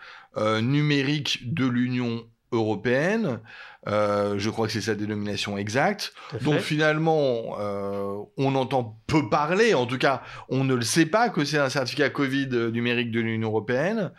numérique 0.61 1.51
de 1.51 1.65
l'Union 1.65 2.29
européenne? 2.51 3.39
Euh, 3.87 4.35
je 4.37 4.49
crois 4.49 4.67
que 4.67 4.73
c'est 4.73 4.81
sa 4.81 4.95
dénomination 4.95 5.57
exacte. 5.57 6.13
Donc 6.41 6.59
finalement, 6.59 7.57
euh, 7.59 8.17
on 8.37 8.55
entend 8.55 8.99
peu 9.07 9.29
parler, 9.29 9.73
en 9.73 9.85
tout 9.85 9.97
cas, 9.97 10.23
on 10.49 10.63
ne 10.63 10.73
le 10.73 10.81
sait 10.81 11.05
pas 11.05 11.29
que 11.29 11.45
c'est 11.45 11.59
un 11.59 11.69
certificat 11.69 12.09
Covid 12.09 12.49
numérique 12.73 13.11
de 13.11 13.19
l'Union 13.19 13.49
européenne. 13.49 14.11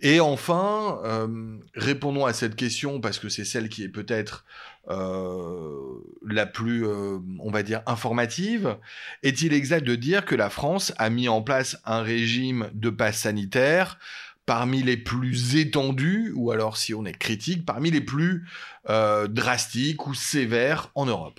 Et 0.00 0.20
enfin, 0.20 1.00
euh, 1.04 1.58
répondons 1.74 2.24
à 2.24 2.32
cette 2.32 2.54
question 2.54 3.00
parce 3.00 3.18
que 3.18 3.28
c'est 3.28 3.44
celle 3.44 3.68
qui 3.68 3.82
est 3.82 3.88
peut-être 3.88 4.44
la 4.88 6.46
plus, 6.46 6.84
on 6.84 7.50
va 7.52 7.62
dire, 7.62 7.80
informative. 7.86 8.76
Est-il 9.22 9.52
exact 9.52 9.86
de 9.86 9.94
dire 9.94 10.24
que 10.24 10.34
la 10.34 10.50
France 10.50 10.92
a 10.96 11.10
mis 11.10 11.28
en 11.28 11.42
place 11.42 11.78
un 11.84 12.02
régime 12.02 12.70
de 12.74 12.90
passe 12.90 13.18
sanitaire 13.18 14.00
parmi 14.50 14.82
les 14.82 14.96
plus 14.96 15.54
étendus, 15.54 16.32
ou 16.34 16.50
alors 16.50 16.76
si 16.76 16.92
on 16.92 17.04
est 17.04 17.16
critique, 17.16 17.64
parmi 17.64 17.92
les 17.92 18.00
plus 18.00 18.48
euh, 18.88 19.28
drastiques 19.28 20.08
ou 20.08 20.14
sévères 20.14 20.90
en 20.96 21.06
Europe. 21.06 21.38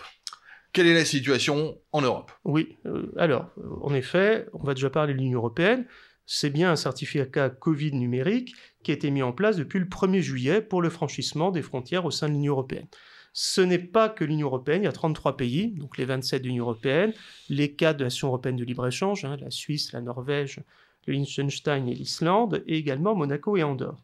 Quelle 0.71 0.87
est 0.87 0.93
la 0.93 1.03
situation 1.03 1.77
en 1.91 2.01
Europe? 2.03 2.31
Oui, 2.45 2.77
euh, 2.85 3.11
alors, 3.17 3.49
euh, 3.57 3.67
en 3.81 3.93
effet, 3.93 4.47
on 4.53 4.63
va 4.63 4.75
déjà 4.75 4.89
parler 4.89 5.13
de 5.13 5.17
l'Union 5.17 5.39
européenne. 5.39 5.85
C'est 6.25 6.51
bien 6.51 6.71
un 6.71 6.77
certificat 6.77 7.49
Covid 7.49 7.91
numérique 7.91 8.55
qui 8.81 8.91
a 8.91 8.93
été 8.93 9.11
mis 9.11 9.23
en 9.23 9.33
place 9.33 9.57
depuis 9.57 9.79
le 9.79 9.87
1er 9.87 10.21
juillet 10.21 10.61
pour 10.61 10.81
le 10.81 10.89
franchissement 10.89 11.51
des 11.51 11.61
frontières 11.61 12.05
au 12.05 12.11
sein 12.11 12.29
de 12.29 12.33
l'Union 12.35 12.53
européenne. 12.53 12.87
Ce 13.33 13.59
n'est 13.59 13.77
pas 13.77 14.07
que 14.07 14.23
l'Union 14.23 14.47
européenne, 14.47 14.83
il 14.83 14.85
y 14.85 14.87
a 14.87 14.93
33 14.93 15.35
pays, 15.35 15.73
donc 15.73 15.97
les 15.97 16.05
27 16.05 16.43
de 16.43 16.47
l'Union 16.47 16.63
européenne, 16.63 17.11
les 17.49 17.75
4 17.75 17.97
de 17.97 18.05
l'Association 18.05 18.29
européenne 18.29 18.55
de 18.55 18.63
libre-échange, 18.63 19.25
hein, 19.25 19.35
la 19.41 19.51
Suisse, 19.51 19.91
la 19.91 19.99
Norvège, 19.99 20.61
le 21.07 21.13
Liechtenstein 21.13 21.87
et 21.87 21.95
l'Islande, 21.95 22.63
et 22.67 22.77
également 22.77 23.15
Monaco 23.15 23.57
et 23.57 23.63
Andorre. 23.63 24.01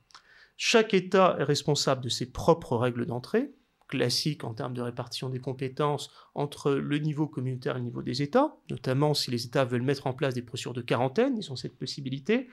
Chaque 0.57 0.93
État 0.93 1.36
est 1.39 1.43
responsable 1.43 2.01
de 2.01 2.10
ses 2.10 2.31
propres 2.31 2.77
règles 2.77 3.05
d'entrée, 3.05 3.51
classiques 3.88 4.43
en 4.43 4.53
termes 4.53 4.73
de 4.73 4.81
répartition 4.81 5.29
des 5.29 5.39
compétences 5.39 6.12
entre 6.36 6.71
le 6.71 6.97
niveau 6.97 7.27
communautaire 7.27 7.75
et 7.75 7.79
le 7.79 7.86
niveau 7.86 8.01
des 8.01 8.21
États, 8.21 8.55
notamment 8.69 9.13
si 9.13 9.31
les 9.31 9.45
États 9.45 9.65
veulent 9.65 9.81
mettre 9.81 10.07
en 10.07 10.13
place 10.13 10.33
des 10.33 10.41
procédures 10.41 10.73
de 10.73 10.81
quarantaine, 10.81 11.38
ils 11.38 11.51
ont 11.51 11.55
cette 11.55 11.77
possibilité. 11.77 12.49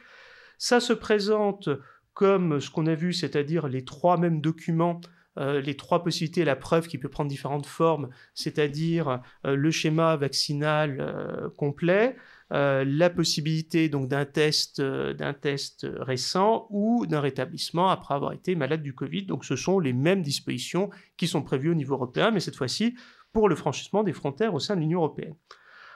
Ça 0.59 0.81
se 0.81 0.93
présente 0.93 1.69
comme 2.13 2.61
ce 2.61 2.71
qu'on 2.71 2.87
a 2.87 2.95
vu, 2.95 3.13
c'est-à-dire 3.13 3.67
les 3.67 3.85
trois 3.85 4.17
mêmes 4.17 4.41
documents 4.41 5.01
euh, 5.37 5.61
les 5.61 5.77
trois 5.77 6.05
possibilités, 6.05 6.45
la 6.45 6.55
preuve 6.55 6.87
qui 6.87 6.97
peut 6.99 7.09
prendre 7.09 7.29
différentes 7.29 7.67
formes, 7.67 8.09
c'est-à-dire 8.35 9.21
euh, 9.45 9.57
le 9.57 9.71
schéma 9.73 10.15
vaccinal 10.17 10.99
euh, 11.01 11.49
complet, 11.57 12.17
euh, 12.55 12.85
la 12.87 13.11
possibilité 13.11 13.89
donc 13.89 14.09
d'un 14.09 14.25
test, 14.25 14.79
euh, 14.79 15.13
d'un 15.13 15.35
test 15.35 15.87
récent 15.99 16.69
ou 16.71 17.05
d'un 17.05 17.21
rétablissement 17.21 17.89
après 17.89 18.15
avoir 18.15 18.33
été 18.33 18.55
malade 18.55 18.83
du 18.83 18.95
Covid. 18.95 19.27
Donc 19.27 19.45
ce 19.45 19.57
sont 19.57 19.81
les 19.81 19.93
mêmes 19.93 20.23
dispositions 20.23 20.89
qui 21.17 21.27
sont 21.27 21.43
prévues 21.43 21.71
au 21.71 21.75
niveau 21.75 21.95
européen, 21.95 22.31
mais 22.31 22.41
cette 22.41 22.57
fois-ci 22.57 22.95
pour 23.33 23.49
le 23.49 23.57
franchissement 23.57 24.05
des 24.05 24.13
frontières 24.13 24.55
au 24.55 24.61
sein 24.61 24.77
de 24.77 24.81
l'Union 24.81 25.01
européenne. 25.01 25.35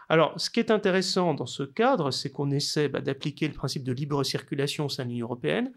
Alors, 0.08 0.40
ce 0.40 0.50
qui 0.50 0.58
est 0.58 0.70
intéressant 0.70 1.34
dans 1.34 1.46
ce 1.46 1.62
cadre, 1.62 2.10
c'est 2.10 2.30
qu'on 2.30 2.50
essaie 2.50 2.88
bah, 2.88 3.00
d'appliquer 3.00 3.46
le 3.46 3.54
principe 3.54 3.84
de 3.84 3.92
libre 3.92 4.24
circulation 4.24 4.86
au 4.86 4.88
sein 4.88 5.04
de 5.04 5.10
l'Union 5.10 5.26
européenne, 5.26 5.72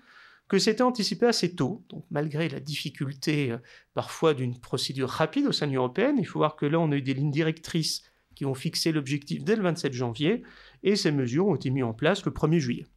que 0.48 0.58
c'était 0.58 0.82
anticipé 0.82 1.28
assez 1.28 1.54
tôt. 1.54 1.86
Donc, 1.90 2.06
malgré 2.10 2.50
la 2.50 2.60
difficulté 2.60 3.52
euh, 3.52 3.58
parfois 3.94 4.34
d'une 4.34 4.60
procédure 4.60 5.10
rapide 5.10 5.48
au 5.48 5.52
sein 5.52 5.68
de 5.68 5.72
l'Union 5.72 5.84
européenne, 5.84 6.16
il 6.18 6.26
faut 6.26 6.40
voir 6.40 6.56
que 6.56 6.66
là, 6.66 6.80
on 6.80 6.92
a 6.92 6.96
eu 6.96 7.02
des 7.02 7.14
lignes 7.14 7.32
directrices 7.32 8.04
qui 8.36 8.46
ont 8.46 8.56
fixé 8.56 8.92
l'objectif 8.92 9.44
dès 9.44 9.56
le 9.56 9.64
27 9.64 9.94
janvier, 9.94 10.44
et 10.84 10.96
ces 10.96 11.12
mesures 11.12 11.48
ont 11.48 11.56
été 11.56 11.70
mises 11.70 11.84
en 11.84 11.94
place 11.94 12.26
le 12.26 12.32
1er 12.32 12.60
juillet. 12.60 12.88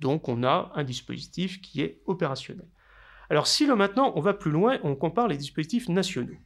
Donc 0.00 0.28
on 0.28 0.42
a 0.42 0.72
un 0.74 0.84
dispositif 0.84 1.60
qui 1.60 1.80
est 1.80 2.02
opérationnel. 2.06 2.68
Alors 3.30 3.46
si 3.46 3.66
là 3.66 3.76
maintenant 3.76 4.12
on 4.16 4.20
va 4.20 4.34
plus 4.34 4.50
loin, 4.50 4.78
on 4.82 4.94
compare 4.94 5.28
les 5.28 5.36
dispositifs 5.36 5.88
nationaux. 5.88 6.36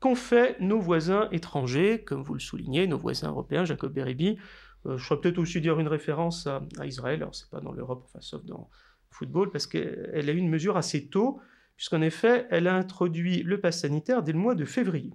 Qu'ont 0.00 0.14
fait 0.14 0.60
nos 0.60 0.80
voisins 0.80 1.28
étrangers, 1.32 2.02
comme 2.04 2.22
vous 2.22 2.34
le 2.34 2.40
soulignez, 2.40 2.86
nos 2.86 2.98
voisins 2.98 3.28
européens, 3.28 3.64
Jacob 3.64 3.92
Beribi 3.92 4.38
euh, 4.86 4.98
Je 4.98 5.04
ferais 5.04 5.20
peut-être 5.20 5.38
aussi 5.38 5.60
dire 5.60 5.80
une 5.80 5.88
référence 5.88 6.46
à, 6.46 6.60
Israël, 6.84 7.22
alors 7.22 7.34
c'est 7.34 7.48
pas 7.48 7.60
dans 7.60 7.72
l'Europe, 7.72 8.02
enfin 8.04 8.20
sauf 8.20 8.44
dans 8.44 8.68
le 9.10 9.16
football, 9.16 9.50
parce 9.50 9.66
qu'elle 9.66 10.28
a 10.28 10.32
eu 10.32 10.36
une 10.36 10.50
mesure 10.50 10.76
assez 10.76 11.08
tôt, 11.08 11.40
puisqu'en 11.76 12.02
effet, 12.02 12.46
elle 12.50 12.66
a 12.66 12.74
introduit 12.74 13.42
le 13.42 13.60
pass 13.60 13.80
sanitaire 13.80 14.22
dès 14.22 14.32
le 14.32 14.38
mois 14.38 14.54
de 14.54 14.64
février. 14.66 15.14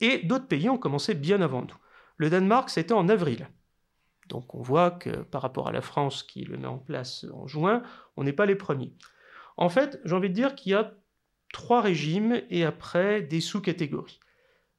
Et 0.00 0.18
d'autres 0.18 0.48
pays 0.48 0.68
ont 0.68 0.78
commencé 0.78 1.14
bien 1.14 1.40
avant 1.40 1.62
nous. 1.62 1.76
Le 2.16 2.28
Danemark, 2.30 2.68
c'était 2.70 2.92
en 2.92 3.08
avril. 3.08 3.48
Donc 4.28 4.54
on 4.54 4.62
voit 4.62 4.90
que 4.90 5.10
par 5.10 5.42
rapport 5.42 5.68
à 5.68 5.72
la 5.72 5.82
France 5.82 6.22
qui 6.22 6.44
le 6.44 6.56
met 6.56 6.66
en 6.66 6.78
place 6.78 7.26
en 7.32 7.46
juin, 7.46 7.82
on 8.16 8.24
n'est 8.24 8.32
pas 8.32 8.46
les 8.46 8.56
premiers. 8.56 8.94
En 9.56 9.68
fait, 9.68 10.00
j'ai 10.04 10.14
envie 10.14 10.30
de 10.30 10.34
dire 10.34 10.54
qu'il 10.54 10.72
y 10.72 10.74
a 10.74 10.94
trois 11.52 11.80
régimes 11.80 12.42
et 12.50 12.64
après 12.64 13.22
des 13.22 13.40
sous-catégories. 13.40 14.18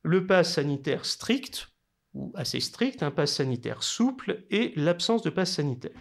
Le 0.02 0.28
pass 0.28 0.54
sanitaire 0.54 1.06
strict, 1.06 1.70
ou 2.14 2.32
assez 2.36 2.60
strict, 2.60 3.02
un 3.04 3.12
pass 3.12 3.34
sanitaire 3.34 3.84
souple 3.84 4.46
et 4.50 4.74
l'absence 4.76 5.22
de 5.22 5.30
pass 5.30 5.54
sanitaire. 5.54 6.00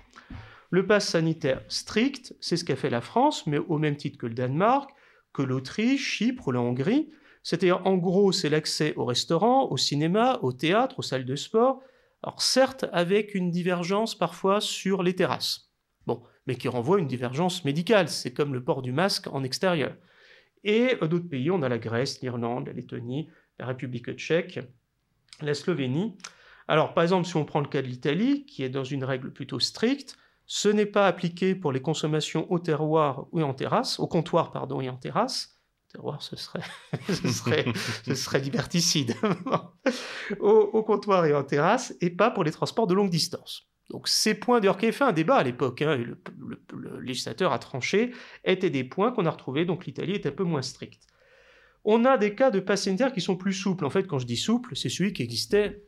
Le 0.71 0.87
pass 0.87 1.09
sanitaire 1.09 1.63
strict, 1.69 2.35
c'est 2.41 2.57
ce 2.57 2.65
qu'a 2.65 2.77
fait 2.77 2.91
la 2.91 3.01
France, 3.01 3.47
mais 3.47 3.59
au 3.59 3.79
même 3.79 3.97
titre 3.97 4.19
que 4.19 4.27
le 4.27 4.35
Danemark, 4.35 4.91
que 5.33 5.43
l'Autriche, 5.43 6.19
Chypre 6.19 6.49
ou 6.49 6.53
la 6.53 6.61
Hongrie. 6.61 7.11
C'est-à-dire, 7.43 7.87
en 7.87 7.97
gros, 7.97 8.33
c'est 8.33 8.49
l'accès 8.49 8.95
au 8.97 9.05
restaurant, 9.05 9.71
au 9.71 9.77
cinéma, 9.77 10.39
au 10.43 10.53
théâtre, 10.53 10.99
aux 10.99 11.03
salles 11.03 11.27
de 11.27 11.37
sport, 11.37 11.81
alors 12.25 12.41
certes, 12.41 12.87
avec 12.93 13.35
une 13.35 13.51
divergence 13.51 14.15
parfois 14.15 14.63
sur 14.63 15.03
les 15.03 15.15
terrasses. 15.15 15.71
Mais 16.47 16.57
qui 16.57 16.69
renvoie 16.69 16.97
à 16.97 17.01
une 17.01 17.07
divergence 17.07 17.65
médicale. 17.65 18.09
C'est 18.09 18.33
comme 18.33 18.55
le 18.55 18.65
port 18.65 18.81
du 18.81 18.93
masque 18.93 19.29
en 19.29 19.45
extérieur. 19.45 19.95
Et 20.63 20.97
d'autres 21.03 21.29
pays, 21.29 21.51
on 21.51 21.63
a 21.63 21.69
la 21.69 21.79
Grèce, 21.79 22.23
l'Irlande, 22.23 22.67
la 22.67 22.73
Lettonie, 22.73 23.29
la 23.59 23.67
République 23.67 24.11
tchèque, 24.15 24.61
la 25.43 25.53
Slovénie. 25.53 26.17
Alors, 26.67 26.95
par 26.95 27.05
exemple, 27.05 27.27
si 27.27 27.37
on 27.37 27.45
prend 27.45 27.61
le 27.61 27.69
cas 27.69 27.83
de 27.83 27.87
l'Italie, 27.87 28.47
qui 28.47 28.63
est 28.63 28.71
dans 28.71 28.85
une 28.85 29.05
règle 29.05 29.31
plutôt 29.31 29.61
stricte, 29.61 30.17
ce 30.47 30.69
n'est 30.69 30.87
pas 30.87 31.07
appliqué 31.07 31.55
pour 31.55 31.73
les 31.73 31.83
consommations 31.83 32.51
au 32.51 32.59
terroir 32.59 33.27
ou 33.33 33.43
en 33.43 33.53
terrasse, 33.53 33.99
au 34.01 34.07
comptoir 34.07 34.51
pardon 34.51 34.81
et 34.81 34.89
en 34.89 34.97
terrasse, 34.97 35.54
ce 36.21 36.37
serait, 38.15 38.41
liberticide. 38.41 39.15
au, 40.41 40.83
comptoir 40.83 41.27
et 41.27 41.35
en 41.35 41.45
terrasse, 41.45 41.95
et 42.01 42.11
pas 42.11 42.31
pour 42.31 42.45
les 42.45 42.51
transports 42.51 42.87
de 42.87 42.95
longue 42.95 43.11
distance. 43.11 43.69
Donc 43.91 44.09
ces 44.09 44.35
points, 44.35 44.61
d'ailleurs, 44.61 44.79
qui 44.79 44.91
fait 44.93 45.05
un 45.05 45.13
débat 45.13 45.37
à 45.37 45.43
l'époque, 45.43 45.83
hein, 45.83 45.97
le, 45.97 47.01
législateur 47.01 47.53
a 47.53 47.59
tranché, 47.59 48.13
étaient 48.45 48.71
des 48.71 48.85
points 48.85 49.13
qu'on 49.13 49.27
a 49.27 49.31
retrouvés, 49.31 49.65
donc 49.65 49.87
l'Italie 49.87 50.13
est 50.13 50.27
un 50.27 50.33
peu 50.33 50.45
moins 50.45 50.63
stricte. 50.63 51.07
On 51.85 52.05
a 52.07 52.17
des 52.17 52.35
cas 52.35 52.51
de 52.51 52.61
pass 52.61 52.85
sanitaire 52.85 53.13
qui 53.13 53.21
sont 53.21 53.37
plus 53.37 53.53
souples. 53.53 53.85
En 53.85 53.91
fait, 53.91 54.07
quand 54.07 54.19
je 54.19 54.27
dis 54.27 54.39
souple, 54.39 54.75
c'est 54.75 54.89
celui 54.89 55.13
qui 55.13 55.23
existait 55.23 55.83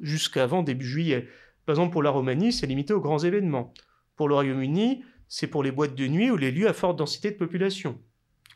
jusqu'avant 0.00 0.62
début 0.62 0.86
juillet. 0.86 1.28
Par 1.66 1.74
exemple, 1.74 1.92
pour 1.92 2.02
la 2.02 2.10
Roumanie, 2.10 2.52
c'est 2.52 2.66
limité 2.66 2.94
aux 2.94 3.00
grands 3.00 3.18
événements. 3.18 3.74
Pour 4.16 4.28
le 4.28 4.34
Royaume-Uni, 4.34 5.04
c'est 5.28 5.46
pour 5.46 5.62
les 5.62 5.70
boîtes 5.70 5.94
de 5.94 6.06
nuit 6.06 6.30
ou 6.30 6.36
les 6.36 6.50
lieux 6.50 6.68
à 6.68 6.72
forte 6.72 6.98
densité 6.98 7.30
de 7.30 7.36
population. 7.36 8.00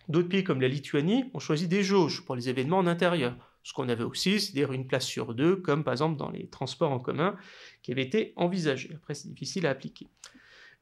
D'autres 0.09 0.29
pays 0.29 0.45
comme 0.45 0.61
la 0.61 0.69
Lituanie 0.69 1.25
ont 1.35 1.39
choisi 1.39 1.69
des 1.69 1.83
jauges 1.83 2.25
pour 2.25 2.37
les 2.37 2.49
événements 2.49 2.79
en 2.79 2.87
intérieur. 2.87 3.37
Ce 3.63 3.73
qu'on 3.73 3.89
avait 3.89 4.05
aussi, 4.05 4.39
c'est-à-dire 4.41 4.73
une 4.73 4.87
place 4.87 5.05
sur 5.05 5.35
deux, 5.35 5.57
comme 5.57 5.83
par 5.83 5.93
exemple 5.93 6.17
dans 6.17 6.31
les 6.31 6.47
transports 6.47 6.93
en 6.93 7.01
commun, 7.01 7.35
qui 7.83 7.91
avait 7.91 8.05
été 8.05 8.33
envisagé. 8.37 8.93
Après, 8.95 9.15
c'est 9.15 9.29
difficile 9.29 9.67
à 9.67 9.71
appliquer. 9.71 10.07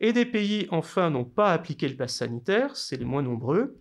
Et 0.01 0.13
des 0.13 0.27
pays, 0.27 0.67
enfin, 0.71 1.09
n'ont 1.09 1.25
pas 1.25 1.53
appliqué 1.53 1.89
le 1.89 1.97
pass 1.97 2.17
sanitaire, 2.17 2.77
c'est 2.77 2.97
les 2.97 3.07
moins 3.07 3.23
nombreux. 3.23 3.79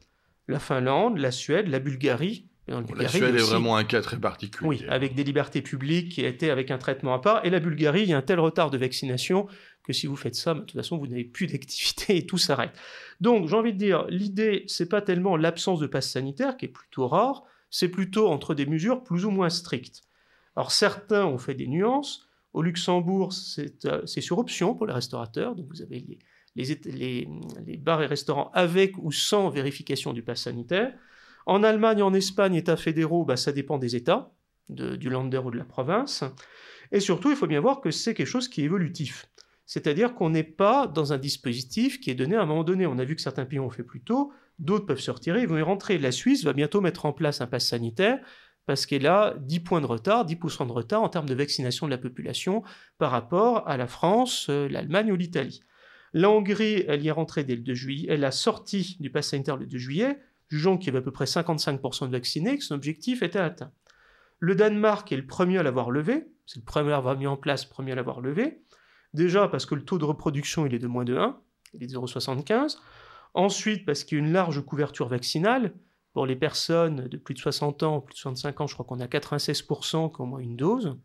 La 0.47 0.59
Finlande, 0.59 1.17
la 1.17 1.31
Suède, 1.31 1.67
la 1.67 1.79
Bulgarie. 1.79 2.47
la 2.67 3.09
Suède 3.09 3.35
est 3.35 3.39
vraiment 3.39 3.75
un 3.75 3.83
cas 3.83 4.01
très 4.01 4.17
particulier. 4.17 4.67
Oui, 4.67 4.85
avec 4.87 5.15
des 5.15 5.25
libertés 5.25 5.61
publiques 5.61 6.13
qui 6.13 6.23
étaient 6.23 6.49
avec 6.49 6.71
un 6.71 6.77
traitement 6.77 7.13
à 7.13 7.19
part. 7.19 7.45
Et 7.45 7.49
la 7.49 7.59
Bulgarie, 7.59 8.03
il 8.03 8.09
y 8.09 8.13
a 8.13 8.17
un 8.17 8.21
tel 8.21 8.39
retard 8.39 8.69
de 8.69 8.77
vaccination 8.77 9.47
que 9.83 9.93
si 9.93 10.07
vous 10.07 10.15
faites 10.15 10.35
ça, 10.35 10.53
de 10.53 10.59
toute 10.61 10.73
façon, 10.73 10.97
vous 10.97 11.07
n'avez 11.07 11.25
plus 11.25 11.47
d'activité 11.47 12.17
et 12.17 12.25
tout 12.25 12.37
s'arrête. 12.37 12.71
Donc, 13.21 13.47
j'ai 13.47 13.55
envie 13.55 13.73
de 13.73 13.77
dire, 13.77 14.05
l'idée, 14.07 14.63
c'est 14.67 14.89
pas 14.89 15.01
tellement 15.01 15.37
l'absence 15.37 15.79
de 15.79 15.87
passe 15.87 16.09
sanitaire, 16.09 16.57
qui 16.57 16.65
est 16.65 16.69
plutôt 16.69 17.07
rare, 17.07 17.43
c'est 17.69 17.89
plutôt 17.89 18.27
entre 18.27 18.55
des 18.55 18.65
mesures 18.65 19.03
plus 19.03 19.25
ou 19.25 19.31
moins 19.31 19.49
strictes. 19.49 20.03
Alors, 20.55 20.71
certains 20.71 21.25
ont 21.25 21.37
fait 21.37 21.55
des 21.55 21.67
nuances. 21.67 22.27
Au 22.53 22.61
Luxembourg, 22.61 23.33
c'est 23.33 23.85
euh, 23.85 24.05
sur 24.05 24.37
option 24.37 24.75
pour 24.75 24.85
les 24.85 24.93
restaurateurs, 24.93 25.55
donc 25.55 25.65
vous 25.69 25.81
avez 25.81 26.05
les, 26.55 27.27
les, 27.65 27.77
bars 27.77 28.03
et 28.03 28.05
restaurants 28.05 28.51
avec 28.53 28.95
ou 28.99 29.11
sans 29.11 29.49
vérification 29.49 30.13
du 30.13 30.21
pass 30.21 30.43
sanitaire. 30.43 30.93
En 31.47 31.63
Allemagne, 31.63 32.03
en 32.03 32.13
Espagne, 32.13 32.53
États 32.53 32.77
fédéraux, 32.77 33.25
bah, 33.25 33.37
ça 33.37 33.51
dépend 33.51 33.79
des 33.79 33.95
États, 33.95 34.31
du 34.69 35.09
Länder 35.09 35.39
ou 35.39 35.49
de 35.49 35.57
la 35.57 35.65
province. 35.65 36.23
Et 36.91 36.99
surtout, 36.99 37.31
il 37.31 37.35
faut 37.35 37.47
bien 37.47 37.59
voir 37.59 37.81
que 37.81 37.89
c'est 37.89 38.13
quelque 38.13 38.27
chose 38.27 38.47
qui 38.47 38.61
est 38.61 38.65
évolutif. 38.65 39.25
C'est-à-dire 39.65 40.13
qu'on 40.13 40.29
n'est 40.29 40.43
pas 40.43 40.87
dans 40.87 41.13
un 41.13 41.17
dispositif 41.17 41.99
qui 41.99 42.11
est 42.11 42.15
donné 42.15 42.35
à 42.35 42.41
un 42.41 42.45
moment 42.45 42.63
donné. 42.63 42.85
On 42.85 42.99
a 42.99 43.05
vu 43.05 43.15
que 43.15 43.21
certains 43.21 43.45
pays 43.45 43.59
ont 43.59 43.69
fait 43.69 43.83
plus 43.83 44.01
tôt, 44.01 44.33
d'autres 44.59 44.85
peuvent 44.85 44.99
se 44.99 45.11
retirer, 45.11 45.41
ils 45.41 45.47
vont 45.47 45.57
y 45.57 45.61
rentrer. 45.61 45.97
La 45.97 46.11
Suisse 46.11 46.43
va 46.43 46.53
bientôt 46.53 46.81
mettre 46.81 47.05
en 47.05 47.13
place 47.13 47.41
un 47.41 47.47
pass 47.47 47.67
sanitaire 47.67 48.19
parce 48.65 48.85
qu'elle 48.85 49.07
a 49.07 49.35
10 49.39 49.59
points 49.61 49.81
de 49.81 49.85
retard, 49.85 50.25
10% 50.25 50.67
de 50.67 50.71
retard 50.71 51.01
en 51.01 51.09
termes 51.09 51.27
de 51.27 51.33
vaccination 51.33 51.85
de 51.85 51.91
la 51.91 51.97
population 51.97 52.63
par 52.97 53.11
rapport 53.11 53.67
à 53.67 53.77
la 53.77 53.87
France, 53.87 54.47
euh, 54.49 54.67
l'Allemagne 54.69 55.11
ou 55.11 55.15
l'Italie. 55.15 55.61
La 56.13 56.29
Hongrie, 56.29 56.85
elle 56.87 57.03
y 57.03 57.07
est 57.07 57.11
rentrée 57.11 57.43
dès 57.43 57.55
le 57.55 57.61
2 57.61 57.73
juillet, 57.73 58.07
elle 58.09 58.23
a 58.23 58.31
sorti 58.31 58.97
du 58.99 59.09
pass 59.09 59.29
sanitaire 59.29 59.57
le 59.57 59.65
2 59.65 59.77
juillet, 59.77 60.19
jugeant 60.47 60.77
qu'il 60.77 60.87
y 60.87 60.89
avait 60.91 60.99
à 60.99 61.01
peu 61.01 61.11
près 61.11 61.25
55% 61.25 62.07
de 62.07 62.11
vaccinés, 62.11 62.57
que 62.57 62.63
son 62.63 62.75
objectif 62.75 63.23
était 63.23 63.39
atteint. 63.39 63.71
Le 64.39 64.55
Danemark 64.55 65.11
est 65.11 65.17
le 65.17 65.25
premier 65.25 65.57
à 65.57 65.63
l'avoir 65.63 65.89
levé, 65.89 66.27
c'est 66.45 66.59
le 66.59 66.65
premier 66.65 66.89
à 66.89 66.97
l'avoir 66.97 67.17
mis 67.17 67.27
en 67.27 67.37
place, 67.37 67.65
le 67.65 67.69
premier 67.69 67.93
à 67.93 67.95
l'avoir 67.95 68.21
levé. 68.21 68.62
Déjà 69.13 69.47
parce 69.47 69.65
que 69.65 69.75
le 69.75 69.83
taux 69.83 69.97
de 69.97 70.05
reproduction 70.05 70.65
il 70.65 70.73
est 70.73 70.79
de 70.79 70.87
moins 70.87 71.05
de 71.05 71.17
1, 71.17 71.39
il 71.73 71.83
est 71.83 71.87
de 71.87 71.93
0,75. 71.93 72.77
Ensuite 73.33 73.85
parce 73.85 74.03
qu'il 74.03 74.17
y 74.17 74.21
a 74.21 74.23
une 74.23 74.33
large 74.33 74.61
couverture 74.61 75.07
vaccinale. 75.07 75.73
Pour 76.13 76.27
les 76.27 76.35
personnes 76.35 77.07
de 77.07 77.17
plus 77.17 77.33
de 77.33 77.39
60 77.39 77.81
ans, 77.81 77.99
plus 77.99 78.13
de 78.13 78.19
65 78.19 78.61
ans, 78.61 78.67
je 78.67 78.75
crois 78.75 78.85
qu'on 78.85 78.99
a 78.99 79.07
96% 79.07 80.13
qui 80.13 80.21
ont 80.21 80.27
moins 80.27 80.39
une 80.39 80.55
dose. 80.55 80.95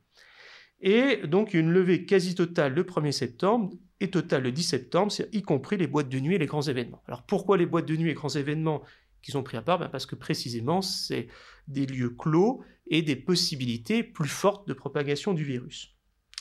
Et 0.81 1.27
donc 1.27 1.55
une 1.55 1.71
levée 1.71 2.05
quasi 2.05 2.35
totale 2.35 2.75
le 2.75 2.85
1er 2.85 3.12
septembre 3.12 3.73
et 4.01 4.11
totale 4.11 4.42
le 4.42 4.53
10 4.53 4.62
septembre, 4.62 5.12
y 5.33 5.42
compris 5.42 5.79
les 5.79 5.87
boîtes 5.87 6.11
de 6.11 6.21
nuit 6.21 6.35
et 6.35 6.38
les 6.38 6.47
grands 6.47 6.62
événements. 6.62 7.03
Alors 7.07 7.23
pourquoi 7.23 7.57
les 7.57 7.64
boîtes 7.64 7.87
de 7.87 7.97
nuit 7.97 8.11
et 8.11 8.14
grands 8.14 8.29
événements 8.29 8.83
qui 9.23 9.31
sont 9.31 9.42
pris 9.42 9.57
à 9.57 9.62
part? 9.62 9.79
Ben 9.79 9.88
Parce 9.88 10.07
que 10.07 10.14
précisément, 10.14 10.83
c'est 10.83 11.29
des 11.66 11.87
lieux 11.87 12.11
clos 12.11 12.62
et 12.87 13.03
des 13.03 13.16
possibilités 13.16 14.03
plus 14.03 14.29
fortes 14.29 14.68
de 14.68 14.75
propagation 14.75 15.33
du 15.33 15.42
virus. 15.42 15.98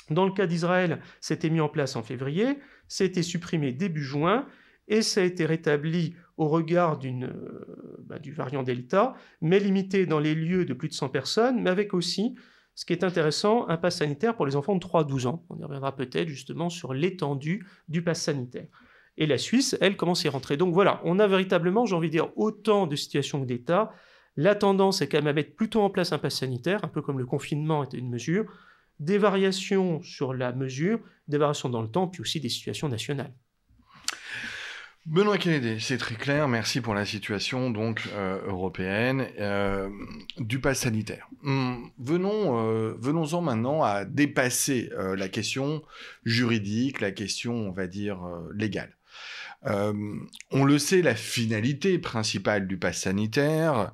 Dans 0.10 0.26
le 0.26 0.32
cas 0.32 0.48
d'Israël, 0.48 1.02
c'était 1.20 1.50
mis 1.50 1.60
en 1.60 1.70
place 1.70 1.96
en 1.96 2.04
février, 2.04 2.60
ça 2.88 3.04
a 3.04 3.08
été 3.08 3.24
supprimé 3.24 3.72
début 3.72 4.04
juin, 4.04 4.48
et 4.88 5.02
ça 5.02 5.22
a 5.22 5.24
été 5.24 5.46
rétabli 5.46 6.16
au 6.38 6.48
regard 6.48 7.00
euh, 7.04 7.28
bah, 8.06 8.20
du 8.20 8.32
variant 8.32 8.64
Delta, 8.64 9.16
mais 9.42 9.60
limité 9.60 10.06
dans 10.06 10.20
les 10.20 10.36
lieux 10.36 10.66
de 10.66 10.74
plus 10.74 10.88
de 10.88 10.94
100 10.94 11.10
personnes, 11.10 11.62
mais 11.62 11.70
avec 11.70 11.94
aussi, 11.94 12.36
ce 12.76 12.86
qui 12.86 12.94
est 12.94 13.04
intéressant, 13.04 13.68
un 13.68 13.78
pass 13.78 13.98
sanitaire 13.98 14.36
pour 14.36 14.46
les 14.46 14.56
enfants 14.56 14.76
de 14.76 14.80
3 14.80 15.02
à 15.02 15.04
12 15.04 15.26
ans. 15.28 15.46
On 15.50 15.58
y 15.58 15.64
reviendra 15.64 15.96
peut-être 15.96 16.28
justement 16.28 16.70
sur 16.70 16.94
l'étendue 16.94 17.66
du 17.90 18.04
pass 18.04 18.22
sanitaire. 18.22 18.68
Et 19.18 19.26
la 19.26 19.40
Suisse, 19.40 19.76
elle, 19.82 19.98
commence 19.98 20.24
à 20.26 20.28
y 20.28 20.30
rentrer. 20.30 20.58
Donc 20.58 20.74
voilà, 20.74 21.02
on 21.04 21.18
a 21.18 21.28
véritablement, 21.28 21.86
j'ai 21.86 21.96
envie 21.96 22.08
de 22.08 22.12
dire, 22.12 22.30
autant 22.36 22.86
de 22.86 22.96
situations 22.96 23.42
que 23.42 23.48
d'États. 23.48 23.92
La 24.36 24.54
tendance 24.54 25.02
est 25.02 25.08
quand 25.08 25.18
même 25.18 25.28
à 25.28 25.34
mettre 25.34 25.56
plutôt 25.56 25.82
en 25.82 25.90
place 25.90 26.14
un 26.14 26.20
pass 26.20 26.36
sanitaire, 26.36 26.84
un 26.84 26.88
peu 26.88 27.02
comme 27.02 27.18
le 27.18 27.26
confinement 27.26 27.84
était 27.84 27.98
une 27.98 28.12
mesure, 28.12 28.46
des 29.00 29.18
variations 29.18 30.02
sur 30.02 30.34
la 30.34 30.54
mesure, 30.54 31.00
des 31.28 31.38
variations 31.38 31.70
dans 31.70 31.82
le 31.82 31.90
temps, 31.90 32.08
puis 32.08 32.22
aussi 32.22 32.40
des 32.40 32.50
situations 32.50 32.90
nationales. 32.90 33.34
Benoît 35.08 35.38
Kennedy, 35.38 35.80
c'est 35.80 35.98
très 35.98 36.16
clair. 36.16 36.50
Merci 36.50 36.82
pour 36.82 36.94
la 36.94 37.06
situation 37.06 37.70
donc 37.70 38.10
euh, 38.12 38.46
européenne 38.46 39.26
euh, 39.40 39.90
du 40.38 40.60
pass 40.60 40.80
sanitaire. 40.80 41.30
Hum, 41.46 41.90
venons, 41.98 42.60
euh, 42.60 42.94
venons-en 43.00 43.42
maintenant 43.42 43.84
à 43.84 44.04
dépasser 44.04 44.90
la 44.98 45.30
question 45.30 45.82
juridique, 46.26 47.00
la 47.00 47.12
question, 47.12 47.54
on 47.54 47.72
va 47.72 47.88
dire, 47.88 48.20
légale. 48.54 48.98
on 49.64 50.66
le 50.66 50.78
sait, 50.78 51.02
la 51.02 51.16
finalité 51.16 52.00
principale 52.00 52.68
du 52.68 52.78
pass 52.78 53.04
sanitaire, 53.04 53.94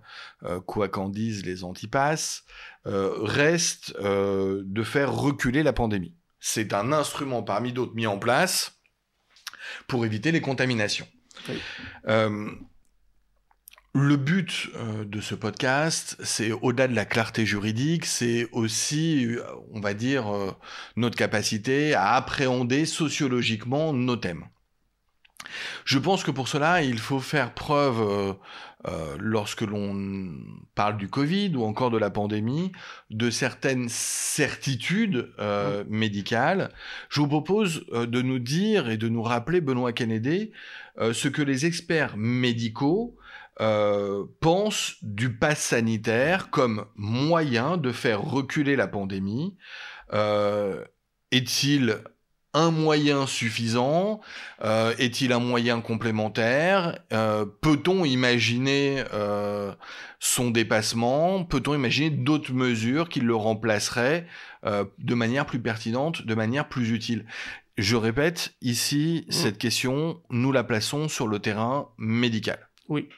quoi 0.65 0.89
qu'en 0.89 1.09
disent 1.09 1.45
les 1.45 1.63
antipasses, 1.63 2.43
reste 2.85 3.95
euh, 4.01 4.61
de 4.65 4.83
faire 4.83 5.13
reculer 5.13 5.63
la 5.63 5.73
pandémie. 5.73 6.15
C'est 6.39 6.73
un 6.73 6.91
instrument 6.91 7.43
parmi 7.43 7.71
d'autres 7.71 7.95
mis 7.95 8.07
en 8.07 8.19
place 8.19 8.79
pour 9.87 10.05
éviter 10.05 10.31
les 10.31 10.41
contaminations. 10.41 11.07
Euh, 12.07 12.49
le 13.95 14.17
but 14.17 14.71
de 15.05 15.21
ce 15.21 15.35
podcast, 15.35 16.17
c'est 16.23 16.51
au-delà 16.51 16.87
de 16.87 16.95
la 16.95 17.05
clarté 17.05 17.45
juridique, 17.45 18.05
c'est 18.05 18.47
aussi, 18.51 19.37
on 19.71 19.79
va 19.79 19.93
dire, 19.93 20.25
notre 20.95 21.15
capacité 21.15 21.93
à 21.93 22.13
appréhender 22.15 22.85
sociologiquement 22.85 23.93
nos 23.93 24.15
thèmes. 24.15 24.45
Je 25.85 25.99
pense 25.99 26.23
que 26.23 26.31
pour 26.31 26.47
cela, 26.47 26.81
il 26.81 26.99
faut 26.99 27.19
faire 27.19 27.53
preuve, 27.53 28.01
euh, 28.01 28.33
euh, 28.87 29.15
lorsque 29.19 29.61
l'on 29.61 30.29
parle 30.75 30.97
du 30.97 31.07
Covid 31.07 31.53
ou 31.55 31.63
encore 31.63 31.91
de 31.91 31.97
la 31.97 32.09
pandémie, 32.09 32.71
de 33.09 33.29
certaines 33.29 33.87
certitudes 33.89 35.31
euh, 35.39 35.83
médicales. 35.87 36.69
Je 37.09 37.21
vous 37.21 37.27
propose 37.27 37.85
de 37.87 38.21
nous 38.21 38.39
dire 38.39 38.89
et 38.89 38.97
de 38.97 39.09
nous 39.09 39.23
rappeler, 39.23 39.61
Benoît 39.61 39.93
Kennedy, 39.93 40.51
ce 40.99 41.27
que 41.27 41.41
les 41.41 41.65
experts 41.65 42.17
médicaux 42.17 43.17
pensent 44.39 44.95
du 45.01 45.35
pass 45.35 45.59
sanitaire 45.59 46.49
comme 46.49 46.85
moyen 46.95 47.77
de 47.77 47.91
faire 47.91 48.21
reculer 48.21 48.75
la 48.75 48.87
pandémie. 48.87 49.55
Est-il 51.31 52.03
un 52.53 52.71
moyen 52.71 53.25
suffisant 53.27 54.21
euh, 54.63 54.93
Est-il 54.97 55.33
un 55.33 55.39
moyen 55.39 55.81
complémentaire 55.81 56.99
euh, 57.11 57.45
Peut-on 57.61 58.05
imaginer 58.05 59.03
euh, 59.13 59.73
son 60.19 60.51
dépassement 60.51 61.43
Peut-on 61.43 61.73
imaginer 61.73 62.09
d'autres 62.09 62.53
mesures 62.53 63.09
qui 63.09 63.19
le 63.19 63.35
remplaceraient 63.35 64.27
de 64.63 65.13
manière 65.13 65.45
plus 65.45 65.59
pertinente, 65.59 66.25
de 66.25 66.35
manière 66.35 66.69
plus 66.69 66.91
utile? 66.91 67.25
Je 67.77 67.97
répète, 67.97 68.53
ici, 68.61 69.25
mmh. 69.27 69.31
cette 69.31 69.57
question, 69.57 70.21
nous 70.29 70.51
la 70.51 70.63
plaçons 70.63 71.09
sur 71.09 71.27
le 71.27 71.39
terrain 71.39 71.89
médical. 71.97 72.69
Oui, 72.87 73.09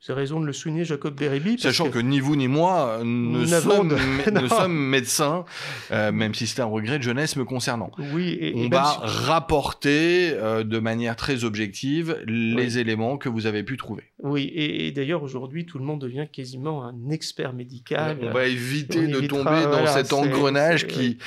vous 0.00 0.12
avez 0.12 0.20
raison 0.20 0.38
de 0.38 0.46
le 0.46 0.52
souligner, 0.52 0.84
Jacob 0.84 1.16
Beribi. 1.16 1.58
Sachant 1.58 1.90
que... 1.90 1.98
ni 1.98 2.20
vous 2.20 2.36
ni 2.36 2.46
moi 2.46 3.00
ne, 3.02 3.44
sommes, 4.48 4.72
médecins, 4.72 5.44
euh, 5.90 6.12
même 6.12 6.34
si 6.34 6.46
c'est 6.46 6.62
un 6.62 6.66
regret 6.66 6.98
de 6.98 7.02
jeunesse 7.02 7.34
me 7.34 7.44
concernant. 7.44 7.90
Oui, 8.12 8.38
et, 8.40 8.52
On 8.54 8.68
va 8.68 8.84
rapporter 9.02 10.30
euh, 10.34 10.62
de 10.62 10.78
manière 10.78 11.16
très 11.16 11.42
objective 11.42 12.16
les 12.26 12.78
éléments 12.78 13.18
que 13.18 13.28
vous 13.28 13.46
avez 13.46 13.64
pu 13.64 13.76
trouver. 13.76 14.04
Oui, 14.22 14.52
et, 14.54 14.92
d'ailleurs 14.92 15.24
aujourd'hui 15.24 15.66
tout 15.66 15.78
le 15.78 15.84
monde 15.84 16.00
devient 16.00 16.26
quasiment 16.32 16.84
un 16.84 17.10
expert 17.10 17.52
médical. 17.52 18.18
On 18.22 18.30
va 18.30 18.46
éviter 18.46 19.08
de 19.08 19.26
tomber 19.26 19.64
dans 19.64 19.86
cet 19.88 20.12
engrenage 20.12 20.86
qui 20.86 21.18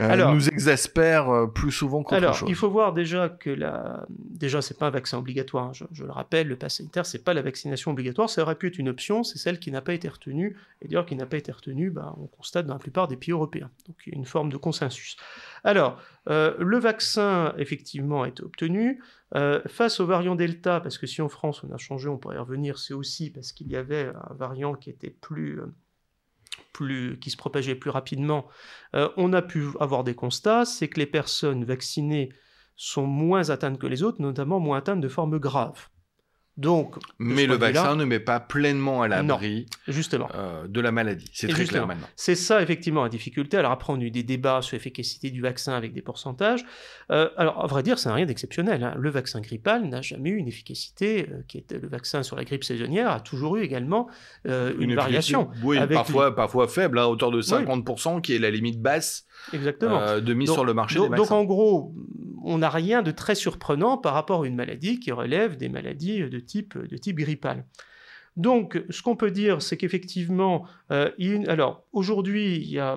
euh, 0.00 0.32
nous 0.34 0.48
exaspère 0.48 1.46
plus 1.54 1.72
souvent 1.72 2.02
qu'autre 2.02 2.22
alors, 2.22 2.34
chose. 2.34 2.48
Il 2.50 2.54
faut 2.56 2.68
voir 2.68 2.92
déjà 2.92 3.30
que 3.30 3.48
la... 3.48 4.04
déjà 4.10 4.60
c'est 4.60 4.78
pas 4.78 4.88
un 4.88 4.90
vaccin 4.90 5.16
obligatoire. 5.16 5.68
Hein, 5.68 5.72
je, 5.72 5.84
je, 5.92 6.04
le 6.04 6.12
rappelle, 6.12 6.48
le 6.48 6.56
pass 6.56 6.76
sanitaire 6.76 7.06
c'est 7.06 7.24
pas 7.24 7.32
la 7.32 7.40
vaccination 7.40 7.90
obligatoire 7.92 8.17
ça 8.26 8.42
aurait 8.42 8.56
pu 8.56 8.66
être 8.66 8.78
une 8.78 8.88
option, 8.88 9.22
c'est 9.22 9.38
celle 9.38 9.60
qui 9.60 9.70
n'a 9.70 9.80
pas 9.80 9.94
été 9.94 10.08
retenue. 10.08 10.56
Et 10.82 10.88
d'ailleurs, 10.88 11.06
qui 11.06 11.14
n'a 11.14 11.26
pas 11.26 11.36
été 11.36 11.52
retenue, 11.52 11.90
bah, 11.90 12.14
on 12.18 12.26
constate 12.26 12.66
dans 12.66 12.74
la 12.74 12.80
plupart 12.80 13.06
des 13.06 13.16
pays 13.16 13.32
européens. 13.32 13.70
Donc 13.86 13.96
il 14.06 14.12
y 14.12 14.16
a 14.16 14.18
une 14.18 14.24
forme 14.24 14.50
de 14.50 14.56
consensus. 14.56 15.16
Alors, 15.62 16.00
euh, 16.28 16.54
le 16.58 16.78
vaccin, 16.78 17.54
effectivement, 17.58 18.22
a 18.22 18.28
été 18.28 18.42
obtenu. 18.42 19.02
Euh, 19.34 19.60
face 19.66 20.00
au 20.00 20.06
variant 20.06 20.34
Delta, 20.34 20.80
parce 20.80 20.98
que 20.98 21.06
si 21.06 21.22
en 21.22 21.28
France 21.28 21.62
on 21.62 21.72
a 21.72 21.78
changé, 21.78 22.08
on 22.08 22.16
pourrait 22.16 22.36
y 22.36 22.38
revenir, 22.38 22.78
c'est 22.78 22.94
aussi 22.94 23.30
parce 23.30 23.52
qu'il 23.52 23.68
y 23.68 23.76
avait 23.76 24.06
un 24.08 24.34
variant 24.34 24.74
qui 24.74 24.90
était 24.90 25.10
plus... 25.10 25.60
Euh, 25.60 25.66
plus, 26.72 27.18
qui 27.18 27.30
se 27.30 27.36
propageait 27.36 27.74
plus 27.74 27.90
rapidement, 27.90 28.46
on 28.92 29.32
a 29.32 29.42
pu 29.42 29.66
avoir 29.80 30.04
des 30.04 30.14
constats, 30.14 30.64
c'est 30.64 30.86
que 30.88 31.00
les 31.00 31.06
personnes 31.06 31.64
vaccinées 31.64 32.30
sont 32.76 33.06
moins 33.06 33.50
atteintes 33.50 33.78
que 33.78 33.86
les 33.86 34.04
autres, 34.04 34.22
notamment 34.22 34.60
moins 34.60 34.78
atteintes 34.78 35.00
de 35.00 35.08
formes 35.08 35.38
graves. 35.38 35.88
Donc, 36.58 36.96
mais 37.20 37.46
le 37.46 37.54
vaccin 37.54 37.94
ne 37.94 38.04
met 38.04 38.18
pas 38.18 38.40
pleinement 38.40 39.02
à 39.02 39.06
l'abri 39.06 39.66
justement. 39.86 40.28
Euh, 40.34 40.66
de 40.66 40.80
la 40.80 40.90
maladie. 40.90 41.30
C'est 41.32 41.46
très 41.46 41.64
clair 41.64 41.86
maintenant. 41.86 42.08
C'est 42.16 42.34
ça 42.34 42.60
effectivement 42.60 43.04
la 43.04 43.08
difficulté. 43.08 43.56
Alors 43.56 43.70
après, 43.70 43.92
on 43.92 44.00
a 44.00 44.02
eu 44.02 44.10
des 44.10 44.24
débats 44.24 44.60
sur 44.60 44.74
l'efficacité 44.74 45.30
du 45.30 45.40
vaccin 45.40 45.74
avec 45.74 45.92
des 45.92 46.02
pourcentages. 46.02 46.64
Euh, 47.12 47.30
alors 47.36 47.62
à 47.62 47.68
vrai 47.68 47.84
dire, 47.84 48.00
ça 48.00 48.10
n'a 48.10 48.16
rien 48.16 48.26
d'exceptionnel. 48.26 48.82
Hein. 48.82 48.94
Le 48.98 49.08
vaccin 49.08 49.40
grippal 49.40 49.88
n'a 49.88 50.02
jamais 50.02 50.30
eu 50.30 50.36
une 50.36 50.48
efficacité 50.48 51.28
euh, 51.30 51.42
qui 51.46 51.58
était 51.58 51.78
le 51.78 51.86
vaccin 51.86 52.24
sur 52.24 52.34
la 52.34 52.42
grippe 52.42 52.64
saisonnière 52.64 53.08
a 53.08 53.20
toujours 53.20 53.56
eu 53.56 53.62
également 53.62 54.08
une, 54.44 54.96
variation. 54.96 55.50
Oui, 55.62 55.78
parfois, 55.86 56.34
parfois 56.34 56.66
faible, 56.66 56.98
à 56.98 57.08
hauteur 57.08 57.30
de 57.30 57.40
50%, 57.40 58.20
qui 58.20 58.34
est 58.34 58.40
la 58.40 58.50
limite 58.50 58.82
basse 58.82 59.27
Exactement. 59.52 60.20
de 60.20 60.34
mise 60.34 60.50
sur 60.50 60.64
le 60.64 60.74
marché 60.74 60.96
donc, 60.96 61.10
des. 61.10 61.16
Donc 61.16 61.30
en 61.30 61.44
gros, 61.44 61.94
on 62.44 62.58
n'a 62.58 62.70
rien 62.70 63.02
de 63.02 63.10
très 63.10 63.34
surprenant 63.34 63.98
par 63.98 64.14
rapport 64.14 64.42
à 64.42 64.46
une 64.46 64.56
maladie 64.56 65.00
qui 65.00 65.12
relève 65.12 65.56
des 65.56 65.68
maladies 65.68 66.20
de 66.28 66.38
type, 66.38 66.78
de 66.78 66.96
type 66.96 67.16
grippal. 67.18 67.64
Donc, 68.38 68.80
ce 68.88 69.02
qu'on 69.02 69.16
peut 69.16 69.32
dire, 69.32 69.60
c'est 69.60 69.76
qu'effectivement, 69.76 70.64
euh, 70.92 71.10
alors 71.48 71.82
aujourd'hui, 71.92 72.54
il, 72.54 72.70
y 72.70 72.78
a, 72.78 72.96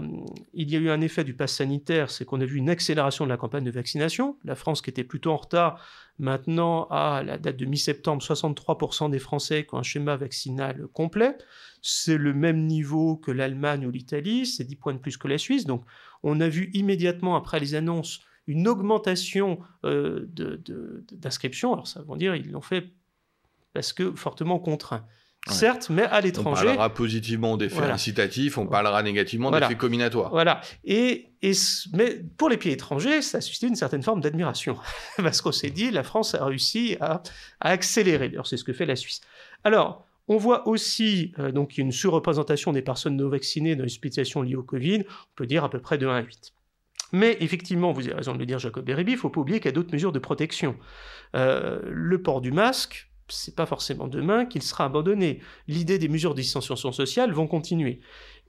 eu 0.53 0.89
un 0.89 1.01
effet 1.01 1.23
du 1.23 1.33
pass 1.33 1.55
sanitaire, 1.55 2.11
c'est 2.11 2.25
qu'on 2.25 2.39
a 2.41 2.45
vu 2.45 2.57
une 2.57 2.69
accélération 2.69 3.25
de 3.25 3.29
la 3.29 3.37
campagne 3.37 3.63
de 3.63 3.71
vaccination. 3.71 4.37
La 4.45 4.53
France, 4.53 4.83
qui 4.83 4.91
était 4.91 5.03
plutôt 5.03 5.31
en 5.31 5.37
retard, 5.37 5.83
maintenant, 6.19 6.85
à 6.91 7.23
la 7.25 7.39
date 7.39 7.57
de 7.57 7.65
mi-septembre, 7.65 8.21
63% 8.21 9.09
des 9.09 9.17
Français 9.17 9.65
qui 9.65 9.73
ont 9.73 9.79
un 9.79 9.83
schéma 9.83 10.15
vaccinal 10.15 10.87
complet. 10.93 11.35
C'est 11.81 12.19
le 12.19 12.35
même 12.35 12.67
niveau 12.67 13.17
que 13.17 13.31
l'Allemagne 13.31 13.87
ou 13.87 13.89
l'Italie, 13.89 14.45
c'est 14.45 14.63
10 14.63 14.75
points 14.75 14.93
de 14.93 14.99
plus 14.99 15.17
que 15.17 15.27
la 15.27 15.39
Suisse. 15.39 15.65
Donc, 15.65 15.83
on 16.21 16.39
a 16.39 16.49
vu 16.49 16.69
immédiatement 16.75 17.35
après 17.35 17.59
les 17.59 17.73
annonces 17.73 18.21
une 18.45 18.67
augmentation 18.67 19.59
euh, 19.85 20.27
d'inscriptions. 21.11 21.73
Alors 21.73 21.87
ça 21.87 22.03
veut 22.07 22.17
dire 22.17 22.35
ils 22.35 22.51
l'ont 22.51 22.61
fait 22.61 22.91
parce 23.73 23.93
que 23.93 24.11
fortement 24.13 24.59
Certes, 25.47 25.89
mais 25.89 26.03
à 26.03 26.21
l'étranger. 26.21 26.61
On 26.61 26.65
parlera 26.65 26.93
positivement 26.93 27.57
d'effets 27.57 27.81
incitatifs, 27.81 28.59
on 28.59 28.67
parlera 28.67 29.01
négativement 29.01 29.49
d'effets 29.49 29.75
combinatoires. 29.75 30.29
Voilà. 30.29 30.61
Et, 30.85 31.31
mais 31.93 32.21
pour 32.37 32.47
les 32.47 32.57
pays 32.57 32.73
étrangers, 32.73 33.23
ça 33.23 33.39
a 33.39 33.41
suscité 33.41 33.67
une 33.67 33.75
certaine 33.75 34.03
forme 34.03 34.21
d'admiration. 34.21 34.77
Parce 35.17 35.41
qu'on 35.41 35.51
s'est 35.51 35.71
dit, 35.71 35.89
la 35.89 36.03
France 36.03 36.35
a 36.35 36.45
réussi 36.45 36.95
à, 37.01 37.23
accélérer. 37.59 38.29
D'ailleurs, 38.29 38.45
c'est 38.45 38.57
ce 38.57 38.63
que 38.63 38.73
fait 38.73 38.85
la 38.85 38.95
Suisse. 38.95 39.21
Alors, 39.63 40.05
on 40.27 40.37
voit 40.37 40.67
aussi 40.67 41.33
euh, 41.39 41.51
donc 41.51 41.79
une 41.79 41.91
surreprésentation 41.91 42.71
des 42.71 42.83
personnes 42.83 43.17
non 43.17 43.27
vaccinées 43.27 43.75
dans 43.75 43.83
les 43.83 43.91
hospitalisations 43.91 44.43
liées 44.43 44.55
au 44.55 44.63
Covid, 44.63 44.99
on 45.07 45.35
peut 45.35 45.47
dire 45.47 45.63
à 45.63 45.69
peu 45.71 45.79
près 45.79 45.97
de 45.97 46.05
1 46.05 46.15
à 46.15 46.21
8. 46.21 46.53
Mais 47.13 47.35
effectivement, 47.41 47.91
vous 47.91 48.05
avez 48.05 48.13
raison 48.15 48.33
de 48.33 48.37
le 48.37 48.45
dire, 48.45 48.59
Jacob 48.59 48.85
Beribi, 48.85 49.13
il 49.13 49.15
ne 49.15 49.19
faut 49.19 49.29
pas 49.29 49.41
oublier 49.41 49.59
qu'il 49.59 49.65
y 49.65 49.73
a 49.73 49.75
d'autres 49.75 49.91
mesures 49.91 50.11
de 50.11 50.19
protection. 50.19 50.77
Euh, 51.35 51.81
le 51.83 52.21
port 52.21 52.39
du 52.41 52.51
masque, 52.51 53.10
c'est 53.31 53.55
pas 53.55 53.65
forcément 53.65 54.07
demain 54.07 54.45
qu'il 54.45 54.61
sera 54.61 54.85
abandonné. 54.85 55.39
L'idée 55.67 55.97
des 55.97 56.07
mesures 56.07 56.35
de 56.35 56.41
distanciation 56.41 56.91
sociale 56.91 57.31
vont 57.31 57.47
continuer. 57.47 57.99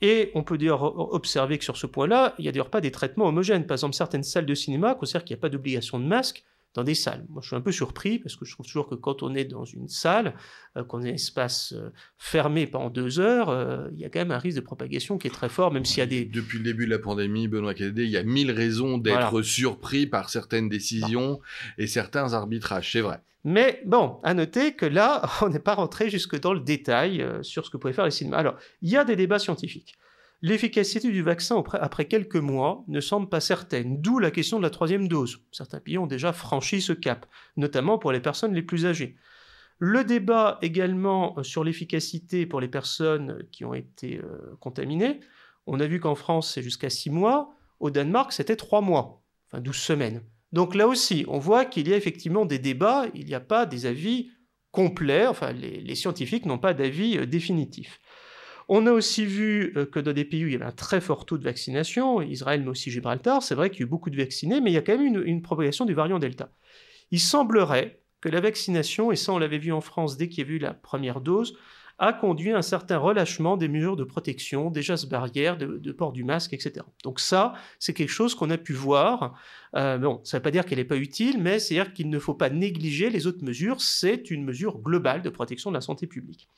Et 0.00 0.30
on 0.34 0.42
peut 0.42 0.58
d'ailleurs 0.58 0.82
observer 1.14 1.58
que 1.58 1.64
sur 1.64 1.76
ce 1.76 1.86
point-là, 1.86 2.34
il 2.38 2.42
n'y 2.42 2.48
a 2.48 2.52
d'ailleurs 2.52 2.70
pas 2.70 2.80
des 2.80 2.90
traitements 2.90 3.26
homogènes. 3.26 3.66
Par 3.66 3.76
exemple, 3.76 3.94
certaines 3.94 4.24
salles 4.24 4.46
de 4.46 4.54
cinéma 4.54 4.94
considèrent 4.94 5.24
qu'il 5.24 5.34
n'y 5.34 5.40
a 5.40 5.42
pas 5.42 5.48
d'obligation 5.48 6.00
de 6.00 6.04
masque, 6.04 6.44
dans 6.74 6.84
des 6.84 6.94
salles. 6.94 7.24
Moi, 7.28 7.42
je 7.42 7.48
suis 7.48 7.56
un 7.56 7.60
peu 7.60 7.72
surpris 7.72 8.18
parce 8.18 8.36
que 8.36 8.44
je 8.44 8.52
trouve 8.52 8.66
toujours 8.66 8.88
que 8.88 8.94
quand 8.94 9.22
on 9.22 9.34
est 9.34 9.44
dans 9.44 9.64
une 9.64 9.88
salle, 9.88 10.34
euh, 10.76 10.84
qu'on 10.84 11.02
est 11.02 11.10
un 11.10 11.14
espace 11.14 11.74
euh, 11.76 11.90
fermé 12.16 12.66
pendant 12.66 12.88
deux 12.88 13.20
heures, 13.20 13.50
euh, 13.50 13.88
il 13.92 14.00
y 14.00 14.04
a 14.04 14.08
quand 14.08 14.20
même 14.20 14.30
un 14.30 14.38
risque 14.38 14.56
de 14.56 14.62
propagation 14.62 15.18
qui 15.18 15.26
est 15.26 15.30
très 15.30 15.50
fort, 15.50 15.70
même 15.72 15.84
s'il 15.84 15.98
y 15.98 16.02
a 16.02 16.06
des... 16.06 16.24
Depuis 16.24 16.58
le 16.58 16.64
début 16.64 16.86
de 16.86 16.90
la 16.90 16.98
pandémie, 16.98 17.46
Benoît 17.46 17.74
Kennedy, 17.74 18.04
il 18.04 18.10
y 18.10 18.16
a 18.16 18.22
mille 18.22 18.50
raisons 18.50 18.96
d'être 18.98 19.42
surpris 19.42 20.06
par 20.06 20.30
certaines 20.30 20.68
décisions 20.68 21.40
et 21.78 21.86
certains 21.86 22.32
arbitrages, 22.32 22.92
c'est 22.92 23.02
vrai. 23.02 23.20
Mais 23.44 23.82
bon, 23.84 24.18
à 24.22 24.34
noter 24.34 24.74
que 24.74 24.86
là, 24.86 25.22
on 25.42 25.50
n'est 25.50 25.58
pas 25.58 25.74
rentré 25.74 26.08
jusque 26.08 26.40
dans 26.40 26.54
le 26.54 26.60
détail 26.60 27.26
sur 27.42 27.66
ce 27.66 27.70
que 27.70 27.76
pouvaient 27.76 27.92
faire 27.92 28.04
les 28.04 28.10
cinémas. 28.10 28.38
Alors, 28.38 28.56
il 28.80 28.90
y 28.90 28.96
a 28.96 29.04
des 29.04 29.16
débats 29.16 29.38
scientifiques. 29.38 29.94
L'efficacité 30.44 31.12
du 31.12 31.22
vaccin 31.22 31.62
après 31.74 32.06
quelques 32.06 32.34
mois 32.34 32.84
ne 32.88 33.00
semble 33.00 33.28
pas 33.28 33.38
certaine, 33.38 34.00
d'où 34.00 34.18
la 34.18 34.32
question 34.32 34.58
de 34.58 34.64
la 34.64 34.70
troisième 34.70 35.06
dose. 35.06 35.38
Certains 35.52 35.78
pays 35.78 35.98
ont 35.98 36.08
déjà 36.08 36.32
franchi 36.32 36.82
ce 36.82 36.92
cap, 36.92 37.26
notamment 37.56 37.96
pour 37.96 38.10
les 38.10 38.18
personnes 38.18 38.52
les 38.52 38.62
plus 38.62 38.84
âgées. 38.84 39.16
Le 39.78 40.02
débat 40.02 40.58
également 40.60 41.38
euh, 41.38 41.44
sur 41.44 41.62
l'efficacité 41.62 42.44
pour 42.44 42.60
les 42.60 42.66
personnes 42.66 43.44
qui 43.52 43.64
ont 43.64 43.74
été 43.74 44.18
euh, 44.18 44.56
contaminées. 44.58 45.20
On 45.66 45.78
a 45.78 45.86
vu 45.86 46.00
qu'en 46.00 46.16
France, 46.16 46.52
c'est 46.52 46.62
jusqu'à 46.62 46.90
six 46.90 47.10
mois. 47.10 47.54
Au 47.78 47.90
Danemark, 47.90 48.32
c'était 48.32 48.56
trois 48.56 48.80
mois, 48.80 49.22
enfin 49.46 49.60
12 49.60 49.76
semaines. 49.76 50.22
Donc 50.50 50.74
là 50.74 50.88
aussi, 50.88 51.24
on 51.28 51.38
voit 51.38 51.64
qu'il 51.64 51.88
y 51.88 51.94
a 51.94 51.96
effectivement 51.96 52.46
des 52.46 52.58
débats, 52.58 53.06
il 53.14 53.26
n'y 53.26 53.34
a 53.34 53.40
pas 53.40 53.64
des 53.64 53.86
avis 53.86 54.30
complets, 54.72 55.26
enfin 55.26 55.52
les 55.52 55.94
scientifiques 55.94 56.46
n'ont 56.46 56.58
pas 56.58 56.74
d'avis 56.74 57.18
euh, 57.18 57.26
définitif. 57.26 58.00
On 58.74 58.86
a 58.86 58.92
aussi 58.92 59.26
vu 59.26 59.74
euh, 59.76 59.84
que 59.84 60.00
dans 60.00 60.14
des 60.14 60.24
pays 60.24 60.46
où 60.46 60.48
il 60.48 60.54
y 60.54 60.56
avait 60.56 60.64
un 60.64 60.72
très 60.72 61.02
fort 61.02 61.26
taux 61.26 61.36
de 61.36 61.44
vaccination, 61.44 62.22
Israël 62.22 62.62
mais 62.62 62.70
aussi 62.70 62.90
Gibraltar, 62.90 63.42
c'est 63.42 63.54
vrai 63.54 63.68
qu'il 63.68 63.80
y 63.80 63.82
a 63.82 63.86
eu 63.86 63.90
beaucoup 63.90 64.08
de 64.08 64.16
vaccinés, 64.16 64.62
mais 64.62 64.70
il 64.70 64.72
y 64.72 64.78
a 64.78 64.80
quand 64.80 64.96
même 64.96 65.04
une, 65.04 65.22
une 65.26 65.42
propagation 65.42 65.84
du 65.84 65.92
variant 65.92 66.18
Delta. 66.18 66.48
Il 67.10 67.20
semblerait 67.20 68.00
que 68.22 68.30
la 68.30 68.40
vaccination, 68.40 69.12
et 69.12 69.16
ça 69.16 69.34
on 69.34 69.38
l'avait 69.38 69.58
vu 69.58 69.72
en 69.72 69.82
France 69.82 70.16
dès 70.16 70.30
qu'il 70.30 70.48
y 70.48 70.50
a 70.50 70.54
eu 70.54 70.58
la 70.58 70.72
première 70.72 71.20
dose, 71.20 71.54
a 71.98 72.14
conduit 72.14 72.52
à 72.52 72.56
un 72.56 72.62
certain 72.62 72.96
relâchement 72.96 73.58
des 73.58 73.68
mesures 73.68 73.94
de 73.96 74.04
protection, 74.04 74.70
des 74.70 74.80
gestes 74.80 75.10
barrières, 75.10 75.58
de, 75.58 75.92
port 75.92 76.12
du 76.12 76.24
masque, 76.24 76.54
etc. 76.54 76.86
Donc 77.04 77.20
ça, 77.20 77.52
c'est 77.78 77.92
quelque 77.92 78.08
chose 78.08 78.34
qu'on 78.34 78.48
a 78.48 78.56
pu 78.56 78.72
voir. 78.72 79.38
Euh, 79.76 79.98
bon, 79.98 80.22
ça 80.24 80.38
ne 80.38 80.40
veut 80.40 80.44
pas 80.44 80.50
dire 80.50 80.64
qu'elle 80.64 80.78
n'est 80.78 80.84
pas 80.84 80.96
utile, 80.96 81.36
mais 81.38 81.58
c'est-à-dire 81.58 81.92
qu'il 81.92 82.08
ne 82.08 82.18
faut 82.18 82.32
pas 82.32 82.48
négliger 82.48 83.10
les 83.10 83.26
autres 83.26 83.44
mesures. 83.44 83.82
C'est 83.82 84.30
une 84.30 84.44
mesure 84.44 84.78
globale 84.78 85.20
de 85.20 85.28
protection 85.28 85.70
de 85.70 85.74
la 85.74 85.82
santé 85.82 86.06
publique. 86.06 86.48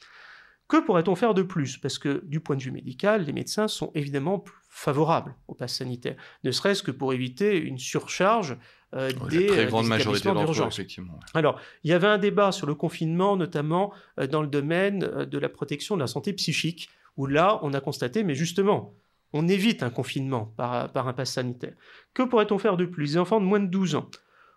Que 0.69 0.79
pourrait-on 0.85 1.15
faire 1.15 1.35
de 1.35 1.43
plus? 1.43 1.77
Parce 1.77 1.99
que 1.99 2.23
du 2.25 2.41
point 2.41 2.57
de 2.57 2.63
vue 2.63 2.71
médical, 2.71 3.25
les 3.25 3.33
médecins 3.33 3.69
sont 3.69 3.91
évidemment 3.95 4.43
favorables 4.71 5.37
au 5.47 5.55
pass 5.55 5.75
sanitaire, 5.75 6.17
ne 6.43 6.51
serait-ce 6.51 6.83
que 6.83 6.91
pour 6.91 7.13
éviter 7.13 7.57
une 7.59 7.79
surcharge 7.79 8.57
euh, 8.95 9.13
des, 9.29 9.47
très 9.47 9.67
grande 9.67 9.85
des 9.85 9.91
majorité 9.91 10.31
d'urgence. 10.31 10.75
effectivement. 10.75 11.19
Alors, 11.35 11.61
il 11.85 11.91
y 11.91 11.93
avait 11.93 12.07
un 12.07 12.19
débat 12.19 12.51
sur 12.51 12.67
le 12.67 12.75
confinement, 12.75 13.37
notamment 13.37 13.93
dans 14.31 14.41
le 14.41 14.49
domaine 14.49 15.01
de 15.01 15.39
la 15.39 15.49
protection 15.49 15.97
de 15.97 16.01
la 16.01 16.07
santé 16.07 16.33
psychique, 16.33 16.89
où 17.17 17.27
là, 17.27 17.61
on 17.63 17.73
a 17.75 17.81
constaté, 17.81 18.25
mais 18.25 18.35
justement, 18.35 18.95
on 19.33 19.49
évite 19.49 19.83
un 19.83 19.91
confinement 19.91 20.53
par, 20.57 20.91
par 20.93 21.09
un 21.09 21.13
pass 21.13 21.33
sanitaire. 21.33 21.75
Que 22.15 22.23
pourrait-on 22.23 22.59
faire 22.59 22.77
de 22.77 22.85
plus? 22.85 23.05
Les 23.05 23.19
enfants 23.19 23.41
de 23.41 23.47
moins 23.47 23.61
de 23.61 23.67
12 23.67 23.97
ans. 23.97 24.09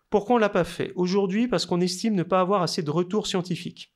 Pourquoi 0.09 0.35
on 0.35 0.37
ne 0.37 0.41
l'a 0.41 0.49
pas 0.49 0.63
fait? 0.63 0.93
Aujourd'hui, 0.95 1.47
parce 1.47 1.65
qu'on 1.65 1.81
estime 1.81 2.15
ne 2.15 2.23
pas 2.23 2.39
avoir 2.39 2.61
assez 2.61 2.81
de 2.81 2.91
retours 2.91 3.27
scientifiques. 3.27 3.93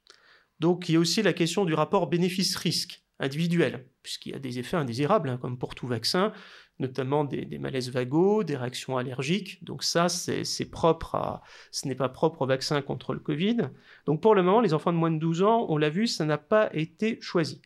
Donc, 0.62 0.88
il 0.88 0.94
y 0.94 0.96
a 0.96 1.00
aussi 1.00 1.24
la 1.24 1.34
question 1.34 1.66
du 1.66 1.74
rapport 1.74 2.06
bénéfice-risque 2.06 3.04
individuel, 3.20 3.88
puisqu'il 4.04 4.34
y 4.34 4.36
a 4.36 4.40
des 4.40 4.60
effets 4.60 4.78
indésirables, 4.78 5.28
hein, 5.30 5.40
comme 5.42 5.58
pour 5.58 5.74
tout 5.74 5.88
vaccin, 5.88 6.34
notamment 6.78 7.24
des, 7.24 7.58
malaises 7.58 7.90
vagos, 7.90 8.44
des 8.44 8.56
réactions 8.56 8.96
allergiques. 8.96 9.64
Donc 9.64 9.84
ça, 9.84 10.08
c'est 10.08 10.70
propre 10.70 11.42
ce 11.72 11.88
n'est 11.88 11.96
pas 11.96 12.10
propre 12.10 12.44
au 12.44 12.46
vaccin 12.46 12.80
contre 12.84 13.16
le 13.16 13.20
Covid. 13.20 13.58
Donc 14.06 14.22
pour 14.22 14.36
le 14.36 14.44
moment, 14.44 14.62
les 14.62 14.76
enfants 14.76 14.94
de 14.94 14.98
moins 15.00 15.10
de 15.10 15.18
12 15.18 15.42
ans, 15.42 15.66
on 15.68 15.78
l'a 15.78 15.90
vu, 15.90 16.06
ça 16.06 16.26
n'a 16.26 16.38
pas 16.38 16.70
été 16.74 17.18
choisi. 17.22 17.60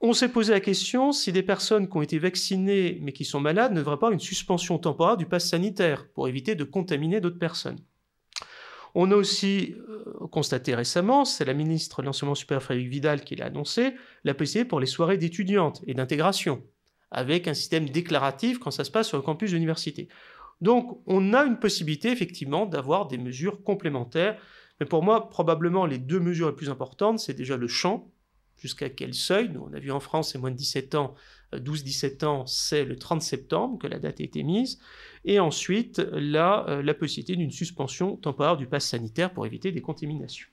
On 0.00 0.12
s'est 0.12 0.28
posé 0.28 0.52
la 0.52 0.60
question 0.60 1.12
si 1.12 1.30
des 1.30 1.44
personnes 1.44 1.88
qui 1.88 1.96
ont 1.96 2.02
été 2.02 2.18
vaccinées 2.18 2.98
mais 3.00 3.12
qui 3.12 3.24
sont 3.24 3.38
malades 3.38 3.72
ne 3.72 3.78
devraient 3.78 3.92
pas 3.92 4.08
avoir 4.08 4.12
une 4.12 4.18
suspension 4.18 4.76
temporaire 4.76 5.16
du 5.16 5.26
pass 5.26 5.48
sanitaire 5.48 6.08
pour 6.14 6.26
éviter 6.26 6.56
de 6.56 6.64
contaminer 6.64 7.20
d'autres 7.20 7.38
personnes. 7.38 7.78
On 8.94 9.10
a 9.10 9.16
aussi 9.16 9.74
euh, 9.88 10.26
constaté 10.28 10.74
récemment, 10.74 11.24
c'est 11.24 11.44
la 11.44 11.54
ministre 11.54 12.02
de 12.02 12.06
l'Enseignement 12.06 12.34
supérieur 12.34 12.62
Frédéric 12.62 12.90
Vidal 12.90 13.24
qui 13.24 13.36
l'a 13.36 13.46
annoncé, 13.46 13.94
la 14.24 14.34
possibilité 14.34 14.68
pour 14.68 14.80
les 14.80 14.86
soirées 14.86 15.16
d'étudiantes 15.16 15.82
et 15.86 15.94
d'intégration 15.94 16.62
avec 17.12 17.46
un 17.46 17.54
système 17.54 17.88
déclaratif 17.88 18.58
quand 18.58 18.70
ça 18.70 18.84
se 18.84 18.90
passe 18.90 19.08
sur 19.08 19.18
le 19.18 19.22
campus 19.22 19.50
d'université. 19.50 20.08
Donc 20.60 21.00
on 21.06 21.34
a 21.34 21.44
une 21.44 21.58
possibilité 21.58 22.10
effectivement 22.10 22.66
d'avoir 22.66 23.06
des 23.06 23.18
mesures 23.18 23.62
complémentaires. 23.62 24.40
Mais 24.80 24.86
pour 24.86 25.02
moi, 25.02 25.28
probablement 25.28 25.86
les 25.86 25.98
deux 25.98 26.20
mesures 26.20 26.48
les 26.48 26.56
plus 26.56 26.70
importantes, 26.70 27.18
c'est 27.18 27.34
déjà 27.34 27.56
le 27.56 27.68
champ, 27.68 28.10
jusqu'à 28.56 28.88
quel 28.88 29.12
seuil? 29.12 29.50
Nous, 29.50 29.60
on 29.60 29.72
a 29.74 29.78
vu 29.78 29.92
en 29.92 30.00
France, 30.00 30.32
c'est 30.32 30.38
moins 30.38 30.50
de 30.50 30.56
17 30.56 30.94
ans, 30.94 31.14
12-17 31.52 32.24
euh, 32.24 32.28
ans, 32.28 32.46
c'est 32.46 32.84
le 32.84 32.96
30 32.96 33.20
septembre 33.20 33.78
que 33.78 33.86
la 33.86 33.98
date 33.98 34.20
a 34.20 34.24
été 34.24 34.42
mise. 34.42 34.80
Et 35.24 35.38
ensuite, 35.38 36.00
euh, 36.00 36.82
la 36.82 36.94
possibilité 36.94 37.36
d'une 37.36 37.50
suspension 37.50 38.16
temporaire 38.16 38.56
du 38.56 38.66
pass 38.66 38.86
sanitaire 38.86 39.32
pour 39.32 39.46
éviter 39.46 39.72
des 39.72 39.80
contaminations. 39.80 40.48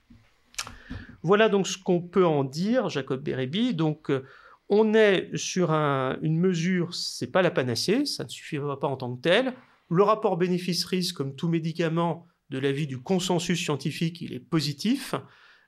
Voilà 1.22 1.50
donc 1.50 1.68
ce 1.68 1.78
qu'on 1.78 2.02
peut 2.02 2.26
en 2.26 2.44
dire, 2.44 2.90
Jacob 2.90 3.22
Bérébi. 3.22 3.74
Donc, 3.74 4.10
euh, 4.10 4.26
on 4.70 4.94
est 4.94 5.36
sur 5.36 5.72
une 5.72 6.38
mesure, 6.40 6.94
c'est 6.94 7.32
pas 7.32 7.42
la 7.42 7.50
panacée, 7.50 8.06
ça 8.06 8.24
ne 8.24 8.30
suffira 8.30 8.80
pas 8.80 8.88
en 8.88 8.98
tant 8.98 9.16
que 9.16 9.22
tel. 9.22 9.54
Le 9.90 10.04
rapport 10.04 10.38
bénéfice-risque, 10.38 11.16
comme 11.16 11.36
tout 11.36 11.48
médicament, 11.48 12.28
de 12.52 12.60
l'avis 12.60 12.86
du 12.86 13.00
consensus 13.00 13.60
scientifique, 13.64 14.22
il 14.22 14.34
est 14.34 14.40
positif. 14.40 15.16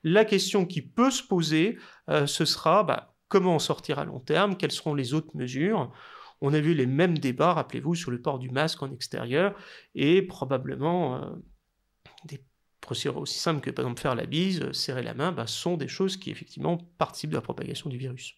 La 0.04 0.26
question 0.26 0.66
qui 0.66 0.82
peut 0.82 1.12
se 1.12 1.24
poser, 1.24 1.78
euh, 2.10 2.28
ce 2.28 2.45
sera 2.45 2.84
bah, 2.84 3.16
comment 3.28 3.56
en 3.56 3.60
sortir 3.60 3.99
à 3.99 4.06
long 4.06 4.20
terme, 4.20 4.56
quelles 4.56 4.72
seront 4.72 4.93
les 4.93 5.14
autres 5.14 5.36
mesures? 5.36 5.91
On 6.41 6.53
a 6.53 6.59
vu 6.59 6.73
les 6.73 6.87
mêmes 6.87 7.17
débats, 7.17 7.53
rappelez-vous, 7.53 7.95
sur 7.95 8.11
le 8.11 8.21
port 8.21 8.39
du 8.39 8.49
masque 8.49 8.81
en 8.81 8.91
extérieur, 8.91 9.55
et 9.95 10.21
probablement 10.21 11.17
euh, 11.17 11.29
des 12.25 12.43
procédures 12.81 13.17
aussi 13.17 13.39
simples 13.39 13.61
que 13.61 13.69
par 13.69 13.85
exemple 13.85 14.01
faire 14.01 14.15
la 14.15 14.25
bise, 14.25 14.71
serrer 14.71 15.03
la 15.03 15.13
main, 15.13 15.31
bah, 15.31 15.47
sont 15.47 15.77
des 15.77 15.87
choses 15.87 16.17
qui 16.17 16.31
effectivement 16.31 16.77
participent 16.97 17.29
de 17.29 17.35
la 17.35 17.41
propagation 17.41 17.89
du 17.89 17.97
virus. 17.97 18.35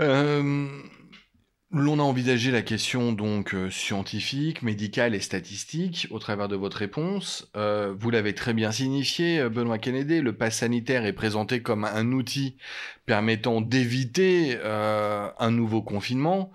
Euh, 0.00 0.80
l'on 1.72 1.98
a 1.98 2.02
envisagé 2.02 2.50
la 2.50 2.60
question 2.60 3.12
donc 3.12 3.54
euh, 3.54 3.70
scientifique, 3.70 4.62
médicale 4.62 5.14
et 5.14 5.20
statistique 5.20 6.06
au 6.10 6.18
travers 6.18 6.48
de 6.48 6.56
votre 6.56 6.76
réponse. 6.76 7.50
Euh, 7.56 7.94
vous 7.98 8.10
l'avez 8.10 8.34
très 8.34 8.52
bien 8.52 8.70
signifié, 8.72 9.48
Benoît 9.48 9.78
Kennedy. 9.78 10.20
Le 10.20 10.34
pass 10.34 10.58
sanitaire 10.58 11.06
est 11.06 11.14
présenté 11.14 11.62
comme 11.62 11.84
un 11.84 12.12
outil 12.12 12.56
permettant 13.06 13.60
d'éviter 13.62 14.58
un 14.62 15.50
nouveau 15.50 15.82
confinement. 15.82 16.52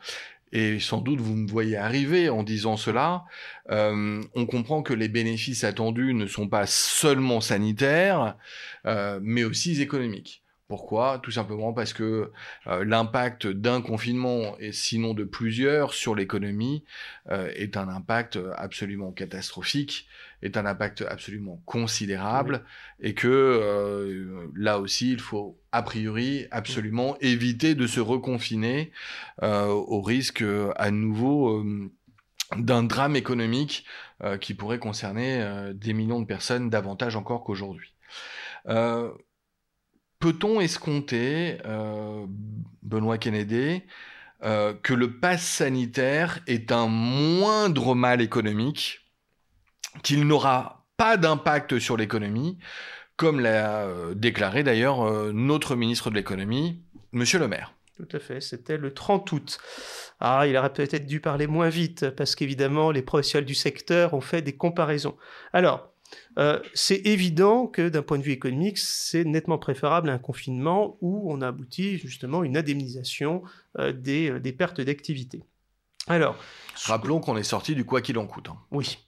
Et 0.53 0.79
sans 0.79 1.01
doute 1.01 1.19
vous 1.19 1.35
me 1.35 1.47
voyez 1.47 1.75
arriver 1.75 2.29
en 2.29 2.43
disant 2.43 2.77
cela. 2.77 3.25
on 3.69 4.45
comprend 4.49 4.81
que 4.81 4.93
les 4.93 5.09
bénéfices 5.09 5.63
attendus 5.63 6.13
ne 6.13 6.25
sont 6.25 6.47
pas 6.47 6.65
seulement 6.67 7.41
sanitaires, 7.41 8.37
mais 8.85 9.43
aussi 9.43 9.81
économiques. 9.81 10.41
Pourquoi? 10.67 11.19
Tout 11.23 11.31
simplement 11.31 11.71
parce 11.71 11.93
que 11.93 12.31
euh, 12.67 12.83
l'impact 12.83 13.47
d'un 13.47 13.81
confinement, 13.81 14.57
et 14.59 14.73
sinon 14.73 15.13
de 15.13 15.23
plusieurs, 15.23 15.93
sur 15.93 16.13
l'économie 16.13 16.83
euh, 17.29 17.49
est 17.55 17.77
un 17.77 17.87
impact 17.87 18.37
absolument 18.57 19.13
catastrophique, 19.13 20.07
est 20.41 20.57
un 20.57 20.65
impact 20.65 21.05
absolument 21.07 21.61
considérable, 21.65 22.65
et 22.99 23.13
que 23.13 23.27
euh, 23.29 24.51
là 24.55 24.79
aussi, 24.79 25.13
il 25.13 25.21
faut 25.21 25.57
a 25.71 25.81
priori 25.83 26.47
absolument 26.51 27.17
éviter 27.21 27.73
de 27.73 27.87
se 27.87 28.01
reconfiner 28.01 28.91
au 29.41 30.01
risque 30.01 30.43
à 30.75 30.91
nouveau 30.91 31.63
d'un 32.57 32.83
drame 32.83 33.15
économique 33.15 33.85
qui 34.41 34.53
pourrait 34.53 34.79
concerner 34.79 35.71
des 35.75 35.93
millions 35.93 36.19
de 36.19 36.25
personnes 36.25 36.69
davantage 36.69 37.15
encore 37.15 37.43
qu'aujourd'hui. 37.43 37.93
Peut-on 40.19 40.59
escompter, 40.59 41.57
euh, 41.65 42.25
Benoît 42.81 43.17
Kennedy, 43.17 43.83
euh, 44.43 44.73
que 44.73 44.93
le 44.93 45.19
pass 45.19 45.43
sanitaire 45.43 46.39
est 46.47 46.71
un 46.71 46.87
moindre 46.87 47.95
mal 47.95 48.21
économique, 48.21 49.05
qu'il 50.03 50.25
n'aura 50.25 50.85
pas 50.97 51.17
d'impact 51.17 51.79
sur 51.79 51.97
l'économie, 51.97 52.57
comme 53.15 53.39
l'a 53.39 53.83
euh, 53.83 54.13
déclaré 54.15 54.63
d'ailleurs 54.63 55.33
notre 55.33 55.75
ministre 55.75 56.09
de 56.09 56.15
l'économie, 56.15 56.81
Monsieur 57.13 57.39
le 57.39 57.47
maire? 57.47 57.73
Tout 57.95 58.07
à 58.11 58.19
fait, 58.19 58.41
c'était 58.41 58.77
le 58.77 58.93
30 58.93 59.31
août. 59.31 59.57
Ah, 60.19 60.45
il 60.45 60.55
aurait 60.55 60.71
peut-être 60.71 61.07
dû 61.07 61.19
parler 61.19 61.47
moins 61.47 61.69
vite, 61.69 62.11
parce 62.11 62.35
qu'évidemment, 62.35 62.91
les 62.91 63.01
professionnels 63.01 63.45
du 63.45 63.55
secteur 63.55 64.13
ont 64.13 64.21
fait 64.21 64.43
des 64.43 64.55
comparaisons. 64.55 65.17
Alors, 65.53 65.93
euh, 66.37 66.59
c'est 66.73 67.05
évident 67.05 67.67
que 67.67 67.89
d'un 67.89 68.01
point 68.01 68.17
de 68.17 68.23
vue 68.23 68.31
économique, 68.31 68.77
c'est 68.77 69.23
nettement 69.23 69.57
préférable 69.57 70.09
à 70.09 70.13
un 70.13 70.19
confinement 70.19 70.97
où 71.01 71.31
on 71.31 71.41
a 71.41 71.47
abouti 71.47 71.97
justement 71.97 72.41
à 72.41 72.45
une 72.45 72.57
indemnisation 72.57 73.43
euh, 73.79 73.93
euh, 74.07 74.39
des, 74.39 74.53
pertes 74.53 74.81
d'activité. 74.81 75.43
Alors, 76.07 76.37
rappelons 76.85 77.19
qu'on 77.19 77.37
est 77.37 77.43
sorti 77.43 77.75
du 77.75 77.85
quoi 77.85 78.01
qu'il 78.01 78.17
en 78.17 78.27
coûte. 78.27 78.49
Hein. 78.49 78.57
Oui, 78.71 78.99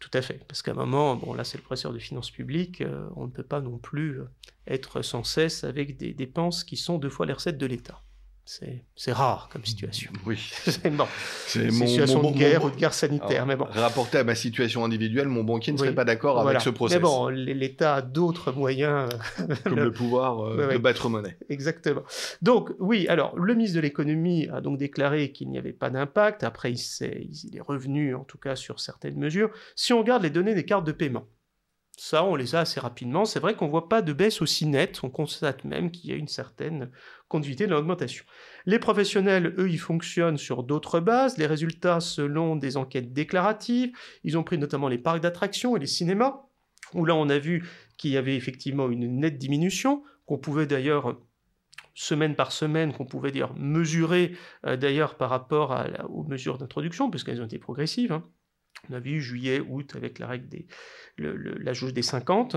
tout 0.00 0.10
à 0.12 0.22
fait. 0.22 0.44
Parce 0.46 0.62
qu'à 0.62 0.72
un 0.72 0.74
moment, 0.74 1.16
bon 1.16 1.32
là 1.32 1.44
c'est 1.44 1.58
le 1.58 1.62
professeur 1.62 1.92
de 1.92 1.98
finances 1.98 2.30
publiques, 2.30 2.82
on 3.16 3.26
ne 3.26 3.30
peut 3.30 3.44
pas 3.44 3.60
non 3.60 3.78
plus 3.78 4.20
être 4.66 5.02
sans 5.02 5.24
cesse 5.24 5.64
avec 5.64 5.96
des 5.96 6.12
dépenses 6.12 6.64
qui 6.64 6.76
sont 6.76 6.98
deux 6.98 7.08
fois 7.08 7.24
les 7.24 7.32
recettes 7.32 7.58
de 7.58 7.66
l'État. 7.66 8.02
C'est 8.46 9.12
rare 9.12 9.48
comme 9.50 9.64
situation. 9.64 10.12
Oui. 10.26 10.38
c'est 10.64 10.90
bon. 10.90 11.06
C'est 11.46 11.64
une 11.64 11.72
situation 11.72 12.30
de 12.30 12.36
guerre 12.36 12.64
ou 12.64 12.70
de 12.70 12.76
guerre 12.76 12.94
sanitaire. 12.94 13.46
mais 13.46 13.56
bon. 13.56 13.66
Rapporté 13.70 14.18
à 14.18 14.24
ma 14.24 14.34
situation 14.34 14.84
individuelle, 14.84 15.28
mon 15.28 15.44
banquier 15.44 15.72
ne 15.72 15.78
serait 15.78 15.94
pas 15.94 16.04
d'accord 16.04 16.40
avec 16.40 16.60
ce 16.60 16.70
procès. 16.70 16.96
Mais 16.96 17.00
bon, 17.00 17.28
l'État 17.28 17.96
a 17.96 18.02
d'autres 18.02 18.52
moyens. 18.52 19.08
Comme 19.64 19.80
le 19.80 19.92
pouvoir 19.92 20.40
euh, 20.40 20.72
de 20.72 20.78
battre 20.78 21.08
monnaie. 21.08 21.36
Exactement. 21.48 22.02
Donc, 22.42 22.70
oui, 22.78 23.06
alors, 23.08 23.36
le 23.38 23.54
ministre 23.54 23.76
de 23.76 23.80
l'économie 23.80 24.48
a 24.48 24.60
donc 24.60 24.78
déclaré 24.78 25.32
qu'il 25.32 25.50
n'y 25.50 25.58
avait 25.58 25.72
pas 25.72 25.90
d'impact. 25.90 26.44
Après, 26.44 26.72
il, 26.72 26.80
il 27.44 27.56
est 27.56 27.62
revenu, 27.62 28.14
en 28.14 28.24
tout 28.24 28.38
cas, 28.38 28.56
sur 28.56 28.80
certaines 28.80 29.18
mesures. 29.18 29.50
Si 29.74 29.92
on 29.92 30.00
regarde 30.00 30.22
les 30.22 30.30
données 30.30 30.54
des 30.54 30.64
cartes 30.64 30.86
de 30.86 30.92
paiement, 30.92 31.26
ça, 31.96 32.24
on 32.24 32.34
les 32.34 32.54
a 32.54 32.60
assez 32.60 32.80
rapidement. 32.80 33.24
C'est 33.24 33.40
vrai 33.40 33.54
qu'on 33.54 33.66
ne 33.66 33.70
voit 33.70 33.88
pas 33.88 34.02
de 34.02 34.12
baisse 34.12 34.42
aussi 34.42 34.66
nette. 34.66 35.04
On 35.04 35.10
constate 35.10 35.64
même 35.64 35.90
qu'il 35.90 36.10
y 36.10 36.12
a 36.12 36.16
une 36.16 36.28
certaine 36.28 36.90
Les 38.66 38.78
professionnels, 38.78 39.54
eux, 39.58 39.70
ils 39.70 39.78
fonctionnent 39.78 40.38
sur 40.38 40.62
d'autres 40.62 41.00
bases. 41.00 41.38
Les 41.38 41.46
résultats 41.46 42.00
selon 42.00 42.56
des 42.56 42.76
enquêtes 42.76 43.12
déclaratives. 43.12 43.92
Ils 44.24 44.38
ont 44.38 44.42
pris 44.42 44.58
notamment 44.58 44.88
les 44.88 44.98
parcs 44.98 45.20
d'attractions 45.20 45.76
et 45.76 45.80
les 45.80 45.86
cinémas, 45.86 46.42
où 46.92 47.04
là, 47.04 47.14
on 47.14 47.28
a 47.28 47.38
vu 47.38 47.68
qu'il 47.96 48.10
y 48.10 48.16
avait 48.16 48.36
effectivement 48.36 48.88
une 48.90 49.20
nette 49.20 49.38
diminution, 49.38 50.02
qu'on 50.26 50.38
pouvait 50.38 50.66
d'ailleurs 50.66 51.16
semaine 51.94 52.34
par 52.34 52.50
semaine 52.52 52.92
qu'on 52.92 53.04
pouvait 53.04 53.30
dire 53.30 53.54
mesurer 53.56 54.36
euh, 54.66 54.76
d'ailleurs 54.76 55.14
par 55.14 55.30
rapport 55.30 55.84
aux 56.08 56.24
mesures 56.24 56.58
d'introduction, 56.58 57.10
puisqu'elles 57.10 57.40
ont 57.40 57.46
été 57.46 57.58
progressives. 57.58 58.12
Hein. 58.12 58.24
On 58.90 58.94
a 58.94 59.00
vu 59.00 59.20
juillet, 59.20 59.60
août 59.60 59.94
avec 59.96 60.18
la 60.18 60.26
règle 60.26 60.48
des, 60.48 60.66
la 61.18 61.72
jauge 61.72 61.94
des 61.94 62.02
50. 62.02 62.56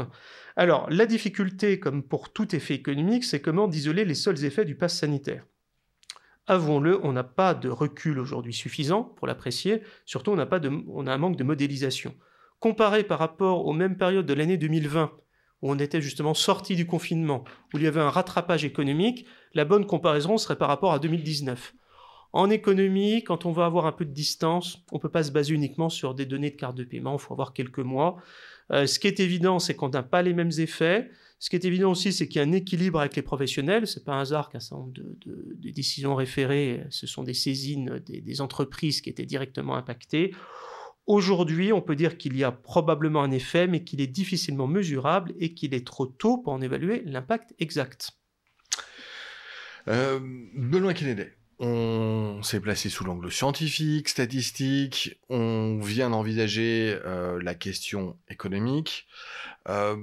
Alors, 0.55 0.89
la 0.89 1.05
difficulté, 1.05 1.80
comme 1.80 2.03
pour 2.03 2.34
tout 2.34 2.55
effet 2.55 2.74
économique, 2.74 3.24
c'est 3.24 3.41
comment 3.41 3.68
d'isoler 3.68 4.05
les 4.05 4.15
seuls 4.15 4.43
effets 4.43 4.65
du 4.65 4.76
pass 4.76 4.97
sanitaire. 4.97 5.45
Avouons-le, 6.47 6.99
on 7.05 7.11
n'a 7.11 7.24
pas 7.24 7.53
de 7.53 7.70
recul 7.70 8.20
aujourd'hui 8.20 8.53
suffisant 8.53 9.03
pour 9.03 9.28
l'apprécier, 9.28 9.82
surtout 10.05 10.32
on, 10.32 10.45
pas 10.45 10.61
on 10.88 11.05
a 11.05 11.13
un 11.13 11.18
manque 11.18 11.36
de 11.36 11.43
modélisation. 11.43 12.15
Comparé 12.59 13.03
par 13.03 13.20
rapport 13.20 13.65
aux 13.65 13.74
mêmes 13.74 13.97
périodes 13.97 14.26
de 14.26 14.34
l'année 14.34 14.57
2020, 14.57 15.11
où 15.61 15.72
on 15.72 15.78
était 15.78 16.01
justement 16.01 16.34
sorti 16.34 16.76
du 16.76 16.88
confinement, 16.88 17.43
où 17.74 17.78
il 17.78 17.84
y 17.84 17.88
avait 17.88 18.01
un 18.01 18.09
rattrapage 18.09 18.63
économique, 18.63 19.26
la 19.53 19.65
bonne 19.65 19.86
comparaison 19.86 20.38
serait 20.38 20.57
par 20.57 20.70
rapport 20.70 20.93
à 20.93 20.99
2019. 20.99 21.74
En 22.34 22.49
économie, 22.49 23.23
quand 23.23 23.45
on 23.45 23.51
va 23.51 23.65
avoir 23.65 23.86
un 23.86 23.91
peu 23.91 24.05
de 24.05 24.11
distance, 24.11 24.84
on 24.91 24.97
ne 24.97 25.01
peut 25.01 25.09
pas 25.09 25.23
se 25.23 25.32
baser 25.32 25.53
uniquement 25.53 25.89
sur 25.89 26.13
des 26.13 26.25
données 26.25 26.51
de 26.51 26.55
carte 26.55 26.75
de 26.75 26.84
paiement, 26.84 27.13
il 27.13 27.19
faut 27.19 27.34
avoir 27.34 27.53
quelques 27.53 27.80
mois. 27.80 28.17
Euh, 28.71 28.86
ce 28.86 28.99
qui 28.99 29.07
est 29.07 29.19
évident, 29.19 29.59
c'est 29.59 29.75
qu'on 29.75 29.89
n'a 29.89 30.03
pas 30.03 30.21
les 30.21 30.34
mêmes 30.34 30.51
effets. 30.57 31.09
Ce 31.39 31.49
qui 31.49 31.55
est 31.55 31.65
évident 31.65 31.91
aussi, 31.91 32.11
c'est 32.11 32.28
qu'il 32.28 32.41
y 32.41 32.43
a 32.43 32.47
un 32.47 32.51
équilibre 32.51 32.99
avec 32.99 33.15
les 33.15 33.21
professionnels. 33.21 33.88
Ce 33.88 33.99
n'est 33.99 34.03
pas 34.03 34.13
un 34.13 34.21
hasard 34.21 34.49
qu'un 34.49 34.59
certain 34.59 34.78
nombre 34.78 34.93
de, 34.93 35.71
décisions 35.71 36.15
référées, 36.15 36.84
ce 36.89 37.05
sont 37.05 37.23
des 37.23 37.36
saisines 37.36 37.99
des, 38.05 38.41
entreprises 38.41 39.01
qui 39.01 39.09
étaient 39.09 39.25
directement 39.25 39.75
impactées. 39.75 40.34
Aujourd'hui, 41.05 41.71
on 41.71 41.82
peut 41.82 41.95
dire 41.95 42.17
qu'il 42.17 42.36
y 42.36 42.43
a 42.43 42.51
probablement 42.51 43.21
un 43.21 43.32
effet, 43.32 43.67
mais 43.67 43.84
qu'il 43.84 44.01
est 44.01 44.07
difficilement 44.07 44.67
mesurable 44.67 45.34
et 45.39 45.53
qu'il 45.53 45.73
est 45.73 45.86
trop 45.86 46.07
tôt 46.07 46.39
pour 46.39 46.53
en 46.53 46.61
évaluer 46.61 47.03
l'impact 47.05 47.53
exact. 47.59 48.11
Euh, 49.88 50.19
Benoît 50.55 50.93
Kennedy, 50.93 51.30
on 51.60 52.41
s'est 52.43 52.60
placé 52.60 52.89
sous 52.89 53.03
l'angle 53.03 53.32
scientifique, 53.32 54.10
statistique, 54.10 55.20
on 55.30 55.80
vient 55.80 56.10
d'envisager 56.10 56.99
euh, 57.05 57.41
la 57.41 57.55
question 57.55 58.18
économique. 58.30 59.08
Euh, 59.70 59.97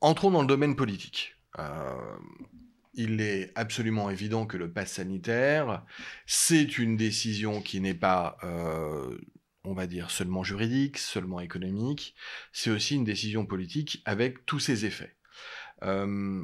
entrons 0.00 0.30
dans 0.30 0.42
le 0.42 0.46
domaine 0.46 0.76
politique. 0.76 1.34
il 2.94 3.20
est 3.20 3.52
absolument 3.54 4.10
évident 4.10 4.46
que 4.46 4.56
le 4.56 4.70
pass 4.70 4.92
sanitaire, 4.92 5.84
c'est 6.26 6.78
une 6.78 6.96
décision 6.96 7.62
qui 7.62 7.80
n'est 7.80 7.94
pas 7.94 8.36
on 9.68 9.74
va 9.74 9.86
dire, 9.86 10.10
seulement 10.10 10.42
juridique, 10.42 10.98
seulement 10.98 11.40
économique, 11.40 12.14
c'est 12.52 12.70
aussi 12.70 12.96
une 12.96 13.04
décision 13.04 13.44
politique 13.44 14.02
avec 14.06 14.46
tous 14.46 14.60
ses 14.60 14.86
effets. 14.86 15.14
Euh, 15.82 16.42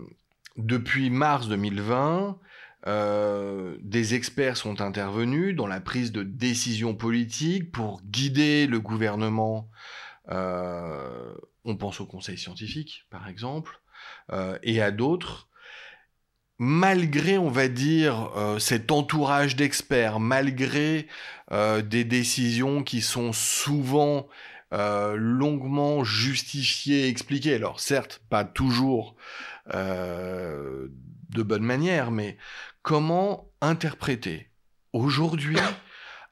depuis 0.57 1.11
mars 1.11 1.49
2020, 1.49 2.39
euh, 2.87 3.77
des 3.81 4.15
experts 4.15 4.57
sont 4.57 4.81
intervenus 4.81 5.57
dans 5.57 5.67
la 5.67 5.81
prise 5.81 6.13
de 6.13 6.23
décision 6.23 6.95
politique 6.95 7.73
pour 7.73 8.03
guider 8.03 8.67
le 8.67 8.81
gouvernement. 8.81 9.71
Euh, 10.31 11.35
on 11.65 11.77
pense 11.77 12.01
au 12.01 12.07
Conseil 12.07 12.39
scientifique, 12.39 13.07
par 13.11 13.29
exemple, 13.29 13.81
et 14.63 14.83
à 14.83 14.91
d'autres 14.91 15.49
malgré, 16.59 17.39
on 17.39 17.51
va 17.51 17.69
dire, 17.69 18.31
euh, 18.37 18.59
cet 18.59 18.93
entourage 18.93 19.57
d'experts, 19.57 20.21
malgré 20.21 21.09
euh, 21.53 21.83
des 21.83 22.05
décisions 22.05 22.83
qui 22.83 23.01
sont 23.03 23.33
souvent 23.33 24.29
euh, 24.73 25.15
longuement 25.17 26.05
justifiées, 26.05 27.09
expliquées, 27.09 27.55
alors 27.55 27.81
certes, 27.81 28.23
pas 28.31 28.45
toujours 28.45 29.17
de 29.67 31.43
bonne 31.43 31.63
manière, 31.63 32.11
mais 32.11 32.37
comment 32.85 33.51
interpréter 33.63 34.51
aujourd'hui 34.93 35.57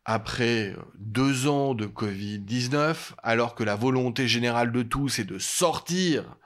après 0.05 0.77
deux 0.99 1.49
ans 1.49 1.75
de 1.75 1.87
Covid-19, 1.87 3.15
alors 3.23 3.55
que 3.55 3.65
la 3.65 3.75
volonté 3.75 4.29
générale 4.29 4.71
de 4.71 4.83
tous 4.83 5.19
est 5.19 5.25
de 5.25 5.39
sortir 5.39 6.37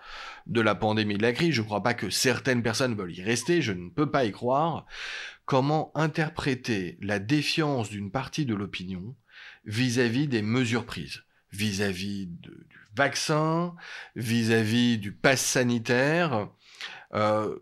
de 0.47 0.61
la 0.61 0.77
pandémie 0.77 1.17
de 1.17 1.23
la 1.23 1.33
crise, 1.33 1.55
je 1.55 1.61
ne 1.61 1.67
crois 1.67 1.83
pas 1.83 1.95
que 1.95 2.09
certaines 2.09 2.63
personnes 2.63 2.95
veulent 2.95 3.19
y 3.19 3.23
rester, 3.23 3.61
je 3.61 3.73
ne 3.73 3.91
peux 3.91 4.09
pas 4.09 4.25
y 4.25 4.31
croire, 4.31 4.87
comment 5.45 5.91
interpréter 5.97 6.99
la 7.03 7.19
défiance 7.19 7.91
d'une 7.91 8.13
partie 8.13 8.47
de 8.47 8.55
l'opinion 8.55 9.17
vis-à-vis 9.65 10.29
des 10.29 10.43
mesures 10.43 10.87
prises, 10.87 11.25
vis-à-vis 11.51 12.27
du 12.29 12.53
vaccin, 12.95 13.75
vis-à-vis 14.15 14.99
du 14.99 15.11
pass 15.11 15.41
sanitaire 15.41 16.49
euh, 17.15 17.57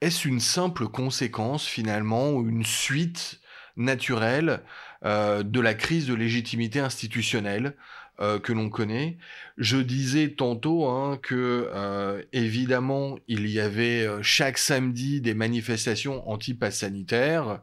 Est-ce 0.00 0.26
une 0.26 0.40
simple 0.40 0.88
conséquence 0.88 1.66
finalement 1.66 2.32
ou 2.32 2.48
une 2.48 2.64
suite 2.64 3.40
naturelle 3.76 4.62
euh, 5.04 5.42
de 5.42 5.60
la 5.60 5.74
crise 5.74 6.06
de 6.06 6.14
légitimité 6.14 6.80
institutionnelle 6.80 7.76
euh, 8.22 8.38
que 8.38 8.54
l'on 8.54 8.70
connaît? 8.70 9.18
Je 9.58 9.76
disais 9.76 10.30
tantôt 10.30 10.88
hein, 10.88 11.18
que 11.22 11.68
euh, 11.74 12.22
évidemment 12.32 13.18
il 13.28 13.46
y 13.46 13.60
avait 13.60 14.08
chaque 14.22 14.56
samedi 14.56 15.20
des 15.20 15.34
manifestations 15.34 16.26
anti-pass 16.30 16.78
sanitaire. 16.78 17.60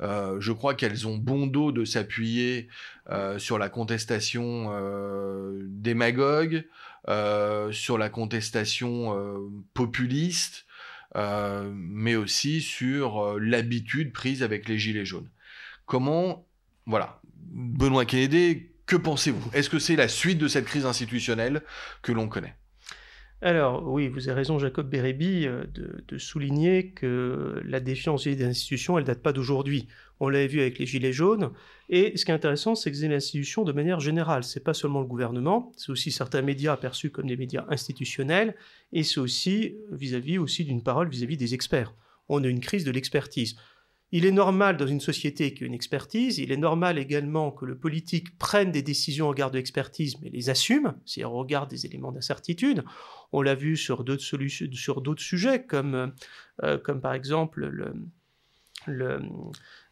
je 0.00 0.52
crois 0.52 0.74
qu'elles 0.74 1.06
ont 1.06 1.16
bon 1.16 1.46
dos 1.46 1.70
de 1.70 1.84
s'appuyer 1.84 2.66
sur 3.38 3.58
la 3.58 3.68
contestation 3.68 4.72
démagogue, 5.66 6.64
sur 7.70 7.96
la 7.96 8.08
contestation 8.08 9.16
populiste, 9.72 10.65
mais 11.16 12.14
aussi 12.14 12.60
sur 12.60 13.38
l'habitude 13.38 14.12
prise 14.12 14.42
avec 14.42 14.68
les 14.68 14.78
gilets 14.78 15.06
jaunes. 15.06 15.30
Comment, 15.86 16.46
voilà, 16.84 17.20
Benoît 17.52 18.04
Kennedy, 18.04 18.66
que 18.86 18.96
pensez-vous? 18.96 19.50
Est-ce 19.52 19.70
que 19.70 19.78
c'est 19.78 19.96
la 19.96 20.08
suite 20.08 20.38
de 20.38 20.48
cette 20.48 20.64
crise 20.64 20.86
institutionnelle 20.86 21.62
que 22.02 22.12
l'on 22.12 22.28
connaît? 22.28 22.54
Alors 23.42 23.86
oui, 23.86 24.08
vous 24.08 24.28
avez 24.28 24.36
raison, 24.36 24.58
Jacob 24.58 24.88
Bérébi, 24.88 25.46
euh, 25.46 25.64
de, 25.74 26.18
souligner 26.18 26.90
que 26.90 27.60
la 27.64 27.80
défiance 27.80 28.24
des 28.24 28.44
institutions, 28.44 28.98
elle 28.98 29.04
date 29.04 29.22
pas 29.22 29.32
d'aujourd'hui. 29.32 29.88
On 30.20 30.28
l'avait 30.28 30.46
vu 30.46 30.60
avec 30.60 30.78
les 30.78 30.86
Gilets 30.86 31.12
jaunes. 31.12 31.50
Et 31.88 32.16
ce 32.16 32.24
qui 32.24 32.30
est 32.30 32.34
intéressant, 32.34 32.74
c'est 32.74 32.90
que 32.90 32.96
c'est 32.96 33.08
l'institution 33.08 33.62
de 33.64 33.72
manière 33.72 34.00
générale. 34.00 34.42
C'est 34.44 34.64
pas 34.64 34.74
seulement 34.74 35.00
le 35.00 35.06
gouvernement, 35.06 35.72
c'est 35.76 35.90
aussi 35.90 36.10
certains 36.10 36.42
médias 36.42 36.76
perçus 36.76 37.10
comme 37.10 37.26
des 37.26 37.36
médias 37.36 37.64
institutionnels, 37.68 38.56
et 38.92 39.04
c'est 39.04 39.20
aussi 39.20 39.76
vis-à-vis 39.92 40.38
aussi 40.38 40.64
d'une 40.64 40.82
parole 40.82 41.08
vis 41.08 41.22
à 41.22 41.26
-vis 41.26 41.36
des 41.36 41.54
experts. 41.54 41.94
On 42.28 42.42
a 42.42 42.48
une 42.48 42.60
crise 42.60 42.84
de 42.84 42.90
l'expertise. 42.90 43.56
Il 44.12 44.24
est 44.24 44.32
normal 44.32 44.76
dans 44.76 44.86
une 44.86 45.00
société 45.00 45.52
qui 45.52 45.64
a 45.64 45.66
une 45.66 45.74
expertise, 45.74 46.38
il 46.38 46.52
est 46.52 46.56
normal 46.56 46.96
également 46.96 47.50
que 47.50 47.64
le 47.64 47.76
politique 47.76 48.38
prenne 48.38 48.70
des 48.70 48.82
décisions 48.82 49.28
en 49.28 49.34
garde 49.34 49.52
de 49.52 49.58
l'expertise, 49.58 50.20
mais 50.20 50.30
les 50.30 50.48
assume, 50.48 50.94
c'est-à-dire 51.04 51.32
au 51.32 51.38
regard 51.38 51.66
des 51.66 51.86
éléments 51.86 52.12
d'incertitude. 52.12 52.84
On 53.32 53.42
l'a 53.42 53.56
vu 53.56 53.76
sur 53.76 54.04
d'autres, 54.04 54.22
sur 54.22 55.00
d'autres 55.00 55.22
sujets, 55.22 55.64
comme, 55.64 56.12
euh, 56.62 56.78
comme 56.78 57.00
par 57.00 57.14
exemple 57.14 57.66
le, 58.86 59.20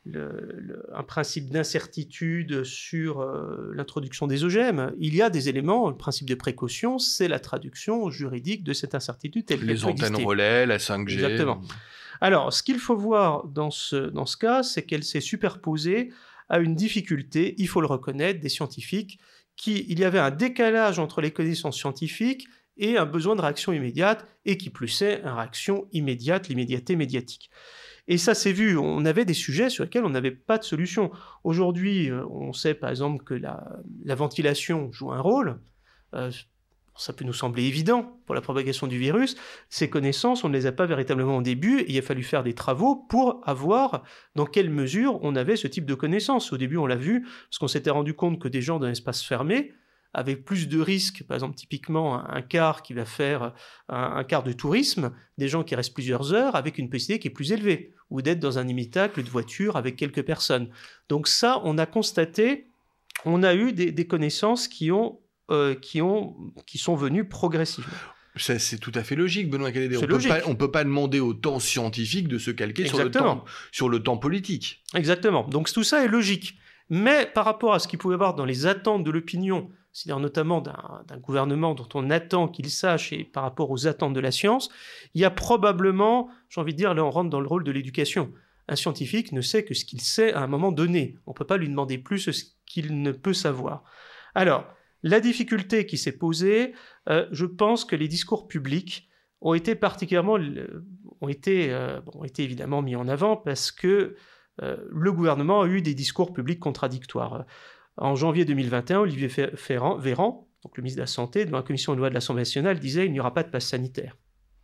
un 0.06 1.02
principe 1.02 1.50
d'incertitude 1.50 2.64
sur 2.64 3.20
euh, 3.20 3.72
l'introduction 3.74 4.26
des 4.26 4.44
OGM. 4.44 4.92
Il 4.98 5.14
y 5.14 5.22
a 5.22 5.30
des 5.30 5.48
éléments, 5.48 5.88
le 5.88 5.96
principe 5.96 6.28
de 6.28 6.34
précaution, 6.34 6.98
c'est 6.98 7.28
la 7.28 7.38
traduction 7.38 8.10
juridique 8.10 8.64
de 8.64 8.74
cette 8.74 8.94
incertitude. 8.94 9.48
Les 9.62 9.84
antennes 9.84 10.16
relais, 10.16 10.66
la 10.66 10.78
5G. 10.78 11.14
Exactement. 11.14 11.62
Alors, 12.20 12.52
ce 12.52 12.62
qu'il 12.62 12.78
faut 12.78 12.96
voir 12.96 13.46
dans 13.46 13.70
ce, 13.70 13.96
dans 13.96 14.26
ce 14.26 14.36
cas, 14.36 14.62
c'est 14.62 14.82
qu'elle 14.82 15.04
s'est 15.04 15.20
superposée 15.20 16.12
à 16.48 16.58
une 16.58 16.74
difficulté, 16.74 17.54
il 17.58 17.68
faut 17.68 17.80
le 17.80 17.86
reconnaître, 17.86 18.40
des 18.40 18.50
scientifiques, 18.50 19.18
qui, 19.56 19.86
il 19.88 19.98
y 19.98 20.04
avait 20.04 20.18
un 20.18 20.30
décalage 20.30 20.98
entre 20.98 21.20
les 21.20 21.30
connaissances 21.30 21.78
scientifiques 21.78 22.46
et 22.76 22.96
un 22.96 23.06
besoin 23.06 23.36
de 23.36 23.40
réaction 23.40 23.72
immédiate, 23.72 24.26
et 24.44 24.56
qui 24.56 24.70
plus 24.70 25.02
est, 25.02 25.20
une 25.22 25.28
réaction 25.28 25.86
immédiate, 25.92 26.48
l'immédiateté 26.48 26.96
médiatique. 26.96 27.50
Et 28.06 28.18
ça 28.18 28.34
s'est 28.34 28.52
vu, 28.52 28.76
on 28.76 29.04
avait 29.04 29.24
des 29.24 29.34
sujets 29.34 29.70
sur 29.70 29.84
lesquels 29.84 30.04
on 30.04 30.10
n'avait 30.10 30.30
pas 30.30 30.58
de 30.58 30.64
solution. 30.64 31.10
Aujourd'hui, 31.42 32.10
euh, 32.10 32.24
on 32.28 32.52
sait 32.52 32.74
par 32.74 32.90
exemple 32.90 33.24
que 33.24 33.34
la, 33.34 34.14
ventilation 34.14 34.92
joue 34.92 35.12
un 35.12 35.20
rôle. 35.20 35.58
Euh, 36.14 36.30
ça 36.96 37.12
peut 37.12 37.24
nous 37.24 37.32
sembler 37.32 37.64
évident 37.64 38.20
pour 38.26 38.34
la 38.34 38.40
propagation 38.40 38.86
du 38.86 38.98
virus, 38.98 39.36
ces 39.68 39.90
connaissances, 39.90 40.44
on 40.44 40.48
ne 40.48 40.54
les 40.54 40.66
a 40.66 40.72
pas 40.72 40.86
véritablement 40.86 41.38
au 41.38 41.42
début, 41.42 41.84
il 41.88 41.98
a 41.98 42.02
fallu 42.02 42.22
faire 42.22 42.44
des 42.44 42.54
travaux 42.54 42.94
pour 42.94 43.40
avoir 43.44 44.04
dans 44.36 44.46
quelle 44.46 44.70
mesure 44.70 45.18
on 45.22 45.34
avait 45.34 45.56
ce 45.56 45.66
type 45.66 45.86
de 45.86 45.94
connaissances. 45.94 46.52
Au 46.52 46.56
début, 46.56 46.76
on 46.76 46.86
l'a 46.86 46.96
vu, 46.96 47.22
parce 47.22 47.58
qu'on 47.58 47.68
s'était 47.68 47.90
rendu 47.90 48.14
compte 48.14 48.40
que 48.40 48.46
des 48.46 48.62
gens 48.62 48.78
dans 48.78 48.86
l'espace 48.86 49.24
fermé, 49.24 49.72
avec 50.14 50.44
plus 50.44 50.68
de 50.68 50.80
risques, 50.80 51.24
par 51.24 51.34
exemple 51.34 51.56
typiquement 51.56 52.24
un, 52.28 52.42
quart 52.42 52.82
qui 52.82 52.94
va 52.94 53.04
faire 53.04 53.52
un, 53.88 54.24
quart 54.24 54.42
de 54.42 54.52
tourisme, 54.52 55.12
des 55.38 55.48
gens 55.48 55.64
qui 55.64 55.74
restent 55.74 55.94
plusieurs 55.94 56.32
heures 56.32 56.56
avec 56.56 56.78
une 56.78 56.88
possibilité 56.88 57.20
qui 57.20 57.28
est 57.28 57.32
plus 57.32 57.52
élevée, 57.52 57.92
ou 58.10 58.22
d'être 58.22 58.40
dans 58.40 58.58
un 58.58 58.68
imitacle 58.68 59.22
de 59.22 59.28
voiture 59.28 59.76
avec 59.76 59.96
quelques 59.96 60.22
personnes. 60.22 60.70
Donc 61.08 61.28
ça, 61.28 61.60
on 61.64 61.76
a 61.78 61.86
constaté, 61.86 62.68
on 63.24 63.42
a 63.42 63.54
eu 63.54 63.72
des 63.72 64.06
connaissances 64.06 64.68
qui 64.68 64.90
ont 64.90 65.18
euh, 65.50 65.74
qui, 65.74 66.00
ont, 66.00 66.34
qui 66.64 66.78
sont 66.78 66.94
venus 66.94 67.26
progressivement. 67.28 67.92
C'est 68.36 68.80
tout 68.80 68.92
à 68.94 69.04
fait 69.04 69.14
logique, 69.14 69.50
Benoît 69.50 69.72
Calédé. 69.72 69.98
On 69.98 70.00
ne 70.50 70.54
peut 70.54 70.70
pas 70.70 70.84
demander 70.84 71.20
au 71.20 71.34
temps 71.34 71.58
scientifique 71.58 72.28
de 72.28 72.38
se 72.38 72.50
calquer 72.50 72.86
sur 72.86 73.04
le, 73.04 73.10
temps, 73.10 73.44
sur 73.70 73.90
le 73.90 74.02
temps 74.02 74.16
politique. 74.16 74.82
Exactement. 74.94 75.46
Donc 75.46 75.70
tout 75.70 75.84
ça 75.84 76.02
est 76.02 76.08
logique. 76.08 76.56
Mais 76.88 77.26
par 77.26 77.44
rapport 77.44 77.74
à 77.74 77.78
ce 77.78 77.88
qu'il 77.88 77.98
pouvait 77.98 78.14
y 78.14 78.16
avoir 78.16 78.34
dans 78.34 78.46
les 78.46 78.64
attentes 78.64 79.04
de 79.04 79.10
l'opinion, 79.10 79.68
c'est-à-dire 79.94 80.20
notamment 80.20 80.60
d'un 80.60 81.18
gouvernement 81.18 81.74
dont 81.74 81.88
on 81.94 82.10
attend 82.10 82.48
qu'il 82.48 82.68
sache 82.68 83.12
et 83.12 83.22
par 83.22 83.44
rapport 83.44 83.70
aux 83.70 83.86
attentes 83.86 84.12
de 84.12 84.20
la 84.20 84.32
science, 84.32 84.68
il 85.14 85.20
y 85.20 85.24
a 85.24 85.30
probablement, 85.30 86.28
j'ai 86.48 86.60
envie 86.60 86.72
de 86.72 86.78
dire, 86.78 86.94
là 86.94 87.04
on 87.04 87.10
rentre 87.10 87.30
dans 87.30 87.40
le 87.40 87.46
rôle 87.46 87.62
de 87.62 87.70
l'éducation. 87.70 88.32
Un 88.66 88.74
scientifique 88.74 89.30
ne 89.30 89.40
sait 89.40 89.64
que 89.64 89.72
ce 89.72 89.84
qu'il 89.84 90.00
sait 90.00 90.32
à 90.32 90.40
un 90.40 90.48
moment 90.48 90.72
donné. 90.72 91.16
On 91.26 91.30
ne 91.30 91.34
peut 91.34 91.46
pas 91.46 91.56
lui 91.56 91.68
demander 91.68 91.96
plus 91.98 92.18
ce 92.32 92.44
qu'il 92.66 93.02
ne 93.02 93.12
peut 93.12 93.32
savoir. 93.32 93.84
Alors, 94.34 94.66
la 95.04 95.20
difficulté 95.20 95.86
qui 95.86 95.96
s'est 95.96 96.18
posée, 96.18 96.74
euh, 97.08 97.28
je 97.30 97.46
pense 97.46 97.84
que 97.84 97.94
les 97.94 98.08
discours 98.08 98.48
publics 98.48 99.08
ont 99.42 99.54
été 99.54 99.76
particulièrement, 99.76 100.38
été, 101.28 101.70
euh, 101.70 102.00
ont 102.14 102.24
été 102.24 102.42
évidemment 102.42 102.82
mis 102.82 102.96
en 102.96 103.06
avant 103.06 103.36
parce 103.36 103.70
que 103.70 104.16
le 104.60 105.10
gouvernement 105.10 105.62
a 105.62 105.66
eu 105.66 105.82
des 105.82 105.94
discours 105.94 106.32
publics 106.32 106.60
contradictoires. 106.60 107.44
En 107.96 108.14
janvier 108.16 108.44
2021, 108.44 109.00
Olivier 109.00 109.28
Véran, 109.28 110.48
donc 110.64 110.76
le 110.76 110.82
ministre 110.82 110.98
de 110.98 111.02
la 111.02 111.06
Santé, 111.06 111.44
devant 111.44 111.58
la 111.58 111.62
commission 111.62 111.92
de 111.92 111.98
loi 111.98 112.08
de 112.08 112.14
l'Assemblée 112.14 112.42
nationale, 112.42 112.78
disait 112.78 113.06
il 113.06 113.12
n'y 113.12 113.20
aura 113.20 113.34
pas 113.34 113.42
de 113.42 113.50
passe 113.50 113.66
sanitaire 113.66 114.16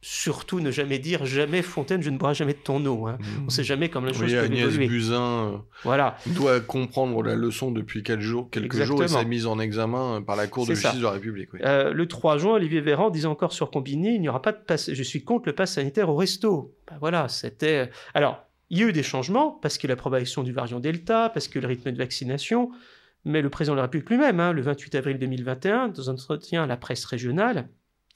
surtout 0.02 0.60
ne 0.60 0.70
jamais 0.70 0.98
dire 0.98 1.26
jamais 1.26 1.62
Fontaine, 1.62 2.02
je 2.02 2.10
ne 2.10 2.16
boirai 2.16 2.34
jamais 2.34 2.54
de 2.54 2.58
ton 2.58 2.84
eau. 2.86 3.06
Hein. 3.06 3.18
Mmh. 3.20 3.24
On 3.42 3.44
ne 3.44 3.50
sait 3.50 3.64
jamais 3.64 3.90
comment 3.90 4.06
les 4.06 4.14
choses 4.14 4.32
oui, 4.32 4.34
peuvent 4.34 4.44
Agnès 4.44 4.76
Buzyn 4.76 5.14
euh, 5.20 5.56
voilà. 5.82 6.16
doit 6.26 6.60
comprendre 6.60 7.22
la 7.22 7.34
leçon 7.34 7.70
depuis 7.70 8.02
quelques 8.02 8.20
jours, 8.20 8.48
quelques 8.50 8.82
jours 8.82 9.04
et 9.04 9.08
sa 9.08 9.24
mise 9.24 9.46
en 9.46 9.58
examen 9.58 10.22
par 10.22 10.36
la 10.36 10.46
Cour 10.46 10.66
de 10.66 10.74
justice 10.74 10.98
de 10.98 11.02
la 11.02 11.10
République. 11.10 11.50
Euh, 11.62 11.92
le 11.92 12.08
3 12.08 12.38
juin, 12.38 12.54
Olivier 12.54 12.80
Véran 12.80 13.10
disait 13.10 13.26
encore 13.26 13.52
sur 13.52 13.70
Combini, 13.70 14.14
il 14.14 14.20
n'y 14.20 14.28
aura 14.28 14.42
pas 14.42 14.52
de 14.52 14.58
passe, 14.58 14.92
je 14.92 15.02
suis 15.02 15.22
contre 15.22 15.46
le 15.46 15.54
pass 15.54 15.74
sanitaire 15.74 16.08
au 16.08 16.16
resto. 16.16 16.74
Ben 16.90 16.96
voilà, 17.00 17.28
c'était... 17.28 17.86
Euh, 17.86 17.86
alors, 18.14 18.46
il 18.70 18.78
y 18.78 18.82
a 18.84 18.86
eu 18.86 18.92
des 18.92 19.02
changements, 19.02 19.50
parce 19.50 19.78
que 19.78 19.86
la 19.86 19.96
propagation 19.96 20.42
du 20.42 20.52
variant 20.52 20.80
Delta, 20.80 21.28
parce 21.28 21.48
que 21.48 21.58
le 21.58 21.66
rythme 21.66 21.90
de 21.90 21.98
vaccination, 21.98 22.70
mais 23.24 23.42
le 23.42 23.50
président 23.50 23.74
de 23.74 23.78
la 23.78 23.82
République 23.84 24.08
lui-même, 24.10 24.40
hein, 24.40 24.52
le 24.52 24.62
28 24.62 24.94
avril 24.94 25.18
2021, 25.18 25.88
dans 25.88 26.10
un 26.10 26.14
entretien 26.14 26.62
à 26.64 26.66
la 26.66 26.76
presse 26.76 27.04
régionale, 27.04 27.68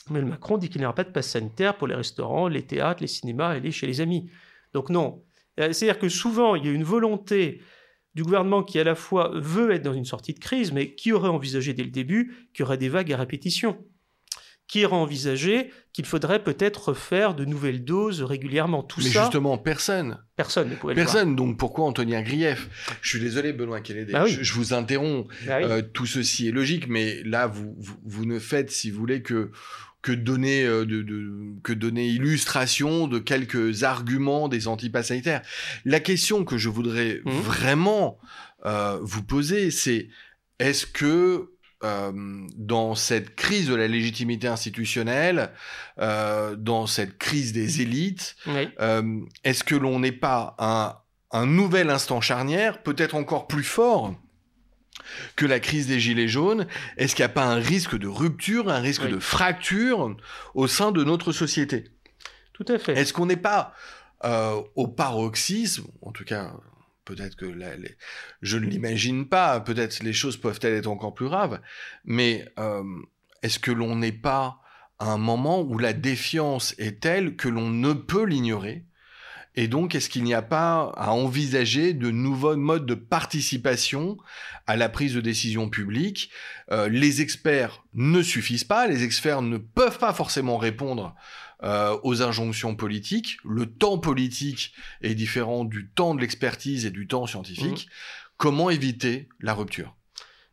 Emmanuel 0.08 0.30
Macron 0.30 0.58
dit 0.58 0.68
qu'il 0.68 0.80
n'y 0.80 0.84
aura 0.84 0.94
pas 0.94 1.04
de 1.04 1.10
passe 1.10 1.30
sanitaire 1.30 1.76
pour 1.76 1.86
les 1.86 1.94
restaurants, 1.94 2.48
les 2.48 2.62
théâtres, 2.62 3.00
les 3.00 3.06
cinémas, 3.06 3.48
aller 3.48 3.70
chez 3.70 3.86
les 3.86 4.00
amis. 4.00 4.30
Donc 4.72 4.90
non. 4.90 5.22
Euh, 5.60 5.72
c'est-à-dire 5.72 5.98
que 5.98 6.08
souvent, 6.08 6.54
il 6.54 6.66
y 6.66 6.68
a 6.68 6.72
une 6.72 6.84
volonté 6.84 7.62
du 8.14 8.22
gouvernement 8.22 8.62
qui 8.62 8.78
à 8.78 8.84
la 8.84 8.94
fois 8.94 9.30
veut 9.34 9.72
être 9.72 9.82
dans 9.82 9.92
une 9.92 10.04
sortie 10.04 10.34
de 10.34 10.40
crise, 10.40 10.72
mais 10.72 10.94
qui 10.94 11.12
aurait 11.12 11.28
envisagé 11.28 11.72
dès 11.72 11.82
le 11.82 11.90
début 11.90 12.48
qu'il 12.52 12.64
y 12.64 12.66
aurait 12.66 12.78
des 12.78 12.88
vagues 12.88 13.12
à 13.12 13.16
répétition 13.16 13.78
qui 14.66 14.84
aurait 14.84 14.96
envisagé 14.96 15.70
qu'il 15.92 16.06
faudrait 16.06 16.42
peut-être 16.42 16.94
faire 16.94 17.34
de 17.34 17.44
nouvelles 17.44 17.84
doses 17.84 18.22
régulièrement. 18.22 18.82
Tout 18.82 19.00
Mais 19.00 19.10
justement, 19.10 19.58
personne. 19.58 20.18
Personne 20.36 20.70
ne 20.70 20.74
pouvait 20.74 20.94
Personne. 20.94 21.36
Donc 21.36 21.58
pourquoi 21.58 21.84
Antonin 21.84 22.22
Grief? 22.22 22.68
Je 23.00 23.10
suis 23.10 23.20
désolé, 23.20 23.52
Benoît 23.52 23.80
Kélédé. 23.80 24.12
Bah 24.12 24.26
je, 24.26 24.52
vous 24.54 24.72
interromps. 24.72 25.28
Bah 25.46 25.58
euh, 25.58 25.82
tout 25.82 26.06
ceci 26.06 26.48
est 26.48 26.52
logique, 26.52 26.88
mais 26.88 27.22
là, 27.24 27.46
vous, 27.46 27.76
vous 28.04 28.24
ne 28.24 28.38
faites, 28.38 28.70
si 28.70 28.90
vous 28.90 28.98
voulez, 28.98 29.22
que 29.22 29.50
que 30.04 30.12
donner, 30.12 30.64
euh, 30.64 30.84
de, 30.84 31.02
que 31.62 31.72
donner 31.72 32.08
illustration 32.08 33.08
de 33.08 33.18
quelques 33.18 33.84
arguments 33.84 34.48
des 34.48 34.68
antipasses 34.68 35.08
sanitaires. 35.08 35.40
La 35.86 35.98
question 35.98 36.44
que 36.44 36.58
je 36.58 36.68
voudrais 36.68 37.22
mmh. 37.24 37.30
vraiment 37.30 38.18
euh, 38.66 38.98
vous 39.00 39.22
poser, 39.22 39.70
c'est 39.70 40.08
est-ce 40.58 40.86
que 40.86 41.53
euh, 41.84 42.12
dans 42.56 42.94
cette 42.94 43.36
crise 43.36 43.68
de 43.68 43.74
la 43.74 43.86
légitimité 43.86 44.48
institutionnelle, 44.48 45.50
dans 45.96 46.86
cette 46.86 47.18
crise 47.18 47.52
des 47.52 47.82
élites, 47.82 48.36
est-ce 49.44 49.62
que 49.62 49.74
l'on 49.76 50.00
n'est 50.00 50.12
pas 50.12 50.56
un, 50.58 50.96
un 51.30 51.46
nouvel 51.46 51.90
instant 51.90 52.20
charnière, 52.20 52.82
peut-être 52.82 53.14
encore 53.14 53.46
plus 53.46 53.64
fort 53.64 54.14
que 55.36 55.46
la 55.46 55.60
crise 55.60 55.86
des 55.86 56.00
Gilets 56.00 56.28
jaunes? 56.28 56.66
Est-ce 56.96 57.14
qu'il 57.14 57.24
n'y 57.24 57.30
a 57.30 57.34
pas 57.34 57.44
un 57.46 57.56
risque 57.56 57.96
de 57.98 58.08
rupture, 58.08 58.70
un 58.70 58.80
risque 58.80 59.08
de 59.08 59.18
fracture 59.18 60.16
au 60.54 60.66
sein 60.66 60.92
de 60.92 61.04
notre 61.04 61.32
société? 61.32 61.84
Tout 62.52 62.64
à 62.68 62.78
fait. 62.78 62.92
Est-ce 62.92 63.12
qu'on 63.12 63.26
n'est 63.26 63.36
pas 63.36 63.74
euh, 64.24 64.62
au 64.74 64.86
paroxysme, 64.86 65.86
en 66.00 66.12
tout 66.12 66.24
cas 66.24 66.52
peut-être 67.04 67.36
que 67.36 67.46
je 68.42 68.56
ne 68.56 68.66
l'imagine 68.66 69.28
pas, 69.28 69.60
peut-être 69.60 70.02
les 70.02 70.12
choses 70.12 70.36
peuvent-elles 70.36 70.74
être 70.74 70.86
encore 70.86 71.14
plus 71.14 71.26
graves, 71.26 71.60
mais 72.04 72.46
euh, 72.58 72.82
est-ce 73.42 73.58
que 73.58 73.70
l'on 73.70 73.96
n'est 73.96 74.12
pas 74.12 74.60
à 74.98 75.06
un 75.06 75.18
moment 75.18 75.60
où 75.60 75.78
la 75.78 75.92
défiance 75.92 76.74
est 76.78 77.00
telle 77.00 77.36
que 77.36 77.48
l'on 77.48 77.68
ne 77.68 77.92
peut 77.92 78.24
l'ignorer 78.24 78.84
et 79.56 79.68
donc, 79.68 79.94
est-ce 79.94 80.10
qu'il 80.10 80.24
n'y 80.24 80.34
a 80.34 80.42
pas 80.42 80.92
à 80.96 81.12
envisager 81.12 81.92
de 81.92 82.10
nouveaux 82.10 82.56
modes 82.56 82.86
de 82.86 82.94
participation 82.94 84.16
à 84.66 84.76
la 84.76 84.88
prise 84.88 85.14
de 85.14 85.20
décision 85.20 85.68
publique? 85.68 86.30
Euh, 86.72 86.88
Les 86.88 87.20
experts 87.20 87.84
ne 87.94 88.20
suffisent 88.20 88.64
pas, 88.64 88.88
les 88.88 89.04
experts 89.04 89.42
ne 89.42 89.58
peuvent 89.58 89.98
pas 89.98 90.12
forcément 90.12 90.58
répondre 90.58 91.14
euh, 91.62 91.96
aux 92.02 92.22
injonctions 92.22 92.74
politiques. 92.76 93.36
Le 93.44 93.66
temps 93.66 93.98
politique 93.98 94.72
est 95.02 95.14
différent 95.14 95.64
du 95.64 95.88
temps 95.88 96.14
de 96.14 96.20
l'expertise 96.20 96.86
et 96.86 96.90
du 96.90 97.06
temps 97.06 97.26
scientifique. 97.26 97.86
Mmh. 97.86 98.34
Comment 98.36 98.70
éviter 98.70 99.28
la 99.40 99.54
rupture? 99.54 99.94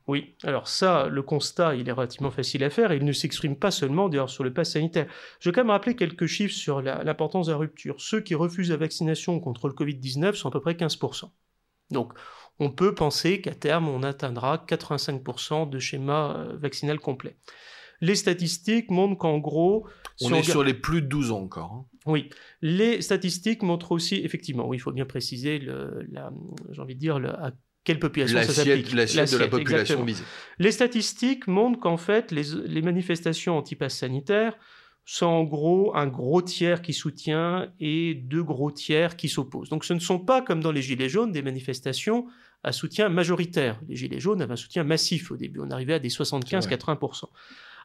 Oui, 0.07 0.35
alors 0.43 0.67
ça, 0.67 1.07
le 1.07 1.21
constat, 1.21 1.75
il 1.75 1.87
est 1.87 1.91
relativement 1.91 2.31
facile 2.31 2.63
à 2.63 2.69
faire 2.69 2.91
et 2.91 2.97
il 2.97 3.05
ne 3.05 3.13
s'exprime 3.13 3.55
pas 3.55 3.71
seulement 3.71 4.09
d'ailleurs 4.09 4.29
sur 4.29 4.43
le 4.43 4.51
pass 4.51 4.71
sanitaire. 4.71 5.07
Je 5.39 5.49
vais 5.49 5.53
quand 5.53 5.61
même 5.61 5.69
rappeler 5.69 5.95
quelques 5.95 6.25
chiffres 6.25 6.53
sur 6.53 6.81
l'importance 6.81 7.47
de 7.47 7.51
la 7.51 7.57
rupture. 7.57 7.95
Ceux 7.99 8.19
qui 8.19 8.35
refusent 8.35 8.71
la 8.71 8.77
vaccination 8.77 9.39
contre 9.39 9.67
le 9.67 9.73
Covid-19 9.73 10.33
sont 10.33 10.49
à 10.49 10.51
peu 10.51 10.59
près 10.59 10.73
15%. 10.73 11.29
Donc, 11.91 12.13
on 12.59 12.71
peut 12.71 12.95
penser 12.95 13.41
qu'à 13.41 13.53
terme, 13.53 13.87
on 13.87 14.03
atteindra 14.03 14.57
85% 14.67 15.69
de 15.69 15.79
schéma 15.79 16.35
euh, 16.35 16.57
vaccinal 16.57 16.99
complet. 16.99 17.37
Les 18.01 18.15
statistiques 18.15 18.89
montrent 18.91 19.17
qu'en 19.17 19.37
gros... 19.37 19.87
on 20.21 20.33
est 20.33 20.43
sur 20.43 20.63
les 20.63 20.73
plus 20.73 21.01
de 21.01 21.07
12 21.07 21.31
ans 21.31 21.41
encore. 21.41 21.71
Hein. 21.73 21.85
Oui, 22.07 22.29
les 22.61 23.01
statistiques 23.01 23.61
montrent 23.61 23.91
aussi, 23.91 24.15
effectivement, 24.15 24.67
oui, 24.67 24.77
il 24.77 24.79
faut 24.79 24.91
bien 24.91 25.05
préciser, 25.05 25.61
j'ai 25.61 26.81
envie 26.81 26.95
de 26.95 26.99
dire, 26.99 27.19
le, 27.19 27.31
quelle 27.83 27.99
population 27.99 28.41
ça 28.43 28.53
s'applique 28.53 28.93
L'assiette 28.93 29.31
de 29.31 29.37
la 29.37 29.47
population 29.47 30.03
visée. 30.03 30.23
Les 30.59 30.71
statistiques 30.71 31.47
montrent 31.47 31.79
qu'en 31.79 31.97
fait, 31.97 32.31
les, 32.31 32.81
manifestations 32.81 33.57
anti-pass 33.57 33.97
sanitaire 33.97 34.55
sont 35.03 35.25
en 35.25 35.43
gros 35.43 35.95
un 35.95 36.05
gros 36.05 36.43
tiers 36.43 36.83
qui 36.83 36.93
soutient 36.93 37.71
et 37.79 38.13
deux 38.13 38.43
gros 38.43 38.71
tiers 38.71 39.15
qui 39.15 39.29
s'opposent. 39.29 39.69
Donc 39.69 39.83
ce 39.83 39.93
ne 39.93 39.99
sont 39.99 40.19
pas 40.19 40.41
comme 40.43 40.61
dans 40.61 40.71
les 40.71 40.83
Gilets 40.83 41.09
jaunes 41.09 41.31
des 41.31 41.41
manifestations 41.41 42.27
à 42.63 42.71
soutien 42.71 43.09
majoritaire. 43.09 43.81
Les 43.87 43.95
Gilets 43.95 44.19
jaunes 44.19 44.43
avaient 44.43 44.53
un 44.53 44.57
soutien 44.57 44.83
massif 44.83 45.31
au 45.31 45.37
début, 45.37 45.59
on 45.59 45.71
arrivait 45.71 45.95
à 45.95 45.99
des 45.99 46.09
75-80%. 46.09 47.25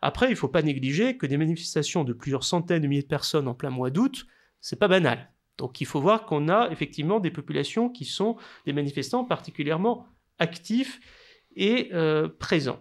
Après, 0.06 0.28
il 0.28 0.30
ne 0.30 0.36
faut 0.36 0.46
pas 0.46 0.62
négliger 0.62 1.16
que 1.16 1.26
des 1.26 1.36
manifestations 1.36 2.04
de 2.04 2.12
plusieurs 2.12 2.44
centaines 2.44 2.80
de 2.80 2.86
milliers 2.86 3.02
de 3.02 3.08
personnes 3.08 3.48
en 3.48 3.54
plein 3.54 3.70
mois 3.70 3.90
d'août, 3.90 4.24
c'est 4.60 4.78
pas 4.78 4.86
banal. 4.86 5.32
Donc 5.58 5.80
il 5.80 5.84
faut 5.84 6.00
voir 6.00 6.26
qu'on 6.26 6.48
a 6.48 6.70
effectivement 6.70 7.18
des 7.18 7.32
populations 7.32 7.88
qui 7.88 8.04
sont 8.04 8.36
des 8.66 8.72
manifestants 8.72 9.24
particulièrement 9.24 10.06
actifs 10.38 11.00
et 11.56 11.90
euh, 11.92 12.28
présents. 12.28 12.78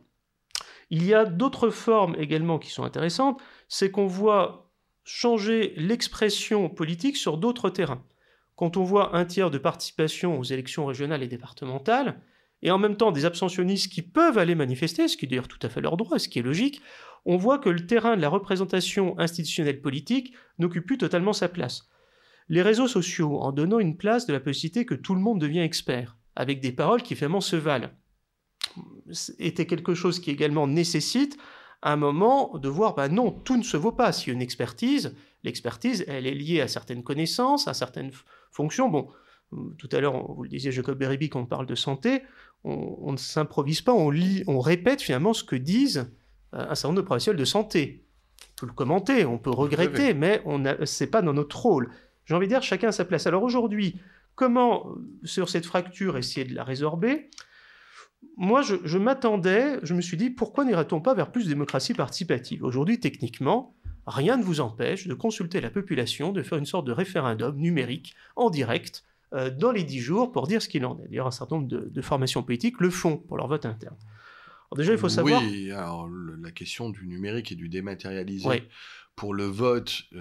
Il 0.92 1.04
y 1.04 1.16
a 1.16 1.26
d'autres 1.26 1.72
formes 1.72 2.16
également 2.20 2.60
qui 2.60 2.70
sont 2.70 2.84
intéressantes, 2.84 3.42
c'est 3.70 3.90
qu'on 3.90 4.06
voit 4.06 4.72
changer 5.04 5.74
l'expression 5.78 6.70
politique 6.70 7.18
sur 7.18 7.40
d'autres 7.40 7.72
terrains. 7.72 8.04
Quand 8.56 8.78
on 8.78 8.84
voit 8.84 9.16
un 9.16 9.26
tiers 9.26 9.50
de 9.50 9.58
participation 9.58 10.38
aux 10.38 10.44
élections 10.44 10.86
régionales 10.86 11.24
et 11.24 11.28
départementales, 11.28 12.22
et 12.62 12.72
en 12.72 12.78
même 12.78 12.98
temps 12.98 13.12
des 13.12 13.26
abstentionnistes 13.26 13.92
qui 13.92 14.02
peuvent 14.02 14.38
aller 14.38 14.56
manifester, 14.56 15.08
ce 15.08 15.18
qui 15.18 15.26
est 15.26 15.28
d'ailleurs 15.28 15.48
tout 15.48 15.60
à 15.62 15.70
fait 15.70 15.82
leur 15.82 15.98
droit, 15.98 16.20
ce 16.20 16.30
qui 16.30 16.40
est 16.40 16.44
logique, 16.44 16.82
on 17.26 17.38
voit 17.38 17.60
que 17.60 17.70
le 17.70 17.86
terrain 17.86 18.16
de 18.16 18.22
la 18.22 18.30
représentation 18.30 19.18
institutionnelle 19.20 19.82
politique 19.82 20.34
n'occupe 20.60 20.86
plus 20.86 20.98
totalement 20.98 21.34
sa 21.34 21.50
place 21.50 21.90
les 22.50 22.62
réseaux 22.62 22.88
sociaux, 22.88 23.40
en 23.40 23.52
donnant 23.52 23.80
une 23.80 23.98
place 23.98 24.26
de 24.26 24.34
la 24.34 24.40
possibilité 24.40 24.86
que 24.86 24.96
tout 24.96 25.16
le 25.16 25.22
monde 25.22 25.40
devient 25.40 25.60
expert, 25.60 26.18
avec 26.36 26.62
des 26.62 26.72
paroles 26.72 27.02
qui 27.02 27.16
finalement 27.16 27.42
se 27.42 27.56
valent, 27.56 27.90
était 29.40 29.66
quelque 29.66 29.94
chose 29.94 30.20
qui 30.20 30.32
également 30.32 30.68
nécessite 30.68 31.38
un 31.82 31.96
moment 31.96 32.58
de 32.58 32.70
voir, 32.70 32.96
bah 32.96 33.10
non, 33.10 33.32
tout 33.32 33.58
ne 33.58 33.64
se 33.64 33.78
vaut 33.78 33.92
pas. 33.92 34.10
A 34.10 34.30
une 34.30 34.42
expertise, 34.42 35.16
l'expertise, 35.44 36.04
elle 36.08 36.26
est 36.26 36.34
liée 36.34 36.62
à 36.62 36.68
certaines 36.68 37.04
connaissances, 37.04 37.68
à 37.68 37.74
certaines 37.74 38.12
fonctions. 38.52 38.90
Bon, 38.90 39.10
tout 39.78 39.90
à 39.92 40.00
l'heure, 40.00 40.34
vous 40.34 40.44
le 40.44 40.50
disiez, 40.50 40.72
Jacob 40.72 40.98
Beribi, 40.98 41.30
quand 41.30 41.42
on 41.42 41.46
parle 41.46 41.68
de 41.68 41.76
santé, 41.76 42.24
on, 42.64 43.12
ne 43.12 43.18
s'improvise 43.18 43.82
pas, 43.82 43.94
on 43.94 44.10
lit, 44.10 44.44
on 44.48 44.60
répète 44.60 45.02
finalement 45.02 45.34
ce 45.34 45.44
que 45.44 45.56
disent 45.56 46.12
un 46.56 46.76
certain 46.76 46.90
nombre 46.90 47.02
de 47.02 47.06
professionnels 47.06 47.40
de 47.40 47.46
santé. 47.46 48.06
On 48.42 48.60
peut 48.62 48.66
le 48.68 48.74
commenter, 48.74 49.26
on 49.26 49.38
peut 49.38 49.50
regretter, 49.50 50.14
mais 50.14 50.42
ce 50.86 51.04
n'est 51.04 51.10
pas 51.10 51.22
dans 51.22 51.34
notre 51.34 51.60
rôle. 51.60 51.92
J'ai 52.26 52.34
envie 52.34 52.48
de 52.48 52.52
dire, 52.52 52.64
chacun 52.64 52.90
à 52.90 52.92
sa 52.92 53.06
place. 53.06 53.28
Alors 53.28 53.44
aujourd'hui, 53.44 54.00
comment, 54.36 54.90
euh, 54.90 54.96
sur 55.24 55.50
cette 55.50 55.66
fracture, 55.66 56.18
essayer 56.18 56.46
de 56.46 56.56
la 56.56 56.64
résorber? 56.64 57.30
Moi, 58.38 58.64
je, 58.64 58.98
m'attendais, 58.98 59.80
je 59.84 59.94
me 59.94 60.02
suis 60.02 60.18
dit, 60.18 60.30
pourquoi 60.30 60.66
n'irait-on 60.66 61.00
pas 61.00 61.14
vers 61.14 61.32
plus 61.32 61.46
de 61.46 61.50
démocratie 61.50 61.94
participative? 61.94 62.64
Aujourd'hui, 62.64 63.00
techniquement, 63.00 63.76
rien 64.08 64.38
ne 64.38 64.44
vous 64.44 64.60
empêche 64.62 65.08
de 65.08 65.14
consulter 65.14 65.62
la 65.62 65.70
population, 65.70 66.32
de 66.32 66.42
faire 66.42 66.58
une 66.58 66.66
sorte 66.66 66.86
de 66.86 66.92
référendum 66.92 67.56
numérique, 67.56 68.16
en 68.36 68.50
direct, 68.50 69.04
euh, 69.34 69.50
dans 69.52 69.72
les 69.72 69.84
dix 69.84 70.00
jours, 70.00 70.32
pour 70.32 70.48
dire 70.48 70.62
ce 70.62 70.68
qu'il 70.68 70.86
en 70.86 71.00
est. 71.00 71.08
D'ailleurs, 71.08 71.28
un 71.28 71.32
certain 71.32 71.58
nombre 71.58 71.68
de, 71.68 72.02
formations 72.02 72.44
politiques 72.44 72.80
le 72.80 72.90
font 72.90 73.18
pour 73.18 73.38
leur 73.38 73.48
vote 73.48 73.66
interne. 73.66 73.96
Alors 74.72 74.78
déjà, 74.78 74.94
il 74.94 74.98
faut 74.98 75.10
savoir... 75.10 75.42
Oui, 75.42 75.72
alors 75.72 76.10
la 76.10 76.52
question 76.52 76.90
du 76.90 77.08
numérique 77.08 77.52
et 77.52 77.56
du 77.56 77.70
dématérialisé 77.70 78.64
pour 79.16 79.34
le 79.34 79.46
vote, 79.46 80.04
euh, 80.14 80.20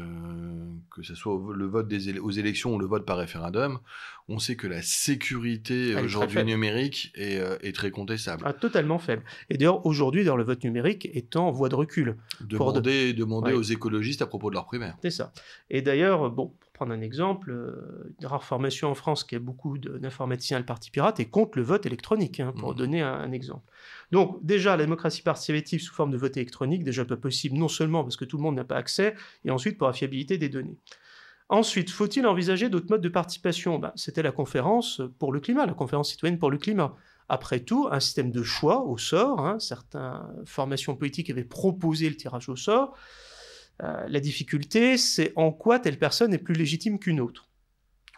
que 0.90 1.02
ce 1.02 1.14
soit 1.14 1.40
le 1.54 1.66
vote 1.66 1.88
des 1.88 2.18
aux 2.18 2.30
élections 2.30 2.74
ou 2.74 2.78
le 2.78 2.86
vote 2.86 3.04
par 3.04 3.18
référendum, 3.18 3.80
on 4.28 4.38
sait 4.38 4.56
que 4.56 4.66
la 4.66 4.82
sécurité 4.82 5.96
aujourd'hui 5.96 6.44
numérique 6.44 7.12
est, 7.16 7.38
euh, 7.38 7.56
est, 7.60 7.74
très 7.74 7.90
contestable. 7.90 8.44
Ah, 8.46 8.52
totalement 8.52 8.98
faible. 8.98 9.24
Et 9.50 9.58
d'ailleurs, 9.58 9.84
aujourd'hui, 9.84 10.22
le 10.22 10.44
vote 10.44 10.62
numérique 10.62 11.06
est 11.12 11.34
en 11.36 11.50
voie 11.50 11.68
de 11.68 11.74
recul. 11.74 12.16
Demander, 12.40 13.12
demander 13.12 13.52
aux 13.52 13.62
écologistes 13.62 14.22
à 14.22 14.26
propos 14.26 14.48
de 14.50 14.54
leur 14.54 14.66
primaire. 14.66 14.96
C'est 15.02 15.10
ça. 15.10 15.32
Et 15.70 15.82
d'ailleurs, 15.82 16.30
bon, 16.30 16.54
prendre 16.74 16.92
un 16.92 17.00
exemple, 17.00 17.52
euh, 17.52 18.14
une 18.20 18.26
rare 18.26 18.44
formation 18.44 18.90
en 18.90 18.94
France 18.94 19.24
qui 19.24 19.36
a 19.36 19.38
beaucoup 19.38 19.78
d'informaticiens 19.78 20.58
le 20.58 20.66
Parti 20.66 20.90
Pirate 20.90 21.20
et 21.20 21.24
contre 21.24 21.56
le 21.56 21.64
vote 21.64 21.86
électronique, 21.86 22.40
hein, 22.40 22.52
pour 22.58 22.72
mmh. 22.72 22.76
donner 22.76 23.00
un, 23.00 23.32
exemple. 23.32 23.62
Donc 24.10 24.44
déjà, 24.44 24.76
la 24.76 24.82
démocratie 24.82 25.22
participative 25.22 25.80
sous 25.80 25.94
forme 25.94 26.10
de 26.10 26.18
vote 26.18 26.36
électronique, 26.36 26.84
déjà 26.84 27.04
pas 27.04 27.16
possible, 27.16 27.56
non 27.56 27.68
seulement 27.68 28.02
parce 28.02 28.16
que 28.16 28.24
tout 28.24 28.36
le 28.36 28.42
monde 28.42 28.56
n'a 28.56 28.64
pas 28.64 28.76
accès, 28.76 29.14
et 29.44 29.50
ensuite 29.50 29.78
pour 29.78 29.86
la 29.86 29.92
fiabilité 29.94 30.36
des 30.36 30.48
données. 30.48 30.76
Ensuite, 31.48 31.90
faut-il 31.90 32.26
envisager 32.26 32.68
d'autres 32.68 32.90
modes 32.90 33.02
de 33.02 33.08
participation? 33.08 33.78
Ben, 33.78 33.92
C'était 33.94 34.22
la 34.22 34.32
conférence 34.32 35.00
pour 35.18 35.32
le 35.32 35.40
climat, 35.40 35.66
la 35.66 35.74
conférence 35.74 36.10
citoyenne 36.10 36.38
pour 36.38 36.50
le 36.50 36.58
climat. 36.58 36.96
Après 37.28 37.60
tout, 37.60 37.88
un 37.90 38.00
système 38.00 38.32
de 38.32 38.42
choix 38.42 38.82
au 38.82 38.98
sort, 38.98 39.40
hein, 39.40 39.58
certaines 39.60 40.20
formations 40.44 40.96
politiques 40.96 41.30
avaient 41.30 41.44
proposé 41.44 42.08
le 42.08 42.16
tirage 42.16 42.48
au 42.48 42.56
sort, 42.56 42.96
euh, 43.82 44.06
la 44.08 44.20
difficulté, 44.20 44.96
c'est 44.96 45.32
en 45.36 45.52
quoi 45.52 45.78
telle 45.78 45.98
personne 45.98 46.32
est 46.32 46.38
plus 46.38 46.54
légitime 46.54 46.98
qu'une 46.98 47.20
autre. 47.20 47.48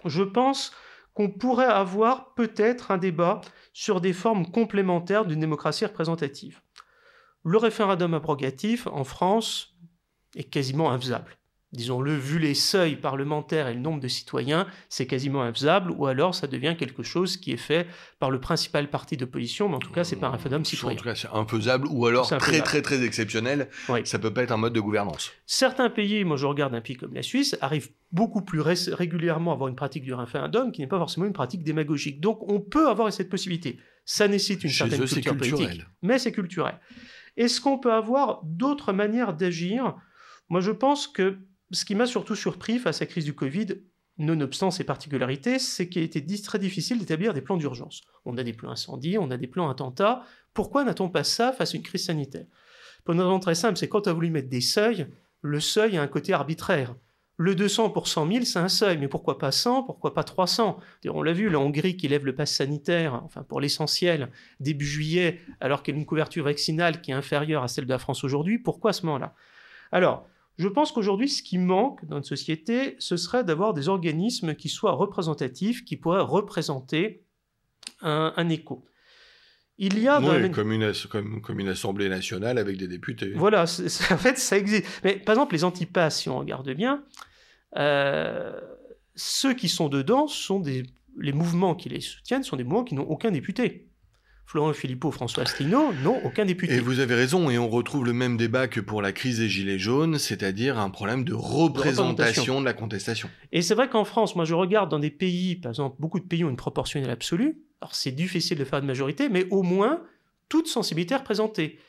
Je 0.04 0.22
pense 0.22 0.72
qu'on 1.14 1.30
pourrait 1.30 1.64
avoir 1.64 2.34
peut-être 2.34 2.90
un 2.90 2.98
débat 2.98 3.40
sur 3.72 4.00
des 4.00 4.12
formes 4.12 4.46
complémentaires 4.46 5.24
d'une 5.24 5.40
démocratie 5.40 5.86
représentative. 5.86 6.60
Le 7.42 7.56
référendum 7.56 8.12
abrogatif 8.12 8.86
en 8.88 9.04
France 9.04 9.74
est 10.34 10.44
quasiment 10.44 10.90
infaisable 10.90 11.38
disons-le, 11.72 12.14
vu 12.14 12.38
les 12.38 12.54
seuils 12.54 12.96
parlementaires 12.96 13.68
et 13.68 13.74
le 13.74 13.80
nombre 13.80 14.00
de 14.00 14.08
citoyens, 14.08 14.66
c'est 14.88 15.06
quasiment 15.06 15.42
infaisable, 15.42 15.90
ou 15.90 16.06
alors 16.06 16.34
ça 16.34 16.46
devient 16.46 16.74
quelque 16.78 17.02
chose 17.02 17.36
qui 17.36 17.52
est 17.52 17.56
fait 17.58 17.86
par 18.18 18.30
le 18.30 18.40
principal 18.40 18.88
parti 18.88 19.16
d'opposition, 19.16 19.68
mais 19.68 19.76
en 19.76 19.80
tout 19.80 19.92
cas, 19.92 20.04
c'est 20.04 20.16
pas 20.16 20.28
un 20.28 20.30
référendum 20.30 20.64
citoyen. 20.64 20.96
En 20.96 20.98
tout 20.98 21.04
cas, 21.04 21.14
c'est 21.14 21.28
infaisable, 21.32 21.86
ou 21.90 22.06
alors 22.06 22.28
très, 22.28 22.60
très, 22.60 22.82
très 22.82 23.04
exceptionnel. 23.04 23.68
Ça 24.04 24.18
peut 24.18 24.32
pas 24.32 24.42
être 24.42 24.52
un 24.52 24.56
mode 24.56 24.72
de 24.72 24.80
gouvernance. 24.80 25.32
Certains 25.44 25.90
pays, 25.90 26.24
moi 26.24 26.36
je 26.36 26.46
regarde 26.46 26.74
un 26.74 26.80
pays 26.80 26.96
comme 26.96 27.14
la 27.14 27.22
Suisse, 27.22 27.56
arrivent 27.60 27.90
beaucoup 28.12 28.42
plus 28.42 28.60
régulièrement 28.60 29.50
à 29.50 29.54
avoir 29.54 29.68
une 29.68 29.76
pratique 29.76 30.04
du 30.04 30.14
référendum 30.14 30.72
qui 30.72 30.80
n'est 30.80 30.86
pas 30.86 30.98
forcément 30.98 31.26
une 31.26 31.32
pratique 31.32 31.64
démagogique. 31.64 32.20
Donc 32.20 32.50
on 32.50 32.60
peut 32.60 32.88
avoir 32.88 33.12
cette 33.12 33.28
possibilité. 33.28 33.78
Ça 34.04 34.28
nécessite 34.28 34.64
une 34.64 34.70
certaine 34.70 35.04
culture 35.04 35.36
politique, 35.36 35.82
mais 36.02 36.18
c'est 36.18 36.32
culturel. 36.32 36.80
Est-ce 37.36 37.60
qu'on 37.60 37.78
peut 37.78 37.92
avoir 37.92 38.40
d'autres 38.44 38.92
manières 38.92 39.34
d'agir? 39.34 39.96
Moi 40.48 40.60
je 40.60 40.70
pense 40.70 41.08
que 41.08 41.38
ce 41.70 41.84
qui 41.84 41.94
m'a 41.94 42.06
surtout 42.06 42.34
surpris 42.34 42.78
face 42.78 43.02
à 43.02 43.04
la 43.04 43.10
crise 43.10 43.24
du 43.24 43.34
Covid, 43.34 43.66
nonobstant 44.18 44.70
ses 44.70 44.84
particularités, 44.84 45.58
c'est 45.58 45.88
qu'il 45.88 46.02
été 46.02 46.24
très 46.42 46.58
difficile 46.58 46.98
d'établir 46.98 47.34
des 47.34 47.42
plans 47.42 47.56
d'urgence. 47.56 48.02
On 48.24 48.38
a 48.38 48.44
des 48.44 48.52
plans 48.52 48.70
incendie, 48.70 49.18
on 49.18 49.30
a 49.30 49.36
des 49.36 49.46
plans 49.46 49.68
attentats. 49.68 50.24
Pourquoi 50.54 50.84
n'a-t-on 50.84 51.10
pas 51.10 51.24
ça 51.24 51.52
face 51.52 51.74
à 51.74 51.76
une 51.76 51.82
crise 51.82 52.06
sanitaire? 52.06 52.46
Pour 53.04 53.14
une 53.14 53.20
raison 53.20 53.38
très 53.38 53.54
simple, 53.54 53.76
c'est 53.76 53.88
quand 53.88 54.06
on 54.06 54.10
a 54.10 54.14
voulu 54.14 54.30
mettre 54.30 54.48
des 54.48 54.60
seuils, 54.60 55.06
le 55.42 55.60
seuil 55.60 55.96
a 55.96 56.02
un 56.02 56.08
côté 56.08 56.32
arbitraire. 56.32 56.94
Le 57.38 57.54
200 57.54 57.90
pour 57.90 58.08
100 58.08 58.32
000, 58.32 58.44
c'est 58.46 58.58
un 58.58 58.70
seuil, 58.70 58.96
mais 58.96 59.08
pourquoi 59.08 59.36
pas 59.36 59.52
100 59.52 59.82
Pourquoi 59.82 60.14
pas 60.14 60.24
300 60.24 60.78
On 61.06 61.22
l'a 61.22 61.34
vu, 61.34 61.50
la 61.50 61.58
Hongrie 61.58 61.98
qui 61.98 62.08
lève 62.08 62.24
le 62.24 62.34
pass 62.34 62.50
sanitaire, 62.50 63.20
enfin 63.24 63.42
pour 63.42 63.60
l'essentiel, 63.60 64.30
début 64.58 64.86
juillet, 64.86 65.40
alors 65.60 65.82
qu'elle 65.82 65.96
a 65.96 65.98
une 65.98 66.06
couverture 66.06 66.44
vaccinale 66.44 67.02
qui 67.02 67.10
est 67.10 67.14
inférieure 67.14 67.62
à 67.62 67.68
celle 67.68 67.84
de 67.84 67.90
la 67.90 67.98
France 67.98 68.24
aujourd'hui. 68.24 68.58
Pourquoi 68.58 68.94
ce 68.94 69.04
moment-là? 69.04 69.34
Alors, 69.92 70.26
je 70.58 70.68
pense 70.68 70.92
qu'aujourd'hui, 70.92 71.28
ce 71.28 71.42
qui 71.42 71.58
manque 71.58 72.04
dans 72.06 72.16
notre 72.16 72.28
société, 72.28 72.96
ce 72.98 73.16
serait 73.16 73.44
d'avoir 73.44 73.74
des 73.74 73.88
organismes 73.88 74.54
qui 74.54 74.68
soient 74.68 74.92
représentatifs, 74.92 75.84
qui 75.84 75.96
pourraient 75.96 76.20
représenter 76.20 77.24
un, 78.00 78.48
écho. 78.48 78.84
Il 79.78 79.98
y 79.98 80.08
a 80.08 80.20
comme, 80.50 80.72
une, 80.72 80.92
comme, 81.42 81.60
une 81.60 81.68
assemblée 81.68 82.08
nationale 82.08 82.56
avec 82.56 82.78
des 82.78 82.88
députés. 82.88 83.32
Voilà, 83.34 83.62
en 83.64 84.18
fait, 84.18 84.38
ça 84.38 84.56
existe. 84.56 84.86
Mais 85.04 85.16
par 85.16 85.34
exemple, 85.34 85.54
les 85.54 85.64
antipasses, 85.64 86.20
si 86.20 86.28
on 86.30 86.38
regarde 86.38 86.70
bien, 86.70 87.04
euh, 87.76 88.58
ceux 89.14 89.54
qui 89.54 89.68
sont 89.68 89.88
dedans 89.88 90.26
sont 90.26 90.60
des, 90.60 90.84
les 91.18 91.32
mouvements 91.32 91.74
qui 91.74 91.90
les 91.90 92.00
soutiennent 92.00 92.42
sont 92.42 92.56
des 92.56 92.64
mouvements 92.64 92.84
qui 92.84 92.94
n'ont 92.94 93.08
aucun 93.08 93.30
député. 93.30 93.88
Florent 94.46 94.72
Philippot, 94.72 95.10
François 95.10 95.42
Asselineau 95.42 95.92
n'ont 96.04 96.24
aucun 96.24 96.44
député. 96.44 96.74
Et 96.74 96.80
vous 96.80 97.00
avez 97.00 97.16
raison, 97.16 97.50
et 97.50 97.58
on 97.58 97.68
retrouve 97.68 98.04
le 98.04 98.12
même 98.12 98.36
débat 98.36 98.68
que 98.68 98.80
pour 98.80 99.02
la 99.02 99.10
crise 99.10 99.38
des 99.38 99.48
Gilets 99.48 99.78
jaunes, 99.78 100.18
c'est-à-dire 100.18 100.78
un 100.78 100.88
problème 100.88 101.24
de 101.24 101.34
représentation 101.34 102.60
de, 102.60 102.64
la 102.64 102.72
contestation. 102.72 103.28
Et 103.50 103.60
c'est 103.60 103.74
vrai 103.74 103.88
qu'en 103.88 104.04
France, 104.04 104.36
moi 104.36 104.44
je 104.44 104.54
regarde 104.54 104.88
dans 104.88 105.00
des 105.00 105.10
pays, 105.10 105.56
par 105.56 105.70
exemple, 105.72 105.96
beaucoup 105.98 106.20
de 106.20 106.24
pays 106.24 106.44
ont 106.44 106.48
une 106.48 106.56
proportionnelle 106.56 107.10
absolue, 107.10 107.60
alors 107.80 107.96
c'est 107.96 108.12
difficile 108.12 108.56
de 108.56 108.64
faire 108.64 108.78
une 108.78 108.86
majorité, 108.86 109.28
mais 109.28 109.46
au 109.50 109.64
moins 109.64 110.02
toute 110.48 110.68
sensibilité 110.68 111.14
est 111.14 111.18
représentée. 111.18 111.80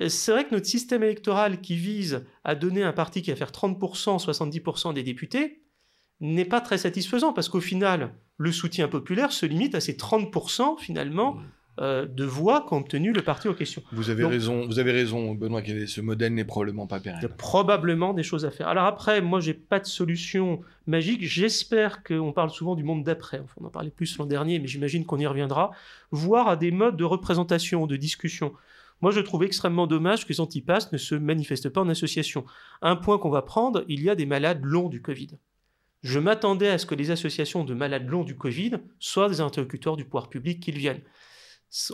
Euh, 0.00 0.08
c'est 0.08 0.30
vrai 0.30 0.44
que 0.44 0.54
notre 0.54 0.66
système 0.66 1.02
électoral 1.02 1.60
qui 1.60 1.74
vise 1.74 2.24
à 2.44 2.54
donner 2.54 2.84
un 2.84 2.92
parti 2.92 3.20
qui 3.20 3.30
va 3.30 3.36
faire 3.36 3.50
30%, 3.50 4.24
70% 4.24 4.94
des 4.94 5.02
députés, 5.02 5.62
n'est 6.20 6.44
pas 6.44 6.60
très 6.60 6.78
satisfaisant 6.78 7.32
parce 7.32 7.48
qu'au 7.48 7.60
final, 7.60 8.14
le 8.38 8.52
soutien 8.52 8.86
populaire 8.88 9.32
se 9.32 9.44
limite 9.44 9.74
à 9.74 9.80
ces 9.80 9.94
30% 9.94 10.78
finalement 10.78 11.34
mmh. 11.34 11.42
Euh, 11.78 12.06
de 12.06 12.24
voix 12.24 12.62
compte 12.62 12.88
tenu 12.88 13.12
le 13.12 13.20
parti 13.20 13.48
en 13.48 13.54
question. 13.54 13.82
Vous 13.92 14.08
avez 14.08 14.24
raison, 14.24 14.66
vous 14.66 14.78
avez 14.78 14.92
raison, 14.92 15.34
Benoît. 15.34 15.62
Ce 15.86 16.00
modèle 16.00 16.32
n'est 16.32 16.44
probablement 16.44 16.86
pas 16.86 17.00
pérenne. 17.00 17.18
Il 17.20 17.28
y 17.28 17.30
a 17.30 17.34
probablement 17.34 18.14
des 18.14 18.22
choses 18.22 18.46
à 18.46 18.50
faire. 18.50 18.68
Alors 18.68 18.84
après, 18.84 19.20
moi, 19.20 19.40
j'ai 19.40 19.52
pas 19.52 19.78
de 19.78 19.84
solution 19.84 20.60
magique. 20.86 21.22
J'espère 21.22 22.02
qu'on 22.02 22.32
parle 22.32 22.48
souvent 22.50 22.76
du 22.76 22.82
monde 22.82 23.04
d'après. 23.04 23.40
Enfin, 23.40 23.54
on 23.60 23.66
en 23.66 23.70
parlait 23.70 23.90
plus 23.90 24.16
l'an 24.16 24.24
dernier, 24.24 24.58
mais 24.58 24.66
j'imagine 24.66 25.04
qu'on 25.04 25.18
y 25.18 25.26
reviendra. 25.26 25.70
Voire 26.10 26.48
à 26.48 26.56
des 26.56 26.70
modes 26.70 26.96
de 26.96 27.04
représentation, 27.04 27.86
de 27.86 27.96
discussion. 27.96 28.54
Moi, 29.02 29.10
je 29.10 29.20
trouve 29.20 29.44
extrêmement 29.44 29.86
dommage 29.86 30.24
que 30.24 30.32
les 30.32 30.40
antipasses 30.40 30.90
ne 30.92 30.98
se 30.98 31.14
manifestent 31.14 31.68
pas 31.68 31.82
en 31.82 31.90
association. 31.90 32.46
Un 32.80 32.96
point 32.96 33.18
qu'on 33.18 33.28
va 33.28 33.42
prendre, 33.42 33.84
il 33.86 34.02
y 34.02 34.08
a 34.08 34.14
des 34.14 34.24
malades 34.24 34.64
longs 34.64 34.88
du 34.88 35.02
Covid. 35.02 35.38
Je 36.02 36.18
m'attendais 36.18 36.68
à 36.68 36.78
ce 36.78 36.86
que 36.86 36.94
les 36.94 37.10
associations 37.10 37.64
de 37.64 37.74
malades 37.74 38.08
longs 38.08 38.24
du 38.24 38.36
Covid 38.36 38.78
soient 38.98 39.28
des 39.28 39.42
interlocuteurs 39.42 39.98
du 39.98 40.04
pouvoir 40.04 40.30
public 40.30 40.60
qu'ils 40.60 40.78
viennent 40.78 41.02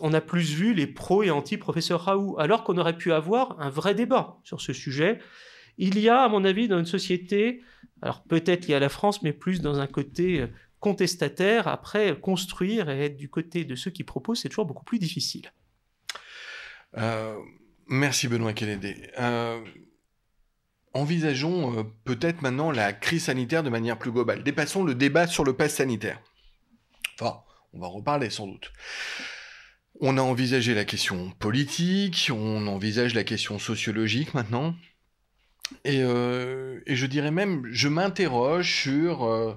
on 0.00 0.12
a 0.12 0.20
plus 0.20 0.54
vu 0.54 0.74
les 0.74 0.86
pros 0.86 1.22
et 1.22 1.30
anti-professeur 1.30 2.02
Raoult, 2.02 2.38
alors 2.38 2.64
qu'on 2.64 2.76
aurait 2.78 2.96
pu 2.96 3.12
avoir 3.12 3.60
un 3.60 3.70
vrai 3.70 3.94
débat 3.94 4.38
sur 4.44 4.60
ce 4.60 4.72
sujet. 4.72 5.18
Il 5.78 5.98
y 5.98 6.08
a, 6.08 6.22
à 6.22 6.28
mon 6.28 6.44
avis, 6.44 6.68
dans 6.68 6.78
une 6.78 6.86
société, 6.86 7.62
alors 8.02 8.22
peut-être 8.22 8.68
y 8.68 8.74
a 8.74 8.80
la 8.80 8.88
France, 8.88 9.22
mais 9.22 9.32
plus 9.32 9.60
dans 9.60 9.80
un 9.80 9.86
côté 9.86 10.40
euh, 10.40 10.46
contestataire, 10.80 11.68
après, 11.68 12.18
construire 12.20 12.90
et 12.90 13.06
être 13.06 13.16
du 13.16 13.28
côté 13.28 13.64
de 13.64 13.74
ceux 13.74 13.90
qui 13.90 14.04
proposent, 14.04 14.40
c'est 14.40 14.48
toujours 14.48 14.66
beaucoup 14.66 14.84
plus 14.84 14.98
difficile. 14.98 15.52
Euh, 16.98 17.38
merci 17.86 18.28
Benoît 18.28 18.52
Kennedy. 18.52 18.94
Euh, 19.18 19.64
envisageons 20.92 21.90
peut-être 22.04 22.42
maintenant 22.42 22.70
la 22.70 22.92
crise 22.92 23.24
sanitaire 23.24 23.62
de 23.62 23.70
manière 23.70 23.98
plus 23.98 24.12
globale. 24.12 24.42
Dépassons 24.42 24.84
le 24.84 24.94
débat 24.94 25.26
sur 25.26 25.44
le 25.44 25.54
pass 25.54 25.76
sanitaire. 25.76 26.20
Enfin, 27.18 27.40
on 27.72 27.80
va 27.80 27.86
en 27.86 27.90
reparler 27.90 28.28
sans 28.28 28.46
doute. 28.46 28.72
On 30.04 30.18
a 30.18 30.20
envisagé 30.20 30.74
la 30.74 30.84
question 30.84 31.30
politique, 31.38 32.28
on 32.34 32.66
envisage 32.66 33.14
la 33.14 33.22
question 33.22 33.60
sociologique 33.60 34.34
maintenant. 34.34 34.74
Et, 35.84 36.02
euh, 36.02 36.80
je 36.88 37.06
dirais 37.06 37.30
même, 37.30 37.68
je 37.70 37.86
m'interroge 37.86 38.82
sur 38.82 39.24
euh, 39.24 39.54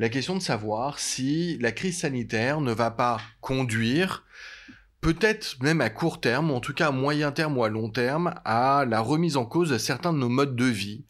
la 0.00 0.08
question 0.08 0.34
de 0.34 0.42
savoir 0.42 0.98
si 0.98 1.58
la 1.60 1.70
crise 1.70 2.00
sanitaire 2.00 2.60
ne 2.60 2.72
va 2.72 2.90
pas 2.90 3.20
conduire, 3.40 4.24
peut-être 5.00 5.62
même 5.62 5.80
à 5.80 5.90
court 5.90 6.20
terme, 6.20 6.50
en 6.50 6.58
tout 6.58 6.74
cas 6.74 6.88
à 6.88 6.90
moyen 6.90 7.30
terme 7.30 7.56
ou 7.56 7.62
à 7.62 7.68
long 7.68 7.88
terme, 7.88 8.34
à 8.44 8.84
la 8.88 8.98
remise 8.98 9.36
en 9.36 9.46
cause 9.46 9.70
de 9.70 9.78
certains 9.78 10.12
de 10.12 10.18
nos 10.18 10.28
modes 10.28 10.56
de 10.56 10.64
vie, 10.64 11.04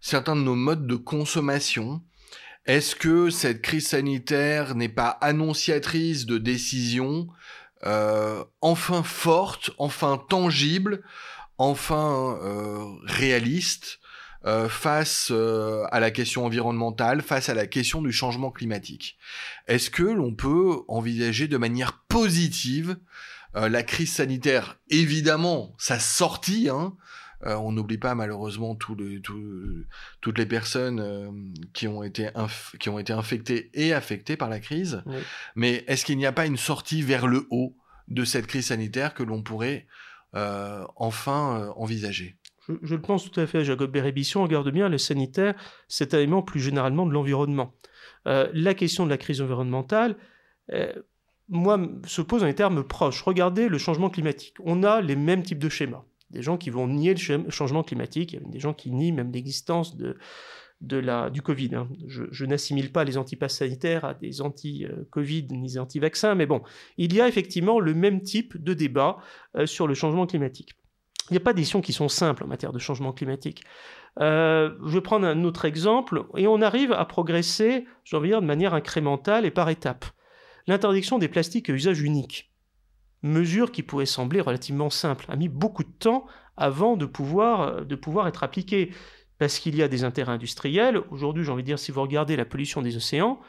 certains 0.00 0.36
de 0.36 0.40
nos 0.40 0.56
modes 0.56 0.86
de 0.86 0.96
consommation. 0.96 2.00
Est-ce 2.64 2.96
que 2.96 3.28
cette 3.28 3.60
crise 3.60 3.88
sanitaire 3.88 4.74
n'est 4.74 4.88
pas 4.88 5.18
annonciatrice 5.20 6.24
de 6.24 6.38
décisions 6.38 7.28
euh, 7.84 8.44
enfin 8.60 9.02
forte, 9.02 9.70
enfin 9.78 10.22
tangible, 10.28 11.02
enfin 11.58 12.38
euh, 12.42 12.84
réaliste 13.04 13.98
euh, 14.44 14.68
face 14.68 15.30
à 15.30 16.00
la 16.00 16.10
question 16.10 16.44
environnementale, 16.44 17.22
face 17.22 17.48
à 17.48 17.54
la 17.54 17.66
question 17.66 18.02
du 18.02 18.12
changement 18.12 18.50
climatique. 18.50 19.16
Est-ce 19.66 19.90
que 19.90 20.02
l'on 20.02 20.34
peut 20.34 20.80
envisager 20.88 21.48
de 21.48 21.56
manière 21.56 22.00
positive 22.08 22.96
la 23.54 23.82
crise 23.82 24.12
sanitaire? 24.12 24.78
Évidemment, 24.88 25.74
sa 25.76 25.98
sortie, 25.98 26.70
hein, 26.70 26.94
euh, 27.46 27.56
on 27.56 27.72
n'oublie 27.72 27.98
pas 27.98 28.14
malheureusement 28.14 28.76
toutes 28.76 30.38
les 30.38 30.46
personnes 30.46 31.00
euh, 31.00 31.30
qui, 31.72 31.88
ont 31.88 32.02
été 32.02 32.28
qui 32.78 32.88
ont 32.88 32.98
été 32.98 33.12
infectées 33.12 33.70
et 33.74 33.92
affectées 33.92 34.36
par 34.36 34.48
la 34.48 34.60
crise. 34.60 35.02
Mais 35.56 35.84
est-ce 35.88 36.04
qu'il 36.04 36.18
n'y 36.18 36.26
a 36.26 36.32
pas 36.32 36.46
une 36.46 36.56
sortie 36.56 37.02
vers 37.02 37.26
le 37.26 37.46
haut 37.50 37.76
de 38.08 38.24
cette 38.24 38.46
crise 38.46 38.66
sanitaire 38.66 39.14
que 39.14 39.22
l'on 39.22 39.42
pourrait 39.42 39.86
euh, 40.34 40.84
enfin 40.96 41.72
envisager? 41.76 42.36
Je, 42.68 42.94
le 42.94 43.00
pense 43.00 43.28
tout 43.28 43.40
à 43.40 43.46
fait, 43.46 43.64
Jacob 43.64 43.90
Bérébition. 43.90 44.42
Regarde 44.42 44.70
bien, 44.70 44.88
le 44.88 44.98
sanitaire, 44.98 45.54
c'est 45.88 46.14
un 46.14 46.18
élément 46.18 46.42
plus 46.42 46.60
généralement 46.60 47.06
de 47.06 47.12
l'environnement. 47.12 47.74
la 48.24 48.74
question 48.74 49.04
de 49.04 49.10
la 49.10 49.18
crise 49.18 49.40
environnementale, 49.40 50.16
moi, 51.48 51.80
se 52.06 52.22
pose 52.22 52.44
en 52.44 52.46
des 52.46 52.54
termes 52.54 52.84
proches. 52.84 53.20
Regardez 53.22 53.68
le 53.68 53.78
changement 53.78 54.10
climatique. 54.10 54.54
On 54.60 54.84
a 54.84 55.00
les 55.00 55.16
mêmes 55.16 55.42
types 55.42 55.58
de 55.58 55.68
schémas 55.68 56.04
des 56.32 56.42
gens 56.42 56.56
qui 56.56 56.70
vont 56.70 56.88
nier 56.88 57.14
le 57.14 57.50
changement 57.50 57.82
climatique, 57.82 58.32
il 58.32 58.40
y 58.40 58.44
a 58.44 58.48
des 58.48 58.58
gens 58.58 58.74
qui 58.74 58.90
nient 58.90 59.12
même 59.12 59.30
l'existence 59.32 59.96
de, 59.96 60.16
du 60.80 61.42
Covid. 61.42 61.74
Hein. 61.74 61.88
Je, 62.08 62.44
n'assimile 62.44 62.90
pas 62.92 63.04
les 63.04 63.16
antipasses 63.16 63.58
sanitaires 63.58 64.04
à 64.04 64.14
des 64.14 64.40
anti-Covid 64.40 65.46
ni 65.50 65.68
des 65.68 65.78
anti-vaccins, 65.78 66.34
mais 66.34 66.46
bon, 66.46 66.62
il 66.96 67.14
y 67.14 67.20
a 67.20 67.28
effectivement 67.28 67.80
le 67.80 67.94
même 67.94 68.22
type 68.22 68.62
de 68.62 68.74
débat 68.74 69.18
euh, 69.56 69.66
sur 69.66 69.86
le 69.86 69.94
changement 69.94 70.26
climatique. 70.26 70.74
Il 71.30 71.34
n'y 71.34 71.38
a 71.38 71.44
pas 71.44 71.52
des 71.52 71.62
qui 71.62 71.92
sont 71.92 72.08
simples 72.08 72.44
en 72.44 72.48
matière 72.48 72.72
de 72.72 72.78
changement 72.78 73.12
climatique. 73.12 73.62
Euh, 74.20 74.74
je 74.84 74.94
vais 74.94 75.00
prendre 75.00 75.26
un 75.26 75.44
autre 75.44 75.64
exemple, 75.64 76.24
et 76.36 76.46
on 76.46 76.60
arrive 76.60 76.92
à 76.92 77.04
progresser, 77.04 77.86
j'ai 78.04 78.16
envie 78.16 78.28
de 78.28 78.34
dire, 78.34 78.42
de 78.42 78.46
manière 78.46 78.74
incrémentale 78.74 79.46
et 79.46 79.50
par 79.50 79.70
étapes. 79.70 80.04
L'interdiction 80.66 81.18
des 81.18 81.28
plastiques 81.28 81.70
à 81.70 81.72
usage 81.72 82.02
unique, 82.02 82.51
mesure 83.22 83.72
qui 83.72 83.82
pouvait 83.82 84.06
sembler 84.06 84.40
relativement 84.40 84.90
simple, 84.90 85.26
a 85.28 85.36
mis 85.36 85.48
beaucoup 85.48 85.84
de 85.84 85.92
temps 85.98 86.26
avant 86.56 86.96
de 86.96 87.06
pouvoir, 87.06 87.86
pouvoir 88.00 88.28
être 88.28 88.42
appliquée 88.42 88.90
parce 89.38 89.58
qu'il 89.58 89.74
y 89.76 89.82
a 89.82 89.88
des 89.88 90.04
intérêts 90.04 90.32
industriels. 90.32 90.98
Aujourd'hui, 91.10 91.44
j'ai 91.44 91.50
envie 91.50 91.62
de 91.62 91.66
dire, 91.66 91.78
si 91.78 91.90
vous 91.92 92.02
regardez 92.02 92.36
la 92.36 92.44
pollution 92.44 92.82
des 92.82 92.96
océans, 92.96 93.40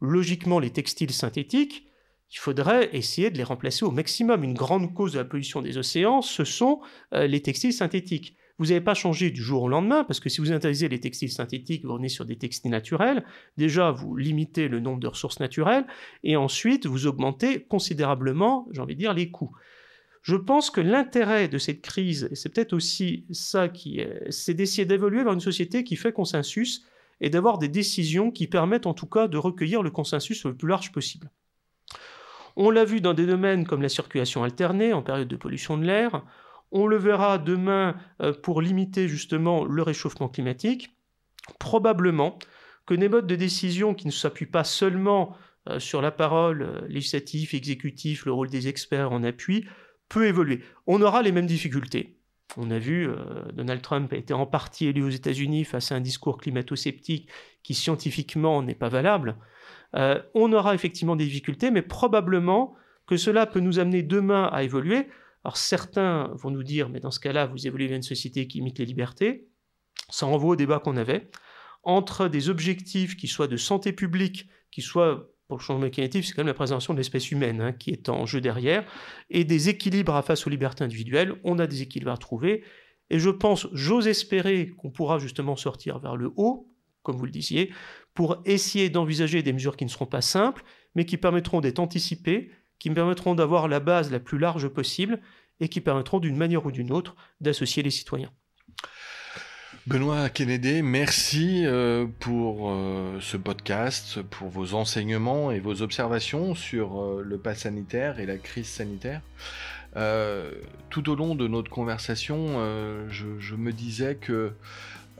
logiquement, 0.00 0.58
les 0.58 0.70
textiles 0.70 1.12
synthétiques, 1.12 1.88
il 2.30 2.38
faudrait 2.38 2.90
essayer 2.94 3.30
de 3.30 3.38
les 3.38 3.44
remplacer 3.44 3.84
au 3.84 3.90
maximum. 3.90 4.44
Une 4.44 4.54
grande 4.54 4.92
cause 4.92 5.12
de 5.12 5.18
la 5.18 5.24
pollution 5.24 5.62
des 5.62 5.78
océans, 5.78 6.20
ce 6.20 6.44
sont 6.44 6.80
euh, 7.14 7.26
les 7.26 7.40
textiles 7.40 7.72
synthétiques. 7.72 8.36
Vous 8.58 8.66
n'avez 8.66 8.80
pas 8.80 8.94
changé 8.94 9.30
du 9.30 9.40
jour 9.40 9.62
au 9.62 9.68
lendemain, 9.68 10.02
parce 10.02 10.18
que 10.18 10.28
si 10.28 10.40
vous 10.40 10.50
interdisez 10.50 10.88
les 10.88 10.98
textiles 10.98 11.30
synthétiques, 11.30 11.84
vous 11.84 11.92
revenez 11.92 12.08
sur 12.08 12.24
des 12.24 12.36
textiles 12.36 12.72
naturels. 12.72 13.24
Déjà, 13.56 13.92
vous 13.92 14.16
limitez 14.16 14.66
le 14.66 14.80
nombre 14.80 14.98
de 14.98 15.06
ressources 15.06 15.38
naturelles, 15.38 15.86
et 16.24 16.36
ensuite, 16.36 16.86
vous 16.86 17.06
augmentez 17.06 17.62
considérablement, 17.62 18.66
j'ai 18.72 18.80
envie 18.80 18.94
de 18.94 19.00
dire, 19.00 19.14
les 19.14 19.30
coûts. 19.30 19.54
Je 20.22 20.34
pense 20.34 20.70
que 20.70 20.80
l'intérêt 20.80 21.48
de 21.48 21.58
cette 21.58 21.82
crise, 21.82 22.28
et 22.32 22.34
c'est 22.34 22.48
peut-être 22.48 22.72
aussi 22.72 23.24
ça 23.30 23.68
qui 23.68 24.00
est, 24.00 24.30
c'est 24.30 24.54
d'essayer 24.54 24.84
d'évoluer 24.84 25.22
vers 25.22 25.32
une 25.32 25.40
société 25.40 25.84
qui 25.84 25.94
fait 25.94 26.12
consensus 26.12 26.84
et 27.20 27.30
d'avoir 27.30 27.58
des 27.58 27.68
décisions 27.68 28.30
qui 28.30 28.48
permettent 28.48 28.86
en 28.86 28.94
tout 28.94 29.06
cas 29.06 29.28
de 29.28 29.38
recueillir 29.38 29.82
le 29.82 29.90
consensus 29.90 30.44
le 30.44 30.56
plus 30.56 30.68
large 30.68 30.92
possible. 30.92 31.30
On 32.56 32.70
l'a 32.70 32.84
vu 32.84 33.00
dans 33.00 33.14
des 33.14 33.26
domaines 33.26 33.64
comme 33.64 33.82
la 33.82 33.88
circulation 33.88 34.42
alternée 34.42 34.92
en 34.92 35.02
période 35.02 35.28
de 35.28 35.36
pollution 35.36 35.78
de 35.78 35.84
l'air, 35.84 36.24
on 36.72 36.86
le 36.86 36.96
verra 36.96 37.38
demain 37.38 37.96
euh, 38.22 38.32
pour 38.32 38.62
limiter 38.62 39.08
justement 39.08 39.64
le 39.64 39.82
réchauffement 39.82 40.28
climatique. 40.28 40.90
Probablement 41.58 42.38
que 42.86 42.94
des 42.94 43.08
modes 43.08 43.26
de 43.26 43.36
décision 43.36 43.94
qui 43.94 44.06
ne 44.06 44.12
s'appuient 44.12 44.46
pas 44.46 44.64
seulement 44.64 45.36
euh, 45.68 45.78
sur 45.78 46.02
la 46.02 46.10
parole 46.10 46.62
euh, 46.62 46.80
législative, 46.88 47.54
exécutive, 47.54 48.22
le 48.26 48.32
rôle 48.32 48.50
des 48.50 48.68
experts 48.68 49.12
en 49.12 49.22
appui, 49.24 49.66
peut 50.08 50.26
évoluer. 50.26 50.62
On 50.86 51.02
aura 51.02 51.22
les 51.22 51.32
mêmes 51.32 51.46
difficultés. 51.46 52.16
On 52.56 52.70
a 52.70 52.78
vu, 52.78 53.06
Donald 53.52 53.82
Trump 53.82 54.10
a 54.10 54.16
été 54.16 54.32
en 54.32 54.46
partie 54.46 54.86
élu 54.86 55.02
aux 55.02 55.10
États-Unis 55.10 55.64
face 55.64 55.92
à 55.92 55.96
un 55.96 56.00
discours 56.00 56.38
climato-sceptique 56.38 57.28
qui 57.62 57.74
scientifiquement 57.74 58.62
n'est 58.62 58.74
pas 58.74 58.88
valable. 58.88 59.36
On 59.92 60.50
aura 60.54 60.74
effectivement 60.74 61.14
des 61.14 61.26
difficultés, 61.26 61.70
mais 61.70 61.82
probablement 61.82 62.74
que 63.06 63.18
cela 63.18 63.44
peut 63.44 63.60
nous 63.60 63.78
amener 63.78 64.02
demain 64.02 64.48
à 64.50 64.62
évoluer. 64.62 65.08
Alors 65.44 65.56
certains 65.56 66.30
vont 66.34 66.50
nous 66.50 66.62
dire, 66.62 66.88
mais 66.88 67.00
dans 67.00 67.10
ce 67.10 67.20
cas-là, 67.20 67.46
vous 67.46 67.66
évoluez 67.66 67.86
vers 67.86 67.96
une 67.96 68.02
société 68.02 68.46
qui 68.48 68.58
imite 68.58 68.78
les 68.78 68.84
libertés. 68.84 69.48
Ça 70.10 70.26
renvoie 70.26 70.50
au 70.50 70.56
débat 70.56 70.78
qu'on 70.78 70.96
avait 70.96 71.30
entre 71.84 72.28
des 72.28 72.50
objectifs 72.50 73.16
qui 73.16 73.28
soient 73.28 73.46
de 73.46 73.56
santé 73.56 73.92
publique, 73.92 74.48
qui 74.70 74.82
soient 74.82 75.30
pour 75.48 75.56
le 75.56 75.62
changement 75.62 75.88
climatique, 75.88 76.24
c'est 76.26 76.34
quand 76.34 76.42
même 76.42 76.48
la 76.48 76.54
préservation 76.54 76.92
de 76.92 76.98
l'espèce 76.98 77.30
humaine 77.30 77.62
hein, 77.62 77.72
qui 77.72 77.90
est 77.90 78.10
en 78.10 78.26
jeu 78.26 78.42
derrière, 78.42 78.84
et 79.30 79.44
des 79.44 79.70
équilibres 79.70 80.14
à 80.14 80.20
face 80.20 80.46
aux 80.46 80.50
libertés 80.50 80.84
individuelles. 80.84 81.40
On 81.42 81.58
a 81.58 81.66
des 81.66 81.80
équilibres 81.80 82.12
à 82.12 82.18
trouver, 82.18 82.62
et 83.08 83.18
je 83.18 83.30
pense, 83.30 83.66
j'ose 83.72 84.06
espérer 84.06 84.68
qu'on 84.76 84.90
pourra 84.90 85.18
justement 85.18 85.56
sortir 85.56 85.98
vers 85.98 86.16
le 86.16 86.30
haut, 86.36 86.70
comme 87.02 87.16
vous 87.16 87.24
le 87.24 87.30
disiez, 87.30 87.72
pour 88.12 88.42
essayer 88.44 88.90
d'envisager 88.90 89.42
des 89.42 89.54
mesures 89.54 89.78
qui 89.78 89.86
ne 89.86 89.90
seront 89.90 90.04
pas 90.04 90.20
simples, 90.20 90.62
mais 90.94 91.06
qui 91.06 91.16
permettront 91.16 91.62
d'être 91.62 91.78
anticipées, 91.78 92.50
qui 92.78 92.90
permettront 92.90 93.34
d'avoir 93.34 93.68
la 93.68 93.80
base 93.80 94.10
la 94.10 94.20
plus 94.20 94.38
large 94.38 94.68
possible, 94.68 95.20
et 95.60 95.68
qui 95.68 95.80
permettront 95.80 96.20
d'une 96.20 96.36
manière 96.36 96.64
ou 96.66 96.70
d'une 96.70 96.92
autre 96.92 97.16
d'associer 97.40 97.82
les 97.82 97.90
citoyens. 97.90 98.30
Benoît 99.86 100.28
Kennedy, 100.28 100.82
merci 100.82 101.64
euh, 101.64 102.06
pour 102.20 102.70
euh, 102.70 103.18
ce 103.20 103.38
podcast, 103.38 104.20
pour 104.20 104.48
vos 104.48 104.74
enseignements 104.74 105.50
et 105.50 105.60
vos 105.60 105.80
observations 105.80 106.54
sur 106.54 107.00
euh, 107.00 107.22
le 107.24 107.38
pass 107.38 107.60
sanitaire 107.60 108.20
et 108.20 108.26
la 108.26 108.36
crise 108.36 108.68
sanitaire. 108.68 109.22
tout 110.90 111.10
au 111.10 111.14
long 111.16 111.34
de 111.34 111.48
notre 111.48 111.70
conversation, 111.70 112.60
je, 113.08 113.54
me 113.56 113.72
disais 113.72 114.14
que 114.14 114.52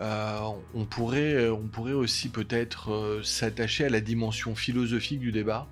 on, 0.00 0.84
pourrait, 0.84 1.48
on 1.48 1.66
pourrait 1.66 1.92
aussi 1.92 2.28
peut-être 2.28 3.20
s'attacher 3.22 3.84
à 3.84 3.88
la 3.88 4.00
dimension 4.00 4.54
philosophique 4.54 5.20
du 5.20 5.32
débat 5.32 5.66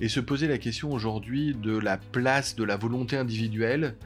et 0.00 0.08
se 0.08 0.20
poser 0.20 0.48
la 0.48 0.58
question 0.58 0.90
aujourd'hui 0.90 1.54
de 1.54 1.78
la 1.78 1.96
place 1.96 2.56
de 2.56 2.64
la 2.64 2.76
volonté 2.76 3.16
individuelle 3.16 3.96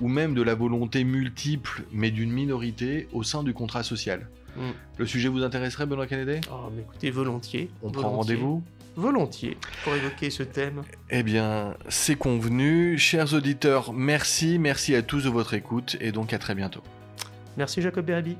ou 0.00 0.08
même 0.08 0.34
de 0.34 0.42
la 0.42 0.54
volonté 0.54 1.04
multiple 1.04 1.84
mais 1.92 2.10
d'une 2.10 2.32
minorité 2.32 3.08
au 3.12 3.22
sein 3.22 3.42
du 3.42 3.54
contrat 3.54 3.82
social. 3.82 4.28
Mm. 4.56 4.70
Le 4.98 5.06
sujet 5.06 5.28
vous 5.28 5.42
intéresserait, 5.42 5.86
Benoît 5.86 6.06
Kennedy 6.06 6.40
oh, 6.50 6.70
mais 6.74 6.82
Écoutez, 6.82 7.10
volontiers. 7.10 7.70
On 7.82 7.90
prend 7.90 8.10
rendez-vous? 8.10 8.62
Volontiers 8.96 9.56
pour 9.82 9.94
évoquer 9.94 10.30
ce 10.30 10.44
thème. 10.44 10.82
Eh 11.10 11.24
bien, 11.24 11.74
c'est 11.88 12.14
convenu. 12.14 12.96
Chers 12.96 13.34
auditeurs, 13.34 13.92
merci, 13.92 14.58
merci 14.58 14.94
à 14.94 15.02
tous 15.02 15.24
de 15.24 15.28
votre 15.28 15.54
écoute 15.54 15.96
et 16.00 16.12
donc 16.12 16.32
à 16.32 16.38
très 16.38 16.54
bientôt. 16.54 16.82
Merci 17.56 17.82
Jacob 17.82 18.04
Berabi. 18.04 18.36